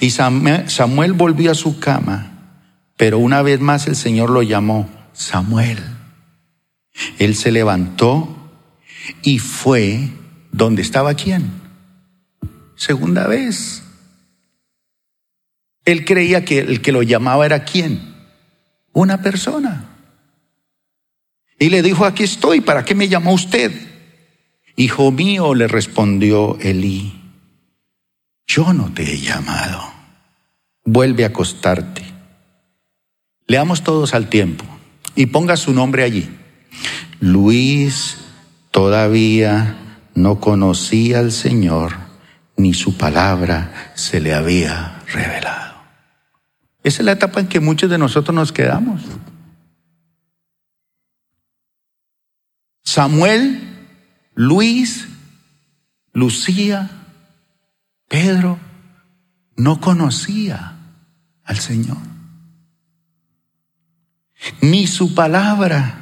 Y 0.00 0.10
Samuel 0.10 1.12
volvió 1.14 1.50
a 1.50 1.54
su 1.54 1.78
cama, 1.78 2.58
pero 2.96 3.18
una 3.18 3.42
vez 3.42 3.60
más 3.60 3.86
el 3.86 3.96
Señor 3.96 4.30
lo 4.30 4.42
llamó 4.42 4.88
Samuel. 5.12 5.78
Él 7.18 7.34
se 7.34 7.50
levantó 7.50 8.36
y 9.22 9.38
fue 9.38 10.10
donde 10.52 10.82
estaba 10.82 11.14
quién. 11.14 11.61
Segunda 12.82 13.28
vez. 13.28 13.84
Él 15.84 16.04
creía 16.04 16.44
que 16.44 16.58
el 16.58 16.82
que 16.82 16.90
lo 16.90 17.04
llamaba 17.04 17.46
era 17.46 17.62
quién. 17.62 18.16
Una 18.92 19.22
persona. 19.22 19.84
Y 21.60 21.70
le 21.70 21.80
dijo, 21.80 22.04
aquí 22.04 22.24
estoy, 22.24 22.60
¿para 22.60 22.84
qué 22.84 22.96
me 22.96 23.06
llamó 23.06 23.34
usted? 23.34 23.70
Hijo 24.74 25.12
mío, 25.12 25.54
le 25.54 25.68
respondió 25.68 26.58
Elí, 26.58 27.20
yo 28.48 28.72
no 28.72 28.92
te 28.92 29.04
he 29.04 29.20
llamado. 29.20 29.80
Vuelve 30.84 31.22
a 31.22 31.28
acostarte. 31.28 32.02
Leamos 33.46 33.84
todos 33.84 34.12
al 34.12 34.28
tiempo 34.28 34.64
y 35.14 35.26
ponga 35.26 35.56
su 35.56 35.72
nombre 35.72 36.02
allí. 36.02 36.28
Luis 37.20 38.16
todavía 38.72 40.00
no 40.16 40.40
conocía 40.40 41.20
al 41.20 41.30
Señor, 41.30 42.01
ni 42.62 42.74
su 42.74 42.96
palabra 42.96 43.92
se 43.94 44.20
le 44.20 44.34
había 44.34 45.02
revelado. 45.12 45.82
Esa 46.84 47.02
es 47.02 47.06
la 47.06 47.12
etapa 47.12 47.40
en 47.40 47.48
que 47.48 47.60
muchos 47.60 47.90
de 47.90 47.98
nosotros 47.98 48.34
nos 48.34 48.52
quedamos. 48.52 49.02
Samuel, 52.82 53.88
Luis, 54.34 55.08
Lucía, 56.12 56.90
Pedro 58.08 58.58
no 59.56 59.80
conocía 59.80 60.76
al 61.44 61.58
Señor. 61.58 61.98
Ni 64.60 64.86
su 64.86 65.14
palabra 65.14 66.00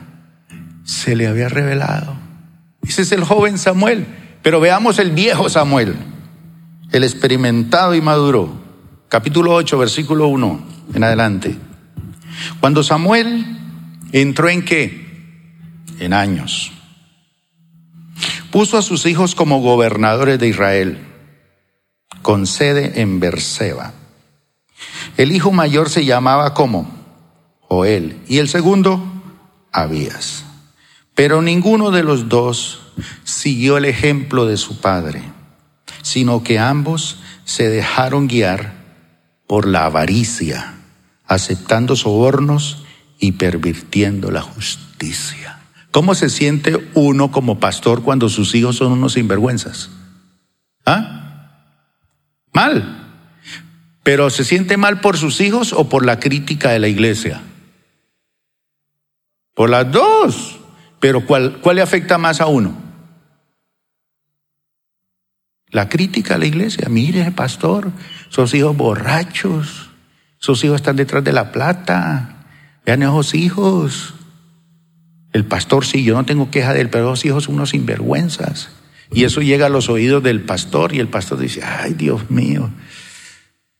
se 0.84 1.14
le 1.14 1.26
había 1.26 1.48
revelado. 1.48 2.16
Ese 2.82 3.02
es 3.02 3.12
el 3.12 3.24
joven 3.24 3.58
Samuel. 3.58 4.06
Pero 4.42 4.60
veamos 4.60 4.98
el 4.98 5.10
viejo 5.10 5.48
Samuel, 5.48 5.94
el 6.92 7.04
experimentado 7.04 7.94
y 7.94 8.00
maduro. 8.00 8.52
Capítulo 9.08 9.54
8, 9.54 9.78
versículo 9.78 10.28
1 10.28 10.60
en 10.94 11.04
adelante. 11.04 11.56
Cuando 12.60 12.82
Samuel 12.82 13.58
entró 14.12 14.48
en 14.48 14.64
qué? 14.64 15.06
En 15.98 16.12
años. 16.12 16.72
Puso 18.50 18.78
a 18.78 18.82
sus 18.82 19.06
hijos 19.06 19.34
como 19.34 19.60
gobernadores 19.60 20.38
de 20.38 20.48
Israel 20.48 21.06
con 22.22 22.46
sede 22.46 23.00
en 23.00 23.20
Berseba. 23.20 23.92
El 25.16 25.32
hijo 25.32 25.52
mayor 25.52 25.90
se 25.90 26.04
llamaba 26.04 26.54
como 26.54 26.90
Joel 27.60 28.18
y 28.28 28.38
el 28.38 28.48
segundo 28.48 29.02
Abías. 29.72 30.44
Pero 31.14 31.42
ninguno 31.42 31.90
de 31.90 32.02
los 32.02 32.28
dos 32.28 32.92
siguió 33.24 33.76
el 33.76 33.84
ejemplo 33.84 34.46
de 34.46 34.56
su 34.56 34.80
padre, 34.80 35.22
sino 36.10 36.42
que 36.42 36.58
ambos 36.58 37.20
se 37.44 37.68
dejaron 37.68 38.26
guiar 38.26 38.72
por 39.46 39.68
la 39.68 39.84
avaricia, 39.84 40.74
aceptando 41.24 41.94
sobornos 41.94 42.82
y 43.20 43.32
pervirtiendo 43.32 44.32
la 44.32 44.42
justicia. 44.42 45.60
¿Cómo 45.92 46.16
se 46.16 46.28
siente 46.28 46.90
uno 46.94 47.30
como 47.30 47.60
pastor 47.60 48.02
cuando 48.02 48.28
sus 48.28 48.56
hijos 48.56 48.74
son 48.74 48.90
unos 48.90 49.12
sinvergüenzas? 49.12 49.90
¿Ah? 50.84 51.68
Mal. 52.52 53.06
Pero 54.02 54.30
¿se 54.30 54.42
siente 54.42 54.76
mal 54.76 55.00
por 55.00 55.16
sus 55.16 55.40
hijos 55.40 55.72
o 55.72 55.88
por 55.88 56.04
la 56.04 56.18
crítica 56.18 56.70
de 56.70 56.80
la 56.80 56.88
iglesia? 56.88 57.40
Por 59.54 59.70
las 59.70 59.92
dos. 59.92 60.58
Pero 60.98 61.24
¿cuál, 61.24 61.58
cuál 61.60 61.76
le 61.76 61.82
afecta 61.82 62.18
más 62.18 62.40
a 62.40 62.46
uno? 62.46 62.74
La 65.70 65.88
crítica 65.88 66.34
a 66.34 66.38
la 66.38 66.46
iglesia. 66.46 66.88
Mire, 66.88 67.30
pastor, 67.30 67.92
sus 68.28 68.54
hijos 68.54 68.76
borrachos, 68.76 69.90
sus 70.38 70.64
hijos 70.64 70.76
están 70.76 70.96
detrás 70.96 71.22
de 71.22 71.32
la 71.32 71.52
plata. 71.52 72.46
Vean 72.84 73.02
esos 73.02 73.34
hijos. 73.34 74.14
El 75.32 75.44
pastor 75.44 75.84
sí, 75.84 76.02
yo 76.02 76.14
no 76.14 76.24
tengo 76.24 76.50
queja 76.50 76.74
de 76.74 76.80
él, 76.80 76.90
pero 76.90 77.12
esos 77.12 77.24
hijos 77.24 77.44
son 77.44 77.54
unos 77.56 77.70
sinvergüenzas. 77.70 78.70
Y 79.12 79.24
eso 79.24 79.42
llega 79.42 79.66
a 79.66 79.70
los 79.70 79.88
oídos 79.88 80.22
del 80.22 80.40
pastor 80.40 80.94
y 80.94 81.00
el 81.00 81.08
pastor 81.08 81.38
dice, 81.38 81.62
ay 81.64 81.94
Dios 81.94 82.30
mío, 82.30 82.70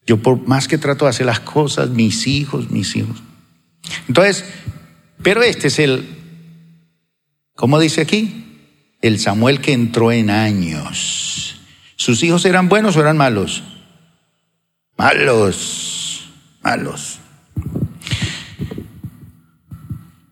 yo 0.06 0.18
por 0.18 0.46
más 0.46 0.66
que 0.66 0.78
trato 0.78 1.04
de 1.04 1.10
hacer 1.10 1.26
las 1.26 1.40
cosas, 1.40 1.90
mis 1.90 2.26
hijos, 2.26 2.70
mis 2.70 2.96
hijos. 2.96 3.22
Entonces, 4.08 4.44
pero 5.22 5.42
este 5.42 5.68
es 5.68 5.78
el, 5.78 6.08
¿cómo 7.54 7.78
dice 7.78 8.00
aquí? 8.00 8.44
El 9.02 9.18
Samuel 9.18 9.60
que 9.60 9.72
entró 9.72 10.10
en 10.10 10.30
años. 10.30 11.59
¿Sus 12.00 12.22
hijos 12.22 12.46
eran 12.46 12.70
buenos 12.70 12.96
o 12.96 13.00
eran 13.02 13.18
malos? 13.18 13.62
Malos, 14.96 16.30
malos. 16.62 17.18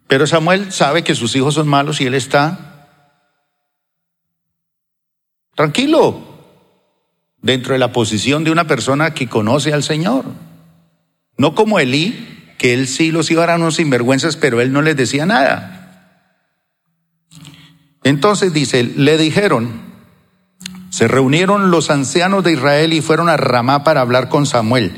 Pero 0.07 0.27
Samuel 0.27 0.73
sabe 0.73 1.05
que 1.05 1.15
sus 1.15 1.37
hijos 1.37 1.53
son 1.53 1.69
malos 1.69 2.01
y 2.01 2.07
él 2.07 2.15
está 2.15 2.87
Tranquilo, 5.55 6.25
dentro 7.43 7.75
de 7.75 7.79
la 7.79 7.93
posición 7.93 8.45
de 8.45 8.51
una 8.51 8.67
persona 8.67 9.13
que 9.13 9.29
conoce 9.29 9.75
al 9.75 9.83
Señor. 9.83 10.25
No 11.37 11.55
como 11.55 11.81
Elí, 11.81 12.55
que 12.57 12.73
él 12.73 12.89
sí 12.89 13.11
los 13.11 13.31
iba 13.31 13.45
a 13.45 13.49
dar 13.49 13.59
unos 13.59 13.75
sinvergüenzas, 13.75 14.37
pero 14.37 14.63
él 14.63 14.73
no 14.73 14.81
les 14.81 14.97
decía 14.97 15.27
nada. 15.27 16.25
Entonces 18.05 18.55
dice, 18.55 18.85
le 18.85 19.19
dijeron, 19.19 19.88
se 20.91 21.09
reunieron 21.09 21.71
los 21.71 21.91
ancianos 21.91 22.45
de 22.45 22.53
Israel 22.53 22.93
y 22.93 23.01
fueron 23.01 23.29
a 23.29 23.37
Ramá 23.37 23.85
para 23.85 24.01
hablar 24.01 24.29
con 24.29 24.47
Samuel. 24.47 24.93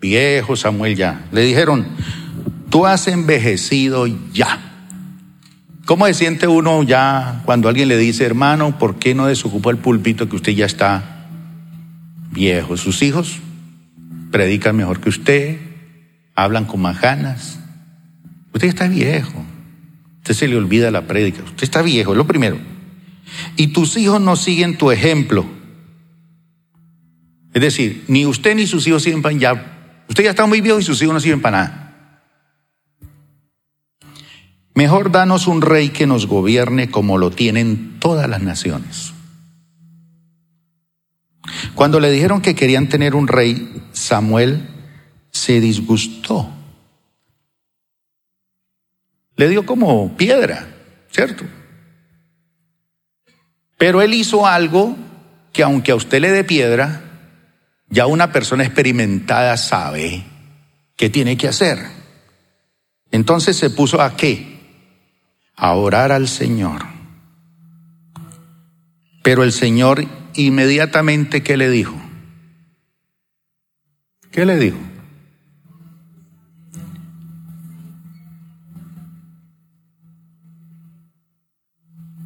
Viejo 0.00 0.56
Samuel 0.56 0.96
ya. 0.96 1.24
Le 1.32 1.42
dijeron, 1.42 1.86
tú 2.70 2.86
has 2.86 3.08
envejecido 3.08 4.06
ya. 4.06 4.60
¿Cómo 5.86 6.06
se 6.06 6.14
siente 6.14 6.46
uno 6.46 6.82
ya 6.82 7.42
cuando 7.44 7.68
alguien 7.68 7.88
le 7.88 7.98
dice, 7.98 8.24
hermano, 8.24 8.78
¿por 8.78 8.96
qué 8.98 9.14
no 9.14 9.26
desocupó 9.26 9.70
el 9.70 9.78
púlpito 9.78 10.28
que 10.28 10.36
usted 10.36 10.52
ya 10.52 10.66
está 10.66 11.26
viejo? 12.30 12.76
Sus 12.76 13.02
hijos 13.02 13.38
predican 14.30 14.76
mejor 14.76 15.00
que 15.00 15.10
usted, 15.10 15.58
hablan 16.34 16.64
con 16.64 16.80
más 16.80 17.00
ganas. 17.00 17.58
Usted 18.52 18.68
está 18.68 18.88
viejo. 18.88 19.44
Usted 20.18 20.34
se 20.34 20.48
le 20.48 20.56
olvida 20.56 20.90
la 20.90 21.02
prédica. 21.02 21.42
Usted 21.42 21.64
está 21.64 21.82
viejo, 21.82 22.12
es 22.12 22.16
lo 22.16 22.26
primero. 22.26 22.56
Y 23.56 23.68
tus 23.68 23.96
hijos 23.96 24.20
no 24.20 24.36
siguen 24.36 24.76
tu 24.76 24.90
ejemplo. 24.90 25.44
Es 27.52 27.62
decir, 27.62 28.04
ni 28.08 28.26
usted 28.26 28.56
ni 28.56 28.66
sus 28.66 28.86
hijos 28.86 29.02
siguen 29.02 29.22
para 29.22 29.36
ya. 29.36 30.04
Usted 30.08 30.24
ya 30.24 30.30
está 30.30 30.46
muy 30.46 30.60
viejo 30.60 30.80
y 30.80 30.82
sus 30.82 31.00
hijos 31.02 31.14
no 31.14 31.20
sirven 31.20 31.40
para 31.40 31.58
nada. 31.58 31.80
Mejor 34.74 35.12
danos 35.12 35.46
un 35.46 35.62
rey 35.62 35.90
que 35.90 36.06
nos 36.06 36.26
gobierne 36.26 36.90
como 36.90 37.16
lo 37.16 37.30
tienen 37.30 38.00
todas 38.00 38.28
las 38.28 38.42
naciones. 38.42 39.12
Cuando 41.74 42.00
le 42.00 42.10
dijeron 42.10 42.40
que 42.40 42.56
querían 42.56 42.88
tener 42.88 43.14
un 43.14 43.28
rey, 43.28 43.82
Samuel 43.92 44.68
se 45.30 45.60
disgustó. 45.60 46.50
Le 49.36 49.48
dio 49.48 49.64
como 49.64 50.16
piedra, 50.16 50.68
¿cierto? 51.10 51.44
Pero 53.78 54.02
él 54.02 54.14
hizo 54.14 54.46
algo 54.46 54.96
que 55.52 55.62
aunque 55.62 55.92
a 55.92 55.96
usted 55.96 56.20
le 56.20 56.30
dé 56.30 56.44
piedra, 56.44 57.02
ya 57.88 58.06
una 58.06 58.32
persona 58.32 58.64
experimentada 58.64 59.56
sabe 59.56 60.24
que 60.96 61.10
tiene 61.10 61.36
que 61.36 61.48
hacer. 61.48 61.78
Entonces 63.10 63.56
se 63.56 63.70
puso 63.70 64.00
a 64.00 64.16
qué? 64.16 64.58
A 65.56 65.74
orar 65.74 66.12
al 66.12 66.28
Señor. 66.28 66.82
Pero 69.22 69.42
el 69.42 69.52
Señor 69.52 70.06
inmediatamente, 70.34 71.42
¿qué 71.42 71.56
le 71.56 71.70
dijo? 71.70 71.94
¿Qué 74.30 74.44
le 74.44 74.58
dijo? 74.58 74.78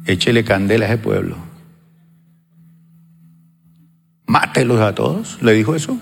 Échele 0.09 0.43
candela 0.43 0.85
a 0.85 0.89
ese 0.89 0.97
pueblo. 0.97 1.37
Mátelos 4.25 4.81
a 4.81 4.93
todos, 4.93 5.41
le 5.41 5.53
dijo 5.53 5.75
eso. 5.75 5.97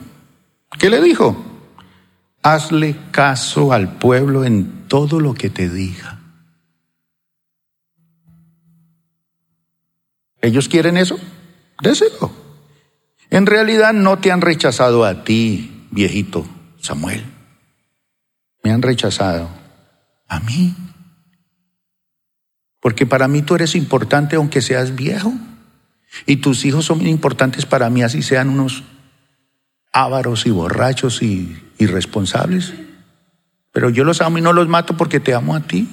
¿Qué 0.80 0.90
le 0.90 1.02
dijo? 1.02 1.36
Hazle 2.42 2.96
caso 3.12 3.74
al 3.74 3.98
pueblo 3.98 4.46
en 4.46 4.88
todo 4.88 5.20
lo 5.20 5.34
que 5.34 5.50
te 5.50 5.70
diga. 5.70 6.20
¿Ellos 10.42 10.70
quieren 10.70 10.98
eso? 10.98 11.18
Déselo. 11.82 12.32
En 13.30 13.46
realidad 13.46 13.94
no 13.94 14.20
te 14.20 14.32
han 14.32 14.42
rechazado 14.42 15.04
a 15.04 15.26
ti, 15.26 15.88
viejito 15.92 16.46
Samuel. 16.80 17.26
Me 18.64 18.72
han 18.72 18.82
rechazado 18.82 19.50
a 20.28 20.40
mí. 20.40 20.74
Porque 22.88 23.06
para 23.06 23.28
mí 23.28 23.42
tú 23.42 23.54
eres 23.54 23.76
importante 23.76 24.38
aunque 24.38 24.62
seas 24.62 24.96
viejo. 24.96 25.34
Y 26.26 26.38
tus 26.38 26.64
hijos 26.64 26.86
son 26.86 27.06
importantes 27.06 27.66
para 27.66 27.90
mí 27.90 28.02
así 28.02 28.22
sean 28.22 28.48
unos 28.48 28.86
ávaros 29.92 30.46
y 30.46 30.52
borrachos 30.52 31.22
y 31.22 31.62
irresponsables. 31.80 32.74
Pero 33.74 33.90
yo 33.90 34.06
los 34.06 34.22
amo 34.22 34.38
y 34.38 34.42
no 34.42 34.54
los 34.54 34.70
mato 34.70 34.96
porque 34.96 35.20
te 35.20 35.34
amo 35.34 35.54
a 35.54 35.60
ti. 35.60 35.90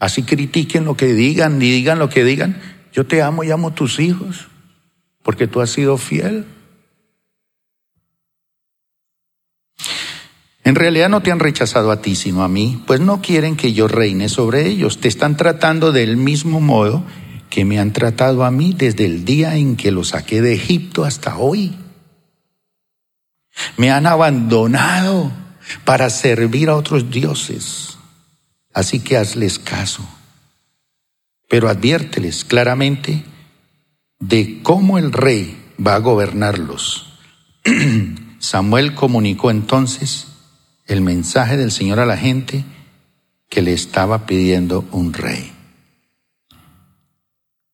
Así 0.00 0.24
critiquen 0.24 0.84
lo 0.84 0.96
que 0.96 1.14
digan 1.14 1.62
y 1.62 1.70
digan 1.70 2.00
lo 2.00 2.08
que 2.08 2.24
digan. 2.24 2.60
Yo 2.92 3.06
te 3.06 3.22
amo 3.22 3.44
y 3.44 3.52
amo 3.52 3.68
a 3.68 3.74
tus 3.76 4.00
hijos 4.00 4.48
porque 5.22 5.46
tú 5.46 5.60
has 5.60 5.70
sido 5.70 5.98
fiel. 5.98 6.46
En 10.64 10.76
realidad 10.76 11.08
no 11.08 11.22
te 11.22 11.32
han 11.32 11.40
rechazado 11.40 11.90
a 11.90 12.00
ti, 12.00 12.14
sino 12.14 12.44
a 12.44 12.48
mí, 12.48 12.82
pues 12.86 13.00
no 13.00 13.20
quieren 13.20 13.56
que 13.56 13.72
yo 13.72 13.88
reine 13.88 14.28
sobre 14.28 14.68
ellos. 14.68 14.98
Te 14.98 15.08
están 15.08 15.36
tratando 15.36 15.90
del 15.90 16.16
mismo 16.16 16.60
modo 16.60 17.04
que 17.50 17.64
me 17.64 17.80
han 17.80 17.92
tratado 17.92 18.44
a 18.44 18.50
mí 18.50 18.72
desde 18.72 19.04
el 19.04 19.24
día 19.24 19.56
en 19.56 19.76
que 19.76 19.90
los 19.90 20.08
saqué 20.08 20.40
de 20.40 20.54
Egipto 20.54 21.04
hasta 21.04 21.36
hoy. 21.36 21.76
Me 23.76 23.90
han 23.90 24.06
abandonado 24.06 25.32
para 25.84 26.08
servir 26.10 26.70
a 26.70 26.76
otros 26.76 27.10
dioses. 27.10 27.98
Así 28.72 29.00
que 29.00 29.16
hazles 29.16 29.58
caso. 29.58 30.08
Pero 31.48 31.68
adviérteles 31.68 32.44
claramente 32.44 33.24
de 34.20 34.62
cómo 34.62 34.96
el 34.96 35.12
rey 35.12 35.58
va 35.84 35.96
a 35.96 35.98
gobernarlos. 35.98 37.18
Samuel 38.38 38.94
comunicó 38.94 39.50
entonces 39.50 40.31
el 40.86 41.00
mensaje 41.00 41.56
del 41.56 41.70
Señor 41.70 42.00
a 42.00 42.06
la 42.06 42.16
gente 42.16 42.64
que 43.48 43.62
le 43.62 43.72
estaba 43.72 44.26
pidiendo 44.26 44.86
un 44.92 45.12
rey. 45.12 45.52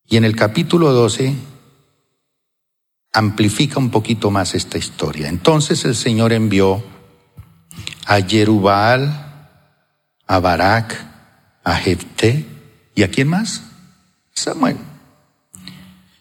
Y 0.07 0.17
en 0.17 0.25
el 0.25 0.35
capítulo 0.35 0.93
12 0.93 1.35
amplifica 3.13 3.79
un 3.79 3.91
poquito 3.91 4.31
más 4.31 4.55
esta 4.55 4.79
historia. 4.79 5.29
Entonces 5.29 5.85
el 5.85 5.95
Señor 5.95 6.33
envió 6.33 6.83
a 8.07 8.21
Jerubal, 8.23 9.51
a 10.27 10.41
Barak, 10.41 11.07
a 11.65 11.75
Jefté 11.77 12.47
y 12.95 13.03
a 13.03 13.11
quién 13.11 13.29
más? 13.29 13.63
Samuel. 14.33 14.79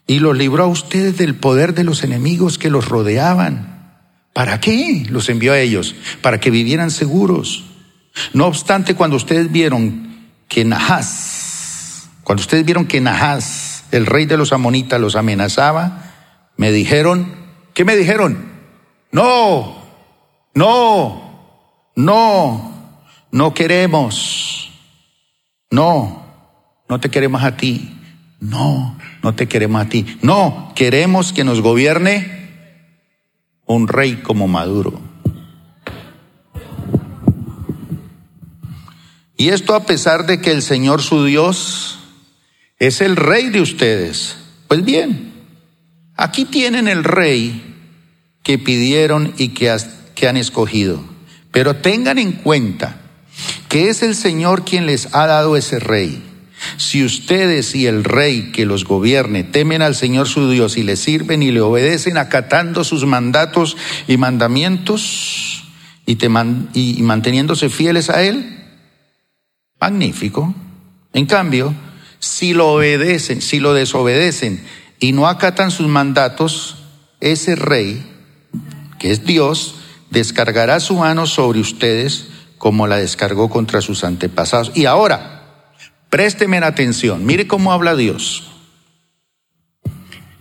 Y 0.05 0.19
los 0.19 0.37
libró 0.37 0.63
a 0.63 0.67
ustedes 0.67 1.17
del 1.17 1.35
poder 1.35 1.73
de 1.73 1.83
los 1.83 2.03
enemigos 2.03 2.57
que 2.57 2.69
los 2.69 2.87
rodeaban 2.87 3.76
¿Para 4.37 4.59
qué 4.59 5.03
los 5.09 5.29
envió 5.29 5.53
a 5.53 5.59
ellos? 5.59 5.95
Para 6.21 6.39
que 6.39 6.51
vivieran 6.51 6.91
seguros. 6.91 7.63
No 8.33 8.45
obstante, 8.45 8.93
cuando 8.93 9.17
ustedes 9.17 9.51
vieron 9.51 10.27
que 10.47 10.63
Nahas, 10.63 12.11
cuando 12.23 12.41
ustedes 12.41 12.63
vieron 12.63 12.85
que 12.85 13.01
Nahas, 13.01 13.85
el 13.89 14.05
rey 14.05 14.27
de 14.27 14.37
los 14.37 14.53
amonitas, 14.53 15.01
los 15.01 15.15
amenazaba, 15.15 16.13
me 16.55 16.71
dijeron, 16.71 17.33
¿qué 17.73 17.83
me 17.83 17.95
dijeron? 17.95 18.51
No, 19.11 19.81
no, 20.53 21.89
no, 21.95 23.01
no 23.31 23.53
queremos. 23.55 24.71
No, 25.71 26.27
no 26.87 26.99
te 26.99 27.09
queremos 27.09 27.41
a 27.41 27.57
ti. 27.57 27.91
No, 28.39 28.99
no 29.23 29.33
te 29.33 29.47
queremos 29.47 29.81
a 29.81 29.89
ti. 29.89 30.19
No, 30.21 30.73
queremos 30.75 31.33
que 31.33 31.43
nos 31.43 31.61
gobierne 31.61 32.36
un 33.67 33.87
rey 33.87 34.15
como 34.15 34.47
Maduro. 34.47 34.99
Y 39.35 39.49
esto 39.49 39.75
a 39.75 39.85
pesar 39.85 40.25
de 40.25 40.41
que 40.41 40.51
el 40.51 40.63
Señor 40.63 41.03
su 41.03 41.23
Dios 41.23 41.99
es 42.79 43.01
el 43.01 43.15
rey 43.15 43.49
de 43.49 43.61
ustedes. 43.61 44.37
Pues 44.67 44.83
bien, 44.83 45.31
aquí 46.15 46.45
tienen 46.45 46.87
el 46.87 47.03
rey 47.03 47.75
que 48.41 48.57
pidieron 48.57 49.33
y 49.37 49.49
que, 49.49 49.75
que 50.15 50.27
han 50.27 50.37
escogido. 50.37 51.03
Pero 51.51 51.75
tengan 51.75 52.17
en 52.17 52.31
cuenta 52.31 53.01
que 53.69 53.89
es 53.89 54.01
el 54.01 54.15
Señor 54.15 54.65
quien 54.65 54.85
les 54.85 55.13
ha 55.13 55.27
dado 55.27 55.55
ese 55.55 55.79
rey. 55.79 56.23
Si 56.77 57.03
ustedes 57.03 57.75
y 57.75 57.87
el 57.87 58.03
rey 58.03 58.51
que 58.51 58.65
los 58.65 58.83
gobierne 58.83 59.43
temen 59.43 59.81
al 59.81 59.95
Señor 59.95 60.27
su 60.27 60.49
Dios 60.49 60.77
y 60.77 60.83
le 60.83 60.95
sirven 60.95 61.43
y 61.43 61.51
le 61.51 61.61
obedecen 61.61 62.17
acatando 62.17 62.83
sus 62.83 63.05
mandatos 63.05 63.77
y 64.07 64.17
mandamientos 64.17 65.63
y, 66.05 66.17
manteniéndose 67.03 67.69
fieles 67.69 68.09
a 68.09 68.23
Él, 68.23 68.63
magnífico. 69.79 70.55
En 71.13 71.25
cambio, 71.25 71.73
si 72.19 72.53
lo 72.53 72.69
obedecen, 72.69 73.41
si 73.41 73.59
lo 73.59 73.73
desobedecen 73.73 74.63
y 74.99 75.11
no 75.11 75.27
acatan 75.27 75.69
sus 75.69 75.87
mandatos, 75.87 76.77
ese 77.19 77.55
rey, 77.55 78.03
que 78.99 79.11
es 79.11 79.25
Dios, 79.25 79.75
descargará 80.09 80.79
su 80.79 80.95
mano 80.95 81.27
sobre 81.27 81.59
ustedes 81.59 82.27
como 82.57 82.87
la 82.87 82.97
descargó 82.97 83.49
contra 83.49 83.81
sus 83.81 84.03
antepasados. 84.03 84.71
Y 84.73 84.85
ahora, 84.85 85.36
Présteme 86.09 86.57
atención, 86.57 87.25
mire 87.25 87.47
cómo 87.47 87.71
habla 87.71 87.95
Dios. 87.95 88.43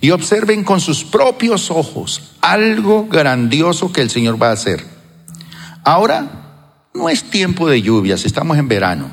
y 0.00 0.10
observen 0.10 0.62
con 0.62 0.80
sus 0.80 1.04
propios 1.04 1.70
ojos 1.70 2.36
algo 2.40 3.08
grandioso 3.08 3.92
que 3.92 4.02
el 4.02 4.10
Señor 4.10 4.40
va 4.40 4.50
a 4.50 4.52
hacer. 4.52 4.84
Ahora 5.84 6.88
no 6.94 7.08
es 7.08 7.24
tiempo 7.24 7.68
de 7.68 7.82
lluvias, 7.82 8.24
estamos 8.24 8.58
en 8.58 8.68
verano, 8.68 9.10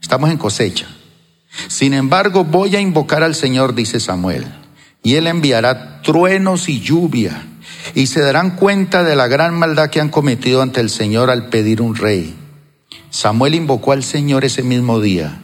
estamos 0.00 0.30
en 0.30 0.38
cosecha. 0.38 0.86
Sin 1.68 1.94
embargo, 1.94 2.44
voy 2.44 2.74
a 2.76 2.80
invocar 2.80 3.22
al 3.22 3.34
Señor, 3.34 3.74
dice 3.74 4.00
Samuel, 4.00 4.46
y 5.02 5.16
Él 5.16 5.26
enviará 5.26 6.00
truenos 6.02 6.68
y 6.68 6.80
lluvia, 6.80 7.46
y 7.94 8.06
se 8.06 8.20
darán 8.20 8.56
cuenta 8.56 9.04
de 9.04 9.16
la 9.16 9.28
gran 9.28 9.54
maldad 9.58 9.90
que 9.90 10.00
han 10.00 10.08
cometido 10.08 10.62
ante 10.62 10.80
el 10.80 10.90
Señor 10.90 11.28
al 11.28 11.48
pedir 11.48 11.82
un 11.82 11.96
rey. 11.96 12.34
Samuel 13.10 13.54
invocó 13.54 13.92
al 13.92 14.02
Señor 14.02 14.44
ese 14.44 14.62
mismo 14.62 15.00
día, 15.00 15.40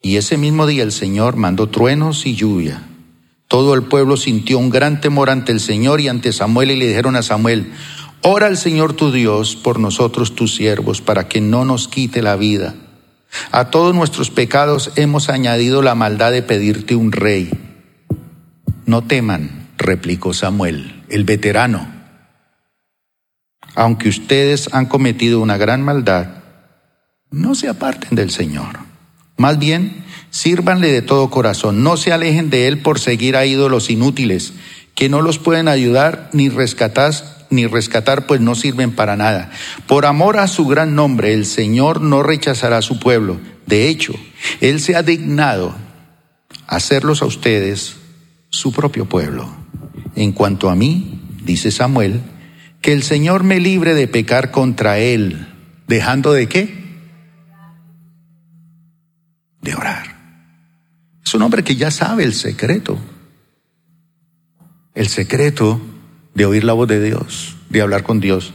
y 0.00 0.16
ese 0.16 0.36
mismo 0.36 0.66
día 0.66 0.82
el 0.82 0.92
Señor 0.92 1.36
mandó 1.36 1.68
truenos 1.68 2.26
y 2.26 2.34
lluvia. 2.34 2.82
Todo 3.48 3.74
el 3.74 3.84
pueblo 3.84 4.16
sintió 4.16 4.58
un 4.58 4.70
gran 4.70 5.00
temor 5.00 5.30
ante 5.30 5.52
el 5.52 5.60
Señor 5.60 6.00
y 6.00 6.08
ante 6.08 6.32
Samuel 6.32 6.70
y 6.70 6.76
le 6.76 6.86
dijeron 6.86 7.16
a 7.16 7.22
Samuel, 7.22 7.72
ora 8.22 8.46
al 8.46 8.58
Señor 8.58 8.92
tu 8.92 9.10
Dios 9.10 9.56
por 9.56 9.80
nosotros 9.80 10.34
tus 10.34 10.54
siervos, 10.54 11.00
para 11.00 11.28
que 11.28 11.40
no 11.40 11.64
nos 11.64 11.88
quite 11.88 12.22
la 12.22 12.36
vida. 12.36 12.74
A 13.50 13.70
todos 13.70 13.94
nuestros 13.94 14.30
pecados 14.30 14.92
hemos 14.96 15.28
añadido 15.28 15.82
la 15.82 15.94
maldad 15.94 16.32
de 16.32 16.42
pedirte 16.42 16.94
un 16.94 17.12
rey. 17.12 17.50
No 18.86 19.04
teman, 19.04 19.68
replicó 19.76 20.32
Samuel, 20.32 21.04
el 21.08 21.24
veterano. 21.24 21.88
Aunque 23.74 24.08
ustedes 24.08 24.68
han 24.72 24.86
cometido 24.86 25.40
una 25.40 25.56
gran 25.56 25.82
maldad, 25.82 26.42
no 27.30 27.54
se 27.54 27.68
aparten 27.68 28.16
del 28.16 28.30
Señor. 28.30 28.87
Más 29.38 29.60
bien, 29.60 30.04
sírvanle 30.30 30.92
de 30.92 31.00
todo 31.00 31.30
corazón, 31.30 31.84
no 31.84 31.96
se 31.96 32.12
alejen 32.12 32.50
de 32.50 32.66
Él 32.66 32.78
por 32.78 32.98
seguir 32.98 33.36
a 33.36 33.46
ídolos 33.46 33.88
inútiles, 33.88 34.52
que 34.96 35.08
no 35.08 35.22
los 35.22 35.38
pueden 35.38 35.68
ayudar 35.68 36.28
ni 36.32 36.48
rescatar, 36.48 37.14
ni 37.48 37.66
rescatar, 37.66 38.26
pues 38.26 38.40
no 38.40 38.56
sirven 38.56 38.90
para 38.90 39.16
nada. 39.16 39.52
Por 39.86 40.06
amor 40.06 40.38
a 40.38 40.48
su 40.48 40.66
gran 40.66 40.96
nombre, 40.96 41.32
el 41.32 41.46
Señor 41.46 42.00
no 42.00 42.24
rechazará 42.24 42.78
a 42.78 42.82
su 42.82 42.98
pueblo. 42.98 43.38
De 43.64 43.88
hecho, 43.88 44.12
Él 44.60 44.80
se 44.80 44.96
ha 44.96 45.04
dignado 45.04 45.72
hacerlos 46.66 47.22
a 47.22 47.26
ustedes 47.26 47.96
su 48.50 48.72
propio 48.72 49.04
pueblo. 49.04 49.48
En 50.16 50.32
cuanto 50.32 50.68
a 50.68 50.74
mí, 50.74 51.20
dice 51.44 51.70
Samuel, 51.70 52.22
que 52.80 52.92
el 52.92 53.04
Señor 53.04 53.44
me 53.44 53.60
libre 53.60 53.94
de 53.94 54.08
pecar 54.08 54.50
contra 54.50 54.98
Él, 54.98 55.46
dejando 55.86 56.32
de 56.32 56.48
qué? 56.48 56.87
De 59.68 59.74
orar. 59.74 60.16
Es 61.22 61.34
un 61.34 61.42
hombre 61.42 61.62
que 61.62 61.76
ya 61.76 61.90
sabe 61.90 62.24
el 62.24 62.32
secreto. 62.32 62.98
El 64.94 65.08
secreto 65.08 65.78
de 66.32 66.46
oír 66.46 66.64
la 66.64 66.72
voz 66.72 66.88
de 66.88 67.04
Dios, 67.04 67.54
de 67.68 67.82
hablar 67.82 68.02
con 68.02 68.18
Dios, 68.18 68.54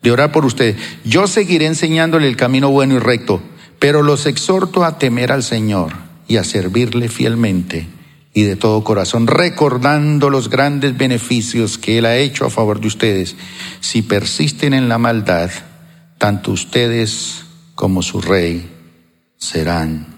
de 0.00 0.10
orar 0.10 0.32
por 0.32 0.46
usted. 0.46 0.74
Yo 1.04 1.26
seguiré 1.26 1.66
enseñándole 1.66 2.28
el 2.28 2.36
camino 2.38 2.70
bueno 2.70 2.94
y 2.94 2.98
recto, 2.98 3.42
pero 3.78 4.02
los 4.02 4.24
exhorto 4.24 4.86
a 4.86 4.96
temer 4.96 5.32
al 5.32 5.42
Señor 5.42 5.92
y 6.26 6.38
a 6.38 6.44
servirle 6.44 7.10
fielmente 7.10 7.86
y 8.32 8.44
de 8.44 8.56
todo 8.56 8.82
corazón, 8.84 9.26
recordando 9.26 10.30
los 10.30 10.48
grandes 10.48 10.96
beneficios 10.96 11.76
que 11.76 11.98
Él 11.98 12.06
ha 12.06 12.16
hecho 12.16 12.46
a 12.46 12.50
favor 12.50 12.80
de 12.80 12.86
ustedes. 12.86 13.36
Si 13.80 14.00
persisten 14.00 14.72
en 14.72 14.88
la 14.88 14.96
maldad, 14.96 15.50
tanto 16.16 16.52
ustedes 16.52 17.44
como 17.74 18.02
su 18.02 18.22
rey 18.22 18.66
serán 19.36 20.17